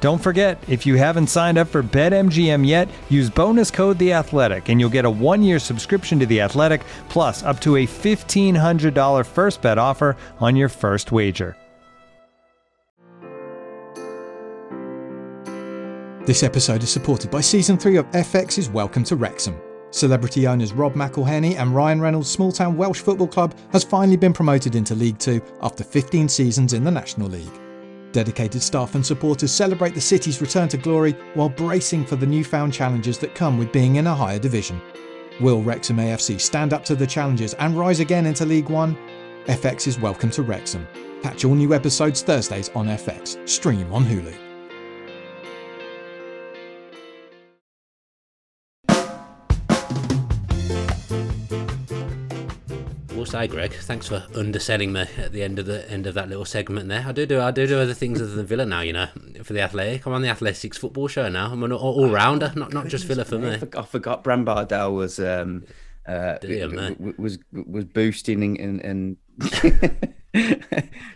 Don't 0.00 0.16
forget, 0.16 0.62
if 0.66 0.86
you 0.86 0.96
haven't 0.96 1.26
signed 1.26 1.58
up 1.58 1.68
for 1.68 1.82
BetMGM 1.82 2.66
yet, 2.66 2.88
use 3.10 3.28
bonus 3.28 3.70
code 3.70 3.98
The 3.98 4.14
Athletic, 4.14 4.70
and 4.70 4.80
you'll 4.80 4.88
get 4.88 5.04
a 5.04 5.10
one-year 5.10 5.58
subscription 5.58 6.18
to 6.20 6.26
The 6.26 6.40
Athletic, 6.40 6.86
plus 7.10 7.42
up 7.42 7.60
to 7.60 7.76
a 7.76 7.86
$1,500 7.86 9.26
first 9.26 9.60
bet 9.60 9.76
offer 9.76 10.16
on 10.38 10.56
your 10.56 10.70
first 10.70 11.12
wager. 11.12 11.54
This 16.24 16.42
episode 16.42 16.82
is 16.82 16.90
supported 16.90 17.30
by 17.30 17.42
Season 17.42 17.76
3 17.76 17.96
of 17.96 18.06
FX's 18.12 18.70
Welcome 18.70 19.04
to 19.04 19.16
Wrexham. 19.16 19.60
Celebrity 19.90 20.46
owners 20.46 20.72
Rob 20.72 20.94
McElhenney 20.94 21.56
and 21.56 21.74
Ryan 21.74 22.00
Reynolds' 22.00 22.30
small 22.30 22.52
town 22.52 22.74
Welsh 22.74 23.00
football 23.00 23.26
club 23.26 23.54
has 23.72 23.84
finally 23.84 24.16
been 24.16 24.32
promoted 24.32 24.76
into 24.76 24.94
League 24.94 25.18
Two 25.18 25.42
after 25.60 25.84
15 25.84 26.26
seasons 26.28 26.72
in 26.72 26.84
the 26.84 26.90
National 26.90 27.28
League. 27.28 27.69
Dedicated 28.12 28.60
staff 28.60 28.94
and 28.96 29.06
supporters 29.06 29.52
celebrate 29.52 29.94
the 29.94 30.00
city's 30.00 30.40
return 30.40 30.68
to 30.68 30.76
glory 30.76 31.12
while 31.34 31.48
bracing 31.48 32.04
for 32.04 32.16
the 32.16 32.26
newfound 32.26 32.72
challenges 32.72 33.18
that 33.18 33.34
come 33.34 33.56
with 33.56 33.72
being 33.72 33.96
in 33.96 34.08
a 34.08 34.14
higher 34.14 34.38
division. 34.38 34.80
Will 35.40 35.62
Wrexham 35.62 35.98
AFC 35.98 36.40
stand 36.40 36.72
up 36.72 36.84
to 36.86 36.94
the 36.94 37.06
challenges 37.06 37.54
and 37.54 37.78
rise 37.78 38.00
again 38.00 38.26
into 38.26 38.44
League 38.44 38.68
One? 38.68 38.96
FX 39.46 39.86
is 39.86 39.98
welcome 39.98 40.30
to 40.30 40.42
Wrexham. 40.42 40.86
Catch 41.22 41.44
all 41.44 41.54
new 41.54 41.72
episodes 41.72 42.22
Thursdays 42.22 42.68
on 42.70 42.86
FX. 42.86 43.48
Stream 43.48 43.92
on 43.92 44.04
Hulu. 44.04 44.49
Say, 53.30 53.46
Greg, 53.46 53.72
thanks 53.72 54.08
for 54.08 54.26
underselling 54.34 54.92
me 54.92 55.02
at 55.16 55.30
the 55.30 55.44
end 55.44 55.60
of 55.60 55.66
the 55.66 55.88
end 55.88 56.08
of 56.08 56.14
that 56.14 56.28
little 56.28 56.44
segment 56.44 56.88
there. 56.88 57.04
I 57.06 57.12
do 57.12 57.26
do 57.26 57.40
I 57.40 57.52
do 57.52 57.64
do 57.64 57.78
other 57.78 57.94
things 57.94 58.20
other 58.20 58.32
than 58.32 58.44
Villa 58.44 58.66
now, 58.66 58.80
you 58.80 58.92
know, 58.92 59.06
for 59.44 59.52
the 59.52 59.60
Athletic. 59.60 60.04
I'm 60.04 60.12
on 60.12 60.22
the 60.22 60.28
Athletics 60.28 60.76
football 60.76 61.06
show 61.06 61.28
now. 61.28 61.52
I'm 61.52 61.62
an 61.62 61.70
all 61.72 62.10
rounder, 62.10 62.52
not 62.56 62.72
not 62.72 62.88
just 62.88 63.04
Villa 63.04 63.24
for 63.24 63.38
me. 63.38 63.56
I 63.76 63.82
forgot 63.82 64.24
Bram 64.24 64.44
Bardell 64.44 64.94
was 64.94 65.20
um, 65.20 65.64
uh, 66.08 66.38
was 67.18 67.38
was 67.52 67.84
boosting 67.84 68.42
and 68.60 68.80
and 68.82 69.16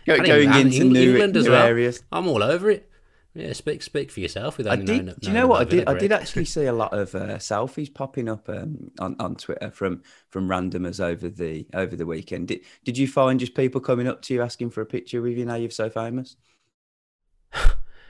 going 0.05 0.53
into 0.53 0.85
new, 0.85 1.11
England 1.11 1.35
as 1.35 1.49
well. 1.49 1.67
areas. 1.67 2.01
I'm 2.13 2.29
all 2.29 2.43
over 2.43 2.69
it. 2.71 2.89
Yeah, 3.35 3.51
speak 3.51 3.83
speak 3.83 4.11
for 4.11 4.21
yourself. 4.21 4.57
With 4.57 4.67
I 4.67 4.77
did. 4.77 5.19
do 5.19 5.27
you 5.27 5.33
know 5.33 5.45
what 5.45 5.59
I 5.59 5.65
did? 5.65 5.89
I 5.89 5.97
did 5.97 6.13
actually 6.13 6.45
see 6.45 6.67
a 6.67 6.73
lot 6.73 6.93
of 6.93 7.13
uh, 7.13 7.35
selfies 7.35 7.93
popping 7.93 8.29
up 8.29 8.47
um, 8.47 8.91
on 8.97 9.17
on 9.19 9.35
Twitter 9.35 9.71
from 9.71 10.03
from 10.29 10.47
randomers 10.47 11.03
over 11.03 11.27
the 11.27 11.67
over 11.73 11.97
the 11.97 12.05
weekend. 12.05 12.47
Did 12.47 12.61
Did 12.85 12.97
you 12.97 13.09
find 13.09 13.37
just 13.37 13.53
people 13.53 13.81
coming 13.81 14.07
up 14.07 14.21
to 14.23 14.33
you 14.33 14.41
asking 14.41 14.69
for 14.69 14.79
a 14.79 14.85
picture 14.85 15.21
with 15.21 15.37
you 15.37 15.45
now 15.45 15.55
you're 15.55 15.69
so 15.69 15.89
famous? 15.89 16.37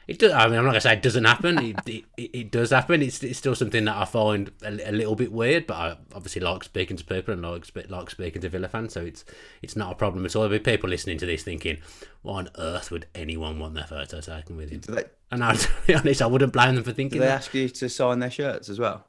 It 0.08 0.20
does. 0.20 0.32
I 0.32 0.48
mean, 0.48 0.60
I'm 0.60 0.66
not 0.66 0.72
gonna 0.72 0.82
say 0.82 0.94
it 0.94 1.02
doesn't 1.02 1.26
happen. 1.26 1.58
it, 1.58 1.76
it, 1.88 2.06
it, 2.18 2.52
does 2.52 2.70
happen. 2.70 3.02
It's, 3.02 3.24
it's 3.24 3.40
still 3.40 3.56
something 3.56 3.86
that 3.86 3.96
I 3.96 4.06
find 4.06 4.52
a, 4.62 4.90
a, 4.90 4.92
little 4.92 5.16
bit 5.16 5.32
weird, 5.32 5.66
but 5.66 5.74
I 5.74 5.98
obviously 6.14 6.42
like 6.42 6.64
speaking 6.64 6.96
to 6.98 7.04
people 7.04 7.34
and 7.34 7.42
like 7.42 7.66
like 7.90 8.10
speaking 8.12 8.42
to 8.44 8.50
Villa 8.50 8.68
fans, 8.68 8.94
so 8.94 9.04
it's 9.04 9.26
it's 9.64 9.76
not 9.76 9.92
a 9.92 9.96
problem 9.96 10.26
at 10.26 10.36
all. 10.36 10.44
There'll 10.44 10.60
be 10.60 10.72
people 10.72 10.90
listening 10.90 11.18
to 11.20 11.26
this 11.26 11.44
thinking, 11.44 11.78
"Why 12.22 12.40
on 12.40 12.50
earth 12.58 12.92
would 12.92 13.08
anyone 13.16 13.58
want 13.58 13.74
their 13.74 13.88
photo 13.88 14.22
taken 14.22 14.58
with 14.58 14.70
him?" 14.70 14.82
They, 14.82 15.06
and 15.32 15.44
I, 15.44 15.56
to 15.56 15.70
be 15.88 15.96
honest, 15.96 16.22
I 16.22 16.28
wouldn't 16.28 16.54
blame 16.54 16.76
them 16.76 16.84
for 16.84 16.94
thinking. 16.94 17.18
Do 17.18 17.22
they 17.22 17.26
that. 17.26 17.38
ask 17.38 17.54
you 17.56 17.68
to 17.68 17.90
sign 17.90 18.20
their 18.20 18.32
shirts 18.32 18.70
as 18.70 18.80
well? 18.80 19.08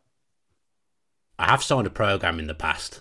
I 1.38 1.50
have 1.50 1.62
signed 1.62 1.86
a 1.86 1.90
program 1.90 2.38
in 2.38 2.46
the 2.46 2.54
past 2.54 3.00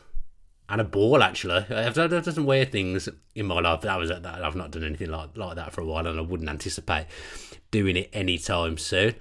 and 0.69 0.82
a 0.82 0.84
ball 0.84 1.21
actually. 1.23 1.65
I've 1.69 1.93
done, 1.93 2.23
some 2.23 2.45
weird 2.45 2.71
things 2.71 3.10
in 3.36 3.45
my 3.45 3.60
life. 3.60 3.82
That 3.82 3.97
was 3.99 4.10
that 4.10 4.25
I've 4.25 4.56
not 4.56 4.71
done 4.71 4.84
anything 4.84 5.10
like 5.10 5.36
like 5.38 5.56
that 5.56 5.73
for 5.73 5.82
a 5.82 5.86
while, 5.86 6.08
and 6.08 6.19
I 6.19 6.23
wouldn't 6.23 6.49
anticipate 6.49 7.08
doing 7.71 7.97
it 7.97 8.10
anytime 8.13 8.78
soon. 8.78 9.15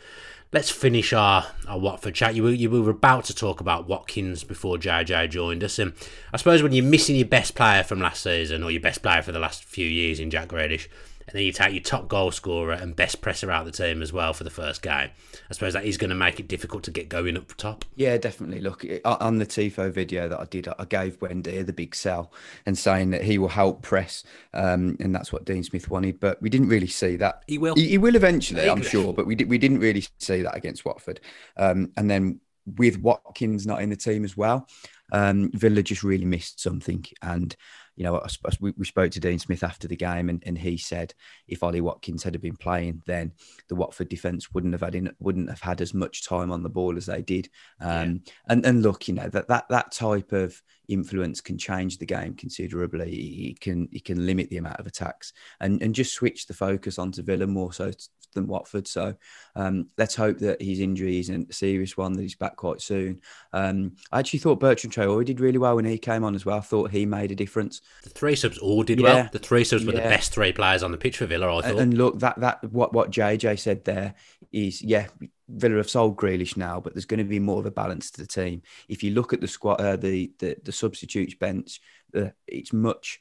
Let's 0.53 0.71
finish 0.71 1.13
our, 1.13 1.47
our 1.67 1.79
Watford 1.79 2.15
chat. 2.15 2.37
You 2.37 2.45
were, 2.45 2.53
you 2.53 2.71
were 2.71 2.91
about 2.91 3.25
to 3.25 3.35
talk 3.35 3.61
about 3.61 3.89
Watkins 3.89 4.45
before 4.45 4.77
JJ 4.77 5.31
joined 5.31 5.65
us. 5.65 5.81
And 5.81 5.95
I 6.33 6.37
suppose 6.37 6.63
when 6.63 6.71
you're 6.71 6.85
missing 6.85 7.17
your 7.17 7.27
best 7.27 7.57
player 7.57 7.83
from 7.83 7.99
last 7.99 8.23
season 8.23 8.63
or 8.63 8.71
your 8.71 8.81
best 8.81 9.03
player 9.03 9.21
for 9.21 9.33
the 9.33 9.41
last 9.41 9.65
few 9.65 9.87
years 9.87 10.21
in 10.21 10.31
Jack 10.31 10.47
Grealish, 10.47 10.87
and 11.27 11.35
then 11.35 11.43
you 11.43 11.51
take 11.51 11.73
your 11.73 11.83
top 11.83 12.07
goal 12.07 12.31
scorer 12.31 12.75
and 12.75 12.95
best 12.95 13.21
presser 13.21 13.51
out 13.51 13.67
of 13.67 13.73
the 13.73 13.85
team 13.85 14.01
as 14.01 14.13
well 14.13 14.33
for 14.33 14.45
the 14.45 14.51
first 14.51 14.81
game. 14.81 15.11
I 15.51 15.55
suppose 15.55 15.73
that 15.75 15.85
is 15.85 15.97
going 15.97 16.11
to 16.11 16.17
make 16.17 16.41
it 16.41 16.49
difficult 16.49 16.83
to 16.85 16.91
get 16.91 17.09
going 17.09 17.37
up 17.37 17.55
top. 17.57 17.85
Yeah, 17.97 18.17
definitely. 18.17 18.61
Look, 18.61 18.85
on 19.05 19.39
the 19.39 19.47
Tifo 19.47 19.93
video 19.93 20.29
that 20.29 20.41
I 20.41 20.45
did, 20.45 20.69
I 20.79 20.85
gave 20.85 21.19
Buendia 21.19 21.65
the 21.65 21.73
big 21.73 21.95
sell 21.95 22.33
and 22.67 22.77
saying 22.77 23.11
that 23.11 23.23
he 23.23 23.39
will 23.39 23.49
help 23.49 23.83
press, 23.83 24.25
um, 24.53 24.97
and 25.01 25.15
that's 25.15 25.33
what 25.33 25.45
Dean 25.45 25.63
Smith 25.63 25.91
wanted. 25.91 26.21
But 26.21 26.41
we 26.41 26.51
didn't 26.51 26.69
really 26.69 26.87
see 26.87 27.17
that. 27.17 27.43
He 27.47 27.59
will. 27.59 27.75
He, 27.75 27.89
he 27.89 27.99
will 27.99 28.17
eventually, 28.17 28.69
I'm 28.69 28.83
sure. 28.83 29.13
But 29.13 29.27
we 29.27 29.35
did, 29.35 29.49
we 29.49 29.59
didn't 29.59 29.81
really 29.81 30.05
see 30.19 30.43
that 30.43 30.57
against 30.57 30.85
Watford. 30.85 31.21
Um, 31.57 31.93
and 31.97 32.11
then 32.11 32.41
with 32.67 32.99
Watkins 32.99 33.67
not 33.67 33.83
in 33.83 33.91
the 33.91 33.97
team 33.97 34.25
as 34.25 34.37
well, 34.37 34.67
um, 35.13 35.51
Villa 35.53 35.83
just 35.83 36.03
really 36.03 36.25
missed 36.25 36.61
something 36.61 37.05
and 37.23 37.55
you 37.97 38.05
know, 38.05 38.21
I 38.21 38.27
suppose 38.29 38.61
we, 38.61 38.73
we 38.77 38.85
spoke 38.85 39.13
to 39.13 39.21
Dean 39.21 39.39
Smith 39.39 39.63
after 39.63 39.87
the 39.87 39.97
game, 39.97 40.29
and, 40.29 40.43
and 40.47 40.59
he 40.59 40.77
said 40.77 41.15
if 41.47 41.63
Ollie 41.63 41.81
Watkins 41.81 42.23
had 42.23 42.41
been 42.41 42.57
playing, 42.57 43.03
then 43.07 43.33
the 43.69 43.77
Watford 43.77 44.09
defence 44.09 44.53
wouldn't 44.53 44.75
have 44.75 44.81
had 44.81 44.95
in, 44.95 45.15
wouldn't 45.21 45.49
have 45.49 45.61
had 45.61 45.81
as 45.81 45.95
much 45.95 46.27
time 46.27 46.51
on 46.51 46.63
the 46.63 46.69
ball 46.69 46.97
as 46.97 47.07
they 47.07 47.23
did. 47.23 47.49
Um, 47.81 48.23
yeah. 48.27 48.33
And 48.49 48.67
and 48.67 48.83
look, 48.83 49.09
you 49.09 49.15
know 49.15 49.29
that 49.29 49.49
that 49.49 49.69
that 49.69 49.93
type 49.93 50.33
of 50.33 50.61
influence 50.89 51.41
can 51.41 51.59
change 51.59 51.99
the 51.99 52.07
game 52.07 52.35
considerably. 52.35 53.11
He 53.11 53.57
can 53.61 53.89
it 53.93 54.05
can 54.05 54.27
limit 54.27 54.51
the 54.51 54.59
amount 54.59 54.81
of 54.81 54.87
attacks 54.87 55.33
and 55.61 55.83
and 55.83 55.95
just 55.95 56.15
switch 56.15 56.47
the 56.47 56.55
focus 56.55 56.99
onto 56.99 57.23
Villa 57.23 57.47
more 57.47 57.73
so 57.73 57.91
than 58.35 58.47
Watford. 58.47 58.87
So 58.87 59.15
um, 59.57 59.89
let's 59.97 60.15
hope 60.15 60.39
that 60.39 60.61
his 60.61 60.81
injury 60.81 61.21
isn't 61.21 61.51
a 61.51 61.53
serious 61.53 61.97
one, 61.97 62.13
that 62.15 62.23
he's 62.23 62.35
back 62.35 62.57
quite 62.57 62.83
soon. 62.83 63.21
Um, 63.53 63.93
I 64.13 64.19
actually 64.19 64.41
thought 64.41 64.61
Bertrand 64.61 64.93
Traore 64.93 65.25
did 65.25 65.41
really 65.41 65.59
well 65.59 65.77
when 65.77 65.85
he 65.85 65.99
came 65.99 66.25
on 66.25 66.35
as 66.35 66.45
well. 66.45 66.59
I 66.59 66.61
thought 66.61 66.91
he 66.91 67.07
made 67.07 67.31
a 67.31 67.37
difference. 67.37 67.81
The 68.03 68.11
three 68.11 68.37
subs 68.37 68.59
all 68.59 68.83
did 68.83 69.01
yeah. 69.01 69.15
well. 69.15 69.29
The 69.33 69.39
three 69.39 69.65
subs 69.65 69.85
were 69.85 69.95
yeah. 69.95 70.03
the 70.03 70.09
best 70.09 70.33
three 70.33 70.53
players 70.53 70.83
on 70.83 70.93
the 70.93 70.99
pitch 70.99 71.17
for 71.17 71.27
Villa, 71.27 71.57
I 71.57 71.63
thought. 71.63 71.79
And 71.79 71.97
look, 71.97 72.19
that 72.19 72.39
that 72.41 72.65
what 72.71 72.93
what 72.93 73.11
JJ 73.11 73.59
said 73.59 73.85
there 73.85 74.15
is, 74.53 74.83
yeah, 74.83 75.07
Villa 75.49 75.77
have 75.77 75.91
sold 75.91 76.17
Grealish 76.17 76.57
now, 76.57 76.81
but 76.81 76.95
there's 76.95 77.05
going 77.05 77.19
to 77.19 77.25
be 77.25 77.39
more 77.39 77.61
of 77.61 77.67
a 77.67 77.71
balance 77.71 78.11
to 78.13 78.21
the 78.21 78.27
team. 78.27 78.63
If 78.89 79.03
you 79.03 79.11
look 79.13 79.33
at 79.33 79.41
the 79.41 79.49
squad, 79.49 79.81
uh, 79.81 79.97
the, 79.97 80.33
the 80.39 80.57
the 80.65 80.73
substitutes 80.73 81.35
bench, 81.35 81.81
uh, 82.17 82.31
it's 82.47 82.73
much 82.73 83.21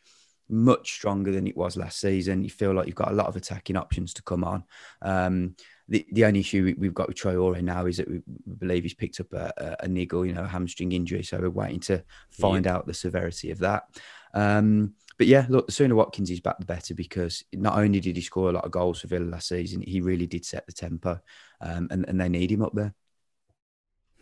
much 0.50 0.94
stronger 0.94 1.32
than 1.32 1.48
it 1.48 1.58
was 1.58 1.78
last 1.78 2.00
season. 2.00 2.44
You 2.44 2.50
feel 2.50 2.74
like 2.74 2.88
you've 2.88 2.96
got 2.96 3.12
a 3.12 3.16
lot 3.16 3.28
of 3.28 3.36
attacking 3.36 3.76
options 3.76 4.14
to 4.16 4.24
come 4.24 4.44
on. 4.44 4.64
Um, 5.02 5.56
the, 5.88 6.06
the 6.12 6.26
only 6.26 6.42
issue 6.42 6.76
we've 6.78 6.94
got 6.94 7.08
with 7.08 7.18
Traore 7.18 7.62
now 7.62 7.86
is 7.86 7.98
that 7.98 8.10
we 8.10 8.22
believe 8.60 8.84
he's 8.84 8.94
picked 8.94 9.20
up 9.20 9.34
a, 9.34 9.78
a, 9.82 9.88
niggle, 9.88 10.26
you 10.26 10.34
know, 10.34 10.44
a 10.44 10.48
hamstring 10.48 10.92
injury. 10.92 11.24
So 11.24 11.40
we're 11.40 11.50
waiting 11.50 11.80
to 11.82 12.04
find 12.30 12.66
yeah. 12.66 12.76
out 12.76 12.88
the 12.88 12.94
severity 12.94 13.52
of 13.52 13.60
that. 13.60 13.84
Um, 14.34 14.94
but 15.24 15.30
yeah, 15.30 15.46
look, 15.48 15.68
the 15.68 15.72
sooner 15.72 15.96
Watkins 15.96 16.30
is 16.30 16.42
back, 16.42 16.60
the 16.60 16.66
better 16.66 16.94
because 16.94 17.46
not 17.54 17.78
only 17.78 18.02
did 18.02 18.18
he 18.18 18.22
score 18.22 18.50
a 18.50 18.52
lot 18.52 18.66
of 18.66 18.72
goals 18.72 19.00
for 19.00 19.08
Villa 19.08 19.24
last 19.24 19.48
season, 19.48 19.82
he 19.82 20.02
really 20.02 20.28
did 20.28 20.44
set 20.44 20.66
the 20.66 20.74
tempo, 20.74 21.18
um, 21.62 21.88
and, 21.92 22.04
and 22.10 22.20
they 22.20 22.28
need 22.28 22.52
him 22.52 22.62
up 22.62 22.74
there. 22.74 22.94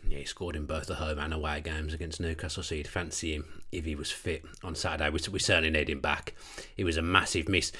Yeah, 0.06 0.18
he 0.18 0.24
scored 0.24 0.54
in 0.54 0.64
both 0.64 0.86
the 0.86 0.94
home 0.94 1.18
and 1.18 1.34
away 1.34 1.60
games 1.60 1.92
against 1.92 2.20
Newcastle, 2.20 2.62
so 2.62 2.76
you'd 2.76 2.86
fancy 2.86 3.34
him 3.34 3.64
if 3.72 3.84
he 3.84 3.96
was 3.96 4.12
fit 4.12 4.44
on 4.62 4.76
Saturday. 4.76 5.10
We, 5.10 5.18
we 5.32 5.40
certainly 5.40 5.70
need 5.70 5.90
him 5.90 5.98
back. 5.98 6.34
It 6.76 6.84
was 6.84 6.96
a 6.96 7.02
massive 7.02 7.48
miss. 7.48 7.72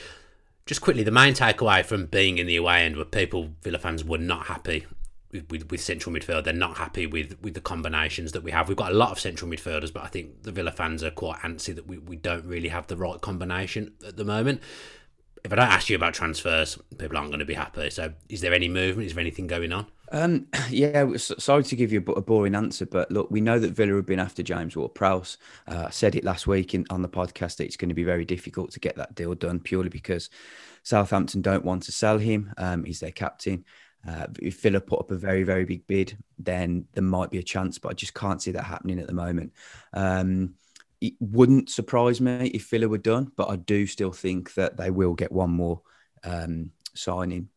Just 0.67 0.81
quickly, 0.81 1.05
the 1.05 1.13
main 1.13 1.33
takeaway 1.33 1.85
from 1.85 2.07
being 2.07 2.39
in 2.39 2.49
the 2.49 2.57
away 2.57 2.83
end 2.83 2.97
were 2.97 3.05
people, 3.05 3.51
Villa 3.63 3.79
fans, 3.79 4.03
were 4.03 4.19
not 4.19 4.47
happy 4.47 4.85
with, 5.33 5.71
with, 5.71 5.81
central 5.81 6.15
midfield. 6.15 6.45
They're 6.45 6.53
not 6.53 6.77
happy 6.77 7.07
with, 7.07 7.41
with 7.43 7.55
the 7.55 7.61
combinations 7.61 8.33
that 8.33 8.43
we 8.43 8.51
have. 8.51 8.69
We've 8.69 8.77
got 8.77 8.93
a 8.93 8.95
lot 8.95 9.11
of 9.11 9.19
central 9.19 9.51
midfielders, 9.51 9.93
but 9.93 10.03
I 10.03 10.09
think 10.09 10.43
the 10.43 10.53
Villa 10.53 10.73
fans 10.73 11.03
are 11.03 11.11
quite 11.11 11.39
antsy 11.41 11.75
that 11.75 11.87
we, 11.87 11.99
we 11.99 12.17
don't 12.17 12.45
really 12.45 12.69
have 12.69 12.87
the 12.87 12.97
right 12.97 13.21
combination 13.21 13.95
at 14.07 14.17
the 14.17 14.25
moment. 14.25 14.61
If 15.45 15.53
I 15.53 15.57
don't 15.57 15.69
ask 15.69 15.89
you 15.89 15.97
about 15.97 16.15
transfers, 16.15 16.79
people 16.99 17.17
aren't 17.17 17.31
going 17.31 17.41
to 17.41 17.45
be 17.45 17.55
happy. 17.55 17.91
So, 17.91 18.13
is 18.29 18.43
there 18.43 18.55
any 18.55 18.69
movement? 18.69 19.07
Is 19.07 19.15
there 19.15 19.21
anything 19.21 19.49
going 19.49 19.73
on? 19.73 19.87
Um, 20.13 20.47
yeah, 20.71 21.17
sorry 21.17 21.65
to 21.65 21.75
give 21.75 21.91
you 21.91 22.05
a 22.15 22.21
boring 22.21 22.55
answer, 22.55 22.87
but 22.87 23.11
look, 23.11 23.31
we 23.31 23.41
know 23.41 23.59
that 23.59 23.73
Villa 23.73 23.97
have 23.97 24.07
been 24.07 24.21
after 24.21 24.43
James 24.43 24.77
Ward-Prowse. 24.77 25.39
Uh, 25.67 25.87
I 25.87 25.91
said 25.91 26.15
it 26.15 26.23
last 26.23 26.47
week 26.47 26.75
in, 26.75 26.87
on 26.91 27.03
the 27.03 27.09
podcast 27.09 27.57
that 27.57 27.65
it's 27.65 27.77
going 27.77 27.89
to 27.89 27.95
be 27.95 28.05
very 28.05 28.25
difficult 28.25 28.71
to 28.73 28.81
get 28.81 28.97
that 28.97 29.17
deal 29.17 29.35
done 29.35 29.59
purely 29.59 29.89
because 29.89 30.31
Southampton 30.85 31.43
don't 31.43 31.65
want 31.65 31.83
to 31.85 31.93
sell 31.93 32.19
him. 32.19 32.53
Um, 32.59 32.85
he's 32.85 33.01
their 33.01 33.11
captain. 33.11 33.65
Uh, 34.07 34.27
if 34.41 34.61
Villa 34.61 34.81
put 34.81 35.01
up 35.01 35.11
a 35.11 35.17
very, 35.17 35.43
very 35.43 35.65
big 35.65 35.87
bid, 35.87 36.17
then 36.39 36.87
there 36.95 37.05
might 37.05 37.31
be 37.31 37.39
a 37.39 37.43
chance, 37.43 37.79
but 37.79 37.91
I 37.91 37.95
just 37.95 38.15
can't 38.15 38.43
see 38.43 38.51
that 38.53 38.65
happening 38.65 38.99
at 38.99 39.07
the 39.07 39.13
moment. 39.13 39.53
Um, 39.93 40.55
it 41.01 41.15
wouldn't 41.21 41.71
surprise 41.71 42.21
me 42.21 42.49
if 42.49 42.69
Villa 42.69 42.89
were 42.89 42.99
done, 42.99 43.33
but 43.37 43.49
I 43.49 43.57
do 43.57 43.87
still 43.87 44.13
think 44.13 44.55
that 44.55 44.77
they 44.77 44.91
will 44.91 45.15
get 45.15 45.33
one 45.33 45.51
more 45.51 45.83
um, 46.25 46.71
signing 46.95 47.49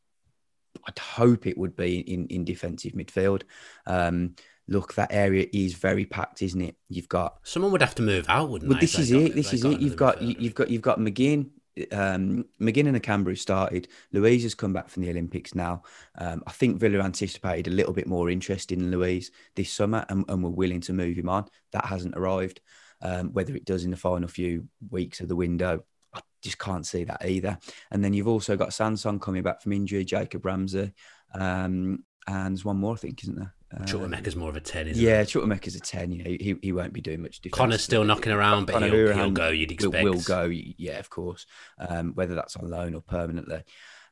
I'd 0.88 1.00
hope 1.00 1.48
it 1.48 1.58
would 1.58 1.76
be 1.76 2.00
in, 2.00 2.28
in 2.28 2.46
defensive 2.46 2.94
midfield. 2.94 3.44
Um, 3.86 4.36
look, 4.68 4.94
that 4.96 5.12
area 5.12 5.48
is 5.54 5.74
very 5.74 6.06
packed, 6.06 6.42
isn't 6.42 6.62
it? 6.62 6.76
You've 6.90 7.10
got 7.10 7.40
someone 7.44 7.72
would 7.72 7.82
have 7.82 7.96
to 7.96 8.02
move 8.02 8.26
out, 8.28 8.50
wouldn't 8.50 8.70
well, 8.70 8.78
they? 8.80 8.86
This 8.86 9.00
is 9.00 9.12
it. 9.12 9.36
This 9.36 9.54
is 9.54 9.64
it. 9.64 9.80
You've 9.80 9.96
got 9.96 10.22
you, 10.22 10.36
have 10.48 10.56
got 10.56 10.70
you've 10.70 10.82
got 10.82 11.00
McGinn. 11.00 11.50
Um, 11.92 12.46
McGinn 12.62 12.88
and 12.88 13.02
Nakamba 13.02 13.38
started. 13.38 13.88
Luiz 14.12 14.44
has 14.44 14.56
come 14.56 14.74
back 14.74 14.90
from 14.90 15.04
the 15.04 15.10
Olympics 15.10 15.54
now. 15.54 15.84
Um, 16.18 16.44
I 16.48 16.52
think 16.52 16.80
Villa 16.80 17.04
anticipated 17.04 17.68
a 17.68 17.76
little 17.76 17.94
bit 17.94 18.08
more 18.08 18.30
interest 18.30 18.72
in 18.72 18.92
Luiz 18.92 19.32
this 19.56 19.72
summer 19.72 20.06
and, 20.10 20.24
and 20.30 20.44
were 20.44 20.50
willing 20.50 20.82
to 20.82 20.94
move 20.94 21.18
him 21.18 21.30
on. 21.30 21.46
That 21.72 21.86
hasn't 21.86 22.16
arrived. 22.16 22.62
Um, 23.02 23.34
whether 23.34 23.56
it 23.56 23.66
does 23.66 23.84
in 23.84 23.92
the 23.92 23.98
final 23.98 24.28
few 24.28 24.68
weeks 24.90 25.20
of 25.20 25.28
the 25.28 25.36
window, 25.36 25.84
I 26.14 26.22
just 26.42 26.58
can't 26.58 26.86
see 26.86 27.04
that 27.04 27.26
either. 27.26 27.58
And 27.92 28.04
then 28.04 28.14
you've 28.14 28.28
also 28.28 28.56
got 28.56 28.74
Sanson 28.74 29.20
coming 29.20 29.44
back 29.44 29.62
from 29.62 29.74
injury, 29.74 30.06
Jacob 30.06 30.46
Ramsey, 30.46 30.94
um, 31.34 32.06
and 32.28 32.56
there's 32.56 32.66
one 32.66 32.78
more, 32.78 32.94
I 32.94 32.98
think, 32.98 33.22
isn't 33.24 33.36
there? 33.36 33.54
Uh, 33.76 33.84
Chukwuemeka's 33.84 34.36
more 34.36 34.50
of 34.50 34.56
a 34.56 34.62
10, 34.62 34.88
isn't 34.88 35.04
yeah, 35.04 35.24
Chukwuemeka's 35.24 35.76
a 35.76 35.80
10. 35.80 36.12
You 36.12 36.24
know, 36.24 36.30
he, 36.30 36.56
he 36.62 36.72
won't 36.72 36.94
be 36.94 37.02
doing 37.02 37.22
much 37.22 37.42
defense. 37.42 37.58
Conor's 37.58 37.84
still 37.84 38.04
knocking 38.04 38.32
around, 38.32 38.68
but 38.68 38.82
he'll, 38.82 39.14
he'll, 39.14 39.32
go, 39.32 39.50
you'd 39.50 39.72
expect. 39.72 40.04
Will, 40.04 40.14
will 40.14 40.22
go, 40.22 40.46
yeah, 40.46 41.00
of 41.00 41.10
course, 41.10 41.46
um, 41.78 42.14
whether 42.14 42.36
that's 42.36 42.56
on 42.56 42.70
loan 42.70 42.96
or 42.96 43.02
permanently. 43.02 43.64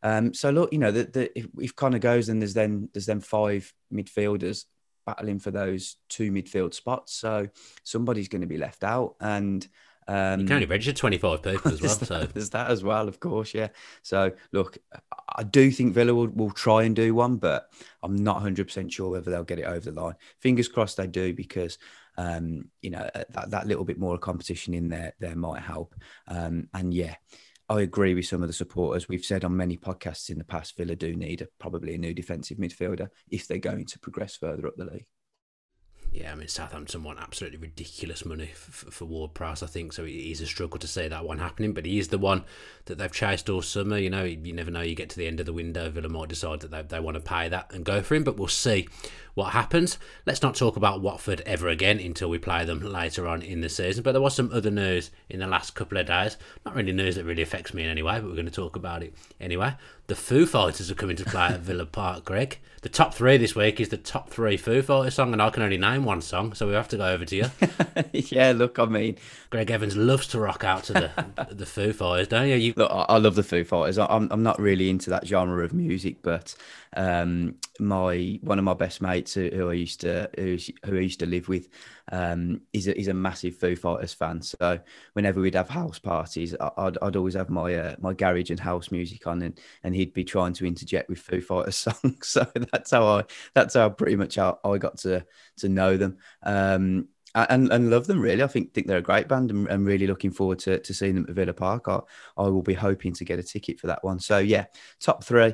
Um, 0.01 0.33
so 0.33 0.49
look, 0.49 0.73
you 0.73 0.79
know, 0.79 0.91
the, 0.91 1.05
the, 1.05 1.39
if, 1.39 1.47
if 1.59 1.75
Conor 1.75 1.99
goes, 1.99 2.27
then 2.27 2.39
there's 2.39 2.53
then 2.53 2.89
there's 2.93 3.05
then 3.05 3.21
five 3.21 3.73
midfielders. 3.91 4.65
battling 5.05 5.39
for 5.39 5.51
those 5.51 5.95
two 6.09 6.31
midfield 6.31 6.73
spots. 6.73 7.13
So 7.13 7.47
somebody's 7.83 8.27
going 8.27 8.41
to 8.41 8.47
be 8.47 8.57
left 8.57 8.83
out, 8.83 9.15
and 9.21 9.65
um, 10.07 10.41
you 10.41 10.45
can 10.45 10.55
only 10.55 10.65
register 10.65 10.93
25 10.93 11.41
people 11.41 11.71
as 11.71 11.81
well. 11.81 11.89
So 11.89 12.25
there's 12.25 12.49
that 12.51 12.69
as 12.69 12.83
well, 12.83 13.07
of 13.07 13.19
course. 13.19 13.53
Yeah. 13.53 13.69
So 14.01 14.31
look, 14.51 14.77
I 15.35 15.43
do 15.43 15.71
think 15.71 15.93
Villa 15.93 16.13
will, 16.13 16.27
will 16.27 16.51
try 16.51 16.83
and 16.83 16.95
do 16.95 17.13
one, 17.15 17.37
but 17.37 17.69
I'm 18.01 18.15
not 18.15 18.35
100 18.35 18.67
percent 18.67 18.91
sure 18.91 19.09
whether 19.09 19.31
they'll 19.31 19.43
get 19.43 19.59
it 19.59 19.65
over 19.65 19.91
the 19.91 20.01
line. 20.01 20.15
Fingers 20.39 20.67
crossed 20.67 20.97
they 20.97 21.07
do 21.07 21.33
because 21.33 21.77
um, 22.17 22.69
you 22.81 22.91
know 22.91 23.09
that, 23.13 23.49
that 23.49 23.67
little 23.67 23.85
bit 23.85 23.99
more 23.99 24.17
competition 24.17 24.73
in 24.73 24.89
there 24.89 25.13
there 25.19 25.35
might 25.35 25.61
help. 25.61 25.95
Um, 26.27 26.69
and 26.73 26.93
yeah. 26.93 27.15
I 27.69 27.79
agree 27.81 28.13
with 28.13 28.25
some 28.25 28.41
of 28.41 28.49
the 28.49 28.53
supporters. 28.53 29.07
We've 29.07 29.23
said 29.23 29.45
on 29.45 29.55
many 29.55 29.77
podcasts 29.77 30.29
in 30.29 30.37
the 30.37 30.43
past, 30.43 30.75
Villa 30.75 30.97
do 30.97 31.15
need 31.15 31.41
a, 31.41 31.47
probably 31.59 31.95
a 31.95 31.97
new 31.97 32.13
defensive 32.13 32.57
midfielder 32.57 33.07
if 33.29 33.47
they're 33.47 33.57
going 33.57 33.85
to 33.85 33.99
progress 33.99 34.35
further 34.35 34.67
up 34.67 34.75
the 34.75 34.83
league. 34.83 35.05
Yeah, 36.13 36.31
I 36.31 36.35
mean 36.35 36.47
Southampton 36.47 37.03
want 37.03 37.19
absolutely 37.19 37.57
ridiculous 37.57 38.23
money 38.23 38.51
for, 38.53 38.91
for 38.91 39.05
Ward 39.05 39.33
Prowse, 39.33 39.63
I 39.63 39.65
think. 39.65 39.93
So 39.93 40.03
it 40.03 40.11
is 40.11 40.41
a 40.41 40.45
struggle 40.45 40.77
to 40.77 40.87
say 40.87 41.07
that 41.07 41.25
one 41.25 41.39
happening, 41.39 41.73
but 41.73 41.87
he 41.87 41.97
is 41.97 42.09
the 42.09 42.19
one 42.19 42.43
that 42.85 42.99
they've 42.99 43.11
chased 43.11 43.49
all 43.49 43.63
summer. 43.63 43.97
You 43.97 44.11
know, 44.11 44.23
you 44.23 44.53
never 44.53 44.69
know. 44.69 44.81
You 44.81 44.93
get 44.93 45.09
to 45.09 45.17
the 45.17 45.25
end 45.25 45.39
of 45.39 45.47
the 45.47 45.53
window, 45.53 45.89
Villa 45.89 46.09
might 46.09 46.29
decide 46.29 46.59
that 46.59 46.69
they, 46.69 46.83
they 46.83 46.99
want 46.99 47.15
to 47.15 47.21
pay 47.21 47.49
that 47.49 47.73
and 47.73 47.83
go 47.83 48.03
for 48.03 48.13
him, 48.13 48.23
but 48.23 48.37
we'll 48.37 48.47
see 48.47 48.87
what 49.33 49.53
happens. 49.53 49.97
Let's 50.27 50.43
not 50.43 50.53
talk 50.53 50.75
about 50.75 51.01
Watford 51.01 51.41
ever 51.47 51.67
again 51.67 51.99
until 51.99 52.29
we 52.29 52.37
play 52.37 52.63
them 52.63 52.81
later 52.81 53.27
on 53.27 53.41
in 53.41 53.61
the 53.61 53.69
season. 53.69 54.03
But 54.03 54.11
there 54.11 54.21
was 54.21 54.35
some 54.35 54.51
other 54.53 54.69
news 54.69 55.09
in 55.31 55.39
the 55.39 55.47
last 55.47 55.73
couple 55.73 55.97
of 55.97 56.05
days. 56.05 56.37
Not 56.63 56.75
really 56.75 56.91
news 56.91 57.15
that 57.15 57.25
really 57.25 57.41
affects 57.41 57.73
me 57.73 57.83
in 57.83 57.89
any 57.89 58.03
way, 58.03 58.19
but 58.19 58.25
we're 58.25 58.35
going 58.35 58.45
to 58.45 58.51
talk 58.51 58.75
about 58.75 59.01
it 59.01 59.15
anyway. 59.41 59.73
The 60.07 60.15
Foo 60.15 60.45
Fighters 60.45 60.91
are 60.91 60.95
coming 60.95 61.15
to 61.15 61.23
play 61.23 61.47
at 61.47 61.59
Villa 61.61 61.85
Park, 61.85 62.25
Greg. 62.25 62.59
The 62.81 62.89
top 62.89 63.13
three 63.13 63.37
this 63.37 63.55
week 63.55 63.79
is 63.79 63.87
the 63.87 63.95
top 63.95 64.29
three 64.29 64.57
Foo 64.57 64.81
Fighters 64.81 65.13
song, 65.13 65.31
and 65.31 65.41
I 65.41 65.49
can 65.49 65.63
only 65.63 65.77
name 65.77 66.03
one 66.03 66.21
song, 66.21 66.53
so 66.53 66.67
we 66.67 66.73
have 66.73 66.89
to 66.89 66.97
go 66.97 67.07
over 67.07 67.23
to 67.23 67.35
you. 67.37 67.45
yeah, 68.11 68.51
look, 68.51 68.77
I 68.77 68.83
mean, 68.83 69.15
Greg 69.49 69.71
Evans 69.71 69.95
loves 69.95 70.27
to 70.27 70.39
rock 70.39 70.65
out 70.65 70.83
to 70.85 70.93
the 70.93 71.47
the 71.51 71.65
Foo 71.65 71.93
Fighters, 71.93 72.27
don't 72.27 72.49
you? 72.49 72.55
you... 72.55 72.73
Look, 72.75 72.91
I 72.91 73.17
love 73.17 73.35
the 73.35 73.43
Foo 73.43 73.63
Fighters. 73.63 73.97
I'm 73.97 74.27
I'm 74.29 74.43
not 74.43 74.59
really 74.59 74.89
into 74.89 75.09
that 75.11 75.25
genre 75.25 75.63
of 75.63 75.71
music, 75.71 76.17
but 76.21 76.53
um, 76.95 77.55
my 77.79 78.39
one 78.41 78.59
of 78.59 78.65
my 78.65 78.73
best 78.73 79.01
mates 79.01 79.33
who, 79.33 79.49
who 79.49 79.69
I 79.69 79.73
used 79.73 80.01
to 80.01 80.29
who, 80.37 80.57
who 80.85 80.97
I 80.97 81.01
used 81.01 81.19
to 81.19 81.25
live 81.25 81.47
with 81.47 81.69
um, 82.11 82.61
is 82.73 82.87
a, 82.87 82.97
is 82.97 83.07
a 83.07 83.13
massive 83.13 83.55
Foo 83.55 83.75
Fighters 83.75 84.13
fan. 84.13 84.41
So 84.41 84.79
whenever 85.13 85.41
we'd 85.41 85.55
have 85.55 85.69
house 85.69 85.99
parties, 85.99 86.55
I'd, 86.77 86.97
I'd 87.01 87.15
always 87.15 87.33
have 87.35 87.49
my 87.49 87.73
uh, 87.73 87.95
my 87.99 88.13
garage 88.13 88.51
and 88.51 88.59
house 88.59 88.91
music 88.91 89.25
on, 89.27 89.41
and, 89.41 89.59
and 89.83 89.95
he'd 89.95 90.13
be 90.13 90.23
trying 90.23 90.53
to 90.53 90.67
interject 90.67 91.09
with 91.09 91.19
Foo 91.19 91.41
Fighters 91.41 91.77
songs. 91.77 92.27
So 92.27 92.47
that's 92.71 92.91
how 92.91 93.05
I 93.07 93.23
that's 93.53 93.73
how 93.73 93.89
pretty 93.89 94.15
much 94.15 94.35
how 94.35 94.59
I 94.63 94.77
got 94.77 94.97
to 94.99 95.25
to 95.57 95.69
know 95.69 95.97
them. 95.97 96.17
Um, 96.43 97.07
and, 97.35 97.71
and 97.71 97.89
love 97.89 98.05
them 98.05 98.21
really. 98.21 98.43
I 98.43 98.47
think 98.47 98.73
think 98.73 98.87
they're 98.87 98.99
a 98.99 99.01
great 99.01 99.27
band. 99.27 99.49
and 99.49 99.67
I'm 99.67 99.85
really 99.85 100.07
looking 100.07 100.31
forward 100.31 100.59
to, 100.59 100.79
to 100.79 100.93
seeing 100.93 101.15
them 101.15 101.25
at 101.27 101.33
Villa 101.33 101.53
Park. 101.53 101.87
I, 101.87 101.99
I 102.37 102.43
will 102.43 102.61
be 102.61 102.75
hoping 102.75 103.13
to 103.13 103.25
get 103.25 103.39
a 103.39 103.43
ticket 103.43 103.79
for 103.79 103.87
that 103.87 104.03
one. 104.03 104.19
So 104.19 104.37
yeah, 104.37 104.65
top 104.99 105.23
three. 105.23 105.53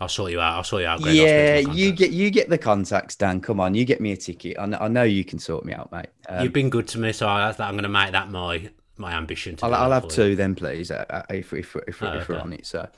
I'll 0.00 0.08
sort 0.08 0.32
you 0.32 0.40
out. 0.40 0.56
I'll 0.56 0.64
sort 0.64 0.82
you 0.82 0.88
out. 0.88 1.00
Greg. 1.00 1.14
Yeah, 1.14 1.58
you 1.58 1.92
get 1.92 2.10
you 2.10 2.30
get 2.30 2.48
the 2.48 2.58
contacts, 2.58 3.16
Dan. 3.16 3.40
Come 3.40 3.60
on, 3.60 3.74
you 3.74 3.84
get 3.84 4.00
me 4.00 4.12
a 4.12 4.16
ticket. 4.16 4.58
I 4.58 4.66
know, 4.66 4.78
I 4.80 4.88
know 4.88 5.04
you 5.04 5.24
can 5.24 5.38
sort 5.38 5.64
me 5.64 5.72
out, 5.72 5.92
mate. 5.92 6.08
Um, 6.28 6.42
You've 6.42 6.52
been 6.52 6.70
good 6.70 6.88
to 6.88 6.98
me, 6.98 7.12
so 7.12 7.28
I, 7.28 7.48
am 7.50 7.74
going 7.74 7.84
to 7.84 7.88
make 7.88 8.12
that 8.12 8.30
my 8.30 8.70
my 8.96 9.12
ambition. 9.12 9.56
I'll, 9.62 9.74
I'll 9.74 9.90
have 9.90 10.08
two 10.08 10.36
then, 10.36 10.54
please, 10.54 10.90
uh, 10.90 11.04
uh 11.10 11.22
if, 11.30 11.52
if, 11.52 11.76
if, 11.88 12.02
oh, 12.02 12.18
if 12.18 12.28
we're 12.28 12.38
on 12.38 12.52
it. 12.52 12.66
So, 12.66 12.88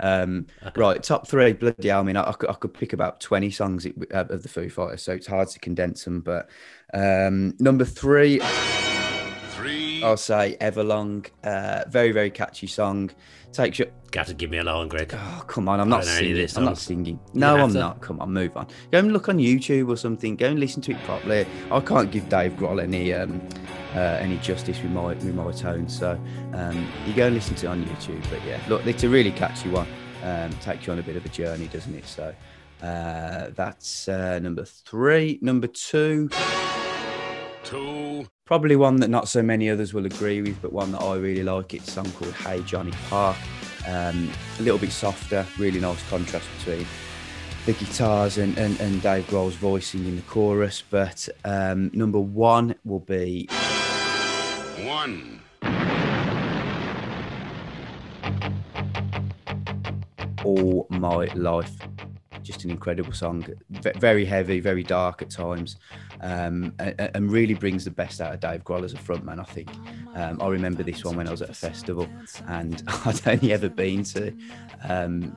um, 0.00 0.46
okay. 0.64 0.80
right, 0.80 1.02
top 1.02 1.26
three. 1.26 1.52
Bloody 1.52 1.88
hell, 1.88 2.00
I 2.00 2.02
mean, 2.02 2.16
I, 2.16 2.30
I, 2.30 2.32
could, 2.32 2.50
I 2.50 2.54
could 2.54 2.74
pick 2.74 2.92
about 2.92 3.20
twenty 3.20 3.50
songs 3.50 3.86
uh, 3.86 3.90
of 4.10 4.42
the 4.42 4.48
Foo 4.48 4.68
Fighters, 4.68 5.02
so 5.02 5.12
it's 5.12 5.26
hard 5.26 5.48
to 5.48 5.58
condense 5.58 6.04
them. 6.04 6.20
But 6.20 6.48
um, 6.92 7.54
number 7.58 7.84
three. 7.84 8.40
Three. 9.62 10.02
I'll 10.02 10.16
say 10.16 10.56
Everlong. 10.60 11.26
Uh, 11.44 11.84
very, 11.88 12.10
very 12.10 12.30
catchy 12.30 12.66
song. 12.66 13.10
Takes 13.52 13.78
you. 13.78 13.86
Got 14.10 14.26
to 14.26 14.34
give 14.34 14.50
me 14.50 14.58
a 14.58 14.64
line, 14.64 14.88
Greg. 14.88 15.14
Oh, 15.14 15.44
come 15.46 15.68
on. 15.68 15.78
I'm 15.78 15.88
not 15.88 16.04
singing. 16.04 16.48
I'm 16.56 16.64
not 16.64 16.78
singing. 16.78 17.20
No, 17.32 17.56
I'm 17.56 17.72
to. 17.72 17.78
not. 17.78 18.00
Come 18.00 18.20
on, 18.20 18.32
move 18.32 18.56
on. 18.56 18.66
Go 18.90 18.98
and 18.98 19.12
look 19.12 19.28
on 19.28 19.38
YouTube 19.38 19.88
or 19.88 19.96
something. 19.96 20.34
Go 20.36 20.46
and 20.48 20.58
listen 20.58 20.82
to 20.82 20.92
it 20.92 21.02
properly. 21.04 21.46
I 21.70 21.80
can't 21.80 22.10
give 22.10 22.28
Dave 22.28 22.52
Grohl 22.54 22.82
any 22.82 23.12
um, 23.14 23.40
uh, 23.94 23.98
any 23.98 24.38
justice 24.38 24.82
with 24.82 24.90
my 24.90 25.08
with 25.14 25.34
my 25.34 25.52
tone. 25.52 25.88
So 25.88 26.18
um, 26.54 26.88
you 27.06 27.12
go 27.12 27.26
and 27.26 27.34
listen 27.34 27.54
to 27.56 27.66
it 27.66 27.68
on 27.68 27.84
YouTube. 27.84 28.22
But 28.30 28.44
yeah, 28.44 28.60
look, 28.68 28.84
it's 28.86 29.04
a 29.04 29.08
really 29.08 29.32
catchy 29.32 29.68
one. 29.68 29.86
Um, 30.24 30.50
takes 30.54 30.86
you 30.86 30.92
on 30.92 30.98
a 30.98 31.02
bit 31.02 31.16
of 31.16 31.24
a 31.24 31.28
journey, 31.28 31.68
doesn't 31.68 31.94
it? 31.94 32.06
So 32.06 32.34
uh, 32.82 33.50
that's 33.54 34.08
uh, 34.08 34.38
number 34.40 34.64
three. 34.64 35.38
Number 35.40 35.68
two. 35.68 36.30
Two. 37.64 38.26
Probably 38.44 38.74
one 38.74 38.96
that 38.96 39.08
not 39.08 39.28
so 39.28 39.40
many 39.40 39.70
others 39.70 39.94
will 39.94 40.04
agree 40.04 40.42
with, 40.42 40.60
but 40.60 40.72
one 40.72 40.90
that 40.92 40.98
I 41.00 41.14
really 41.14 41.44
like. 41.44 41.74
It's 41.74 41.86
a 41.86 41.90
song 41.92 42.10
called 42.12 42.34
Hey 42.34 42.60
Johnny 42.62 42.90
Park. 43.08 43.36
Um, 43.86 44.30
a 44.58 44.62
little 44.62 44.78
bit 44.78 44.90
softer, 44.90 45.46
really 45.58 45.78
nice 45.78 46.02
contrast 46.08 46.48
between 46.58 46.84
the 47.66 47.72
guitars 47.72 48.38
and, 48.38 48.58
and, 48.58 48.78
and 48.80 49.00
Dave 49.00 49.28
Grohl's 49.28 49.54
voicing 49.54 50.04
in 50.06 50.16
the 50.16 50.22
chorus. 50.22 50.82
But 50.90 51.28
um, 51.44 51.92
number 51.94 52.18
one 52.18 52.74
will 52.84 52.98
be. 52.98 53.46
One. 54.82 55.40
All 60.44 60.88
my 60.90 61.26
life 61.34 61.76
just 62.42 62.64
an 62.64 62.70
incredible 62.70 63.12
song. 63.12 63.46
very 63.70 64.24
heavy, 64.24 64.60
very 64.60 64.82
dark 64.82 65.22
at 65.22 65.30
times, 65.30 65.76
um, 66.20 66.74
and, 66.78 67.10
and, 67.14 67.30
really 67.30 67.54
brings 67.54 67.84
the 67.84 67.90
best 67.90 68.20
out 68.20 68.34
of 68.34 68.40
Dave 68.40 68.64
Grohl 68.64 68.84
as 68.84 68.92
a 68.92 68.96
frontman. 68.96 69.40
I 69.40 69.44
think. 69.44 69.70
Um, 70.14 70.40
I 70.42 70.48
remember 70.48 70.82
this 70.82 71.04
one 71.04 71.16
when 71.16 71.28
I 71.28 71.30
was 71.30 71.42
at 71.42 71.50
a 71.50 71.54
festival, 71.54 72.08
and 72.48 72.82
I'd 73.04 73.26
only 73.26 73.52
ever 73.52 73.68
been 73.68 74.04
to 74.04 74.34
um, 74.88 75.36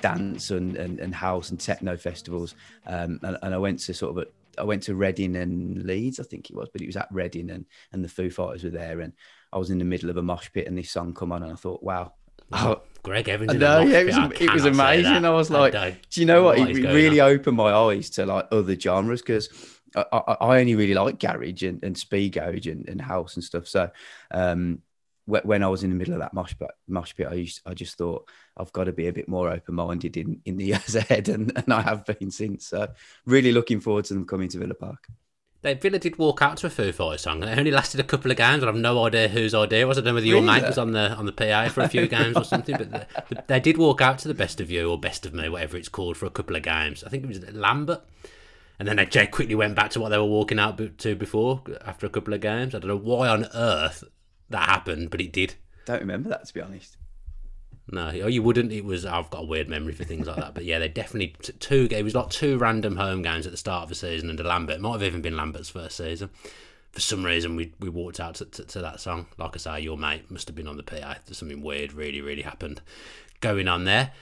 dance 0.00 0.50
and, 0.50 0.76
and, 0.76 1.00
and, 1.00 1.14
house 1.14 1.50
and 1.50 1.60
techno 1.60 1.96
festivals, 1.96 2.54
um, 2.86 3.20
and, 3.22 3.36
and, 3.42 3.54
I 3.54 3.58
went 3.58 3.80
to 3.80 3.94
sort 3.94 4.16
of 4.16 4.24
a, 4.24 4.60
I 4.60 4.64
went 4.64 4.82
to 4.84 4.94
Reading 4.94 5.36
and 5.36 5.84
Leeds, 5.84 6.20
I 6.20 6.24
think 6.24 6.50
it 6.50 6.56
was, 6.56 6.68
but 6.72 6.80
it 6.80 6.86
was 6.86 6.96
at 6.96 7.08
Reading, 7.10 7.50
and 7.50 7.66
and 7.92 8.04
the 8.04 8.08
Foo 8.08 8.30
Fighters 8.30 8.64
were 8.64 8.70
there, 8.70 9.00
and 9.00 9.12
I 9.52 9.58
was 9.58 9.70
in 9.70 9.78
the 9.78 9.84
middle 9.84 10.10
of 10.10 10.16
a 10.16 10.22
mosh 10.22 10.50
pit, 10.52 10.66
and 10.66 10.76
this 10.76 10.90
song 10.90 11.12
come 11.14 11.32
on, 11.32 11.42
and 11.42 11.52
I 11.52 11.56
thought, 11.56 11.82
wow. 11.82 12.12
Oh, 12.52 12.82
Greg 13.02 13.28
Evans. 13.28 13.54
No, 13.54 13.80
yeah, 13.80 14.00
it 14.00 14.06
was, 14.06 14.40
it 14.40 14.52
was 14.52 14.64
amazing. 14.64 15.24
I 15.24 15.30
was 15.30 15.50
like, 15.50 15.74
I 15.74 15.98
do 16.10 16.20
you 16.20 16.26
know 16.26 16.42
what? 16.42 16.58
It 16.58 16.74
really 16.74 17.20
on. 17.20 17.30
opened 17.30 17.56
my 17.56 17.72
eyes 17.72 18.10
to 18.10 18.26
like 18.26 18.48
other 18.50 18.78
genres 18.78 19.22
because 19.22 19.48
I, 19.94 20.04
I, 20.12 20.18
I, 20.40 20.58
only 20.58 20.74
really 20.74 20.94
like 20.94 21.20
garage 21.20 21.62
and, 21.62 21.82
and 21.84 21.96
speed 21.96 22.32
garage 22.32 22.66
and, 22.66 22.88
and 22.88 23.00
house 23.00 23.36
and 23.36 23.44
stuff. 23.44 23.68
So 23.68 23.90
um, 24.32 24.82
when 25.26 25.62
I 25.62 25.68
was 25.68 25.82
in 25.82 25.90
the 25.90 25.96
middle 25.96 26.14
of 26.14 26.20
that 26.20 26.34
mosh 26.34 26.54
pit, 26.58 26.70
mosh 26.88 27.14
pit 27.14 27.28
I, 27.30 27.34
used, 27.34 27.60
I 27.66 27.74
just 27.74 27.96
thought 27.98 28.28
I've 28.56 28.72
got 28.72 28.84
to 28.84 28.92
be 28.92 29.08
a 29.08 29.12
bit 29.12 29.28
more 29.28 29.50
open 29.50 29.74
minded 29.74 30.16
in, 30.16 30.40
in 30.44 30.56
the 30.56 30.64
years 30.66 30.94
ahead, 30.94 31.28
and, 31.28 31.52
and 31.56 31.72
I 31.72 31.82
have 31.82 32.04
been 32.04 32.30
since. 32.30 32.66
So 32.66 32.88
really 33.24 33.52
looking 33.52 33.80
forward 33.80 34.04
to 34.06 34.14
them 34.14 34.26
coming 34.26 34.48
to 34.50 34.58
Villa 34.58 34.74
Park. 34.74 35.06
They 35.66 35.74
Villa 35.74 35.98
did 35.98 36.16
walk 36.16 36.42
out 36.42 36.58
to 36.58 36.68
a 36.68 36.70
Foo 36.70 36.92
Fighters 36.92 37.22
song, 37.22 37.42
and 37.42 37.50
it 37.50 37.58
only 37.58 37.72
lasted 37.72 37.98
a 37.98 38.04
couple 38.04 38.30
of 38.30 38.36
games. 38.36 38.62
I 38.62 38.66
have 38.66 38.76
no 38.76 39.04
idea 39.04 39.26
whose 39.26 39.52
idea 39.52 39.80
it 39.80 39.88
was. 39.88 39.98
I 39.98 40.00
don't 40.00 40.10
know 40.10 40.14
whether 40.14 40.26
your 40.26 40.40
really? 40.40 40.60
mate 40.60 40.62
was 40.62 40.78
on 40.78 40.92
the 40.92 41.10
on 41.16 41.26
the 41.26 41.32
PA 41.32 41.68
for 41.70 41.80
a 41.80 41.88
few 41.88 42.06
games 42.16 42.36
or 42.36 42.44
something, 42.44 42.76
but 42.78 42.92
the, 42.92 43.06
the, 43.30 43.44
they 43.48 43.58
did 43.58 43.76
walk 43.76 44.00
out 44.00 44.20
to 44.20 44.28
the 44.28 44.34
best 44.34 44.60
of 44.60 44.70
you 44.70 44.88
or 44.88 44.96
best 44.96 45.26
of 45.26 45.34
me, 45.34 45.48
whatever 45.48 45.76
it's 45.76 45.88
called, 45.88 46.16
for 46.16 46.26
a 46.26 46.30
couple 46.30 46.54
of 46.54 46.62
games. 46.62 47.02
I 47.02 47.08
think 47.08 47.24
it 47.24 47.26
was 47.26 47.52
Lambert, 47.52 48.00
and 48.78 48.86
then 48.86 48.94
they 48.94 49.26
quickly 49.26 49.56
went 49.56 49.74
back 49.74 49.90
to 49.90 50.00
what 50.00 50.10
they 50.10 50.18
were 50.18 50.24
walking 50.24 50.60
out 50.60 50.80
to 50.98 51.16
before 51.16 51.62
after 51.84 52.06
a 52.06 52.10
couple 52.10 52.32
of 52.32 52.40
games. 52.40 52.72
I 52.72 52.78
don't 52.78 52.86
know 52.86 52.96
why 52.96 53.26
on 53.26 53.46
earth 53.52 54.04
that 54.50 54.68
happened, 54.68 55.10
but 55.10 55.20
it 55.20 55.32
did. 55.32 55.56
Don't 55.84 55.98
remember 55.98 56.28
that 56.28 56.46
to 56.46 56.54
be 56.54 56.60
honest. 56.60 56.96
No, 57.90 58.08
oh, 58.08 58.26
you 58.26 58.42
wouldn't. 58.42 58.72
It 58.72 58.84
was 58.84 59.06
I've 59.06 59.30
got 59.30 59.42
a 59.42 59.46
weird 59.46 59.68
memory 59.68 59.92
for 59.92 60.02
things 60.02 60.26
like 60.26 60.36
that. 60.36 60.54
But 60.54 60.64
yeah, 60.64 60.80
they 60.80 60.88
definitely 60.88 61.36
two. 61.60 61.86
It 61.90 62.02
was 62.02 62.14
like 62.14 62.30
two 62.30 62.58
random 62.58 62.96
home 62.96 63.22
games 63.22 63.46
at 63.46 63.52
the 63.52 63.58
start 63.58 63.84
of 63.84 63.88
the 63.88 63.94
season 63.94 64.28
under 64.28 64.42
Lambert. 64.42 64.76
It 64.76 64.82
might 64.82 64.92
have 64.92 65.02
even 65.04 65.22
been 65.22 65.36
Lambert's 65.36 65.68
first 65.68 65.96
season. 65.96 66.30
For 66.90 67.00
some 67.00 67.24
reason, 67.24 67.54
we 67.54 67.74
we 67.78 67.88
walked 67.88 68.18
out 68.18 68.36
to, 68.36 68.44
to, 68.46 68.64
to 68.64 68.80
that 68.80 69.00
song. 69.00 69.26
Like 69.38 69.54
I 69.54 69.58
say, 69.58 69.80
your 69.80 69.96
mate 69.96 70.30
must 70.30 70.48
have 70.48 70.56
been 70.56 70.66
on 70.66 70.76
the 70.76 70.82
PA. 70.82 71.16
Something 71.30 71.62
weird, 71.62 71.92
really, 71.92 72.20
really 72.20 72.42
happened 72.42 72.80
going 73.40 73.68
on 73.68 73.84
there. 73.84 74.12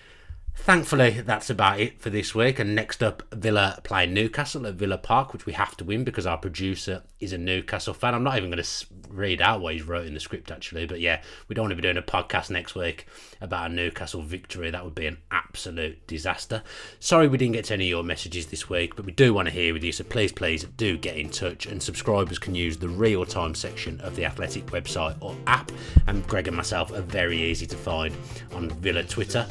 Thankfully, 0.56 1.22
that's 1.22 1.50
about 1.50 1.80
it 1.80 2.00
for 2.00 2.10
this 2.10 2.34
week. 2.34 2.58
And 2.58 2.74
next 2.74 3.02
up, 3.02 3.22
Villa 3.32 3.80
play 3.82 4.06
Newcastle 4.06 4.66
at 4.66 4.74
Villa 4.74 4.98
Park, 4.98 5.32
which 5.32 5.46
we 5.46 5.52
have 5.54 5.76
to 5.78 5.84
win 5.84 6.04
because 6.04 6.26
our 6.26 6.38
producer 6.38 7.02
is 7.18 7.32
a 7.32 7.38
Newcastle 7.38 7.92
fan. 7.94 8.14
I'm 8.14 8.22
not 8.22 8.36
even 8.36 8.50
going 8.50 8.62
to 8.62 8.86
read 9.14 9.40
out 9.40 9.60
what 9.60 9.74
he's 9.74 9.82
wrote 9.82 10.06
in 10.06 10.14
the 10.14 10.20
script, 10.20 10.50
actually. 10.50 10.86
But 10.86 11.00
yeah, 11.00 11.22
we 11.48 11.54
don't 11.54 11.64
want 11.64 11.72
to 11.72 11.76
be 11.76 11.82
doing 11.82 11.96
a 11.96 12.02
podcast 12.02 12.50
next 12.50 12.74
week 12.74 13.06
about 13.40 13.70
a 13.70 13.74
Newcastle 13.74 14.22
victory. 14.22 14.70
That 14.70 14.84
would 14.84 14.94
be 14.94 15.06
an 15.06 15.18
absolute 15.30 16.06
disaster. 16.06 16.62
Sorry 17.00 17.28
we 17.28 17.38
didn't 17.38 17.54
get 17.54 17.66
to 17.66 17.74
any 17.74 17.86
of 17.86 17.90
your 17.90 18.02
messages 18.02 18.46
this 18.46 18.68
week, 18.68 18.96
but 18.96 19.04
we 19.04 19.12
do 19.12 19.32
want 19.32 19.46
to 19.48 19.54
hear 19.54 19.72
with 19.72 19.84
you. 19.84 19.92
So 19.92 20.04
please, 20.04 20.32
please 20.32 20.64
do 20.76 20.96
get 20.96 21.16
in 21.16 21.30
touch. 21.30 21.66
And 21.66 21.82
subscribers 21.82 22.38
can 22.38 22.54
use 22.54 22.76
the 22.76 22.88
real 22.88 23.24
time 23.24 23.54
section 23.54 24.00
of 24.00 24.16
the 24.16 24.24
Athletic 24.24 24.66
website 24.66 25.16
or 25.20 25.36
app. 25.46 25.70
And 26.06 26.26
Greg 26.26 26.48
and 26.48 26.56
myself 26.56 26.92
are 26.92 27.02
very 27.02 27.40
easy 27.40 27.66
to 27.66 27.76
find 27.76 28.14
on 28.52 28.70
Villa 28.70 29.04
Twitter. 29.04 29.46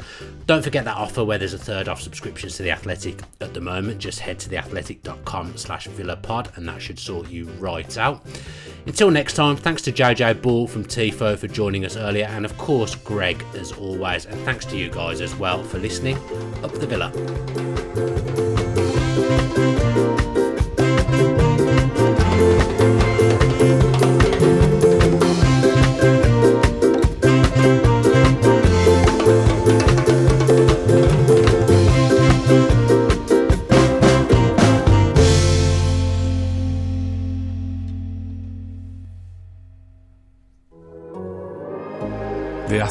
Don't 0.46 0.62
forget 0.62 0.84
that 0.84 0.96
offer 0.96 1.24
where 1.24 1.38
there's 1.38 1.54
a 1.54 1.58
third 1.58 1.88
off 1.88 2.00
subscriptions 2.00 2.56
to 2.56 2.62
The 2.62 2.70
Athletic 2.70 3.20
at 3.40 3.54
the 3.54 3.60
moment. 3.60 3.98
Just 3.98 4.20
head 4.20 4.38
to 4.40 4.48
theathletic.com 4.48 5.56
slash 5.56 5.88
villapod 5.88 6.56
and 6.56 6.68
that 6.68 6.82
should 6.82 6.98
sort 6.98 7.28
you 7.28 7.46
right 7.58 7.96
out. 7.98 8.24
Until 8.86 9.10
next 9.10 9.34
time, 9.34 9.53
thanks 9.56 9.82
to 9.82 9.92
JJ 9.92 10.42
Bull 10.42 10.66
from 10.66 10.84
TIFO 10.84 11.38
for 11.38 11.48
joining 11.48 11.84
us 11.84 11.96
earlier, 11.96 12.26
and 12.26 12.44
of 12.44 12.56
course, 12.56 12.94
Greg 12.94 13.44
as 13.54 13.72
always, 13.72 14.26
and 14.26 14.40
thanks 14.42 14.64
to 14.66 14.76
you 14.76 14.90
guys 14.90 15.20
as 15.20 15.34
well 15.34 15.62
for 15.64 15.78
listening. 15.78 16.16
Up 16.62 16.72
the 16.72 16.86
Villa. 16.86 18.53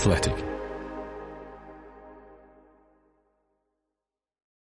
Athletic. 0.03 0.42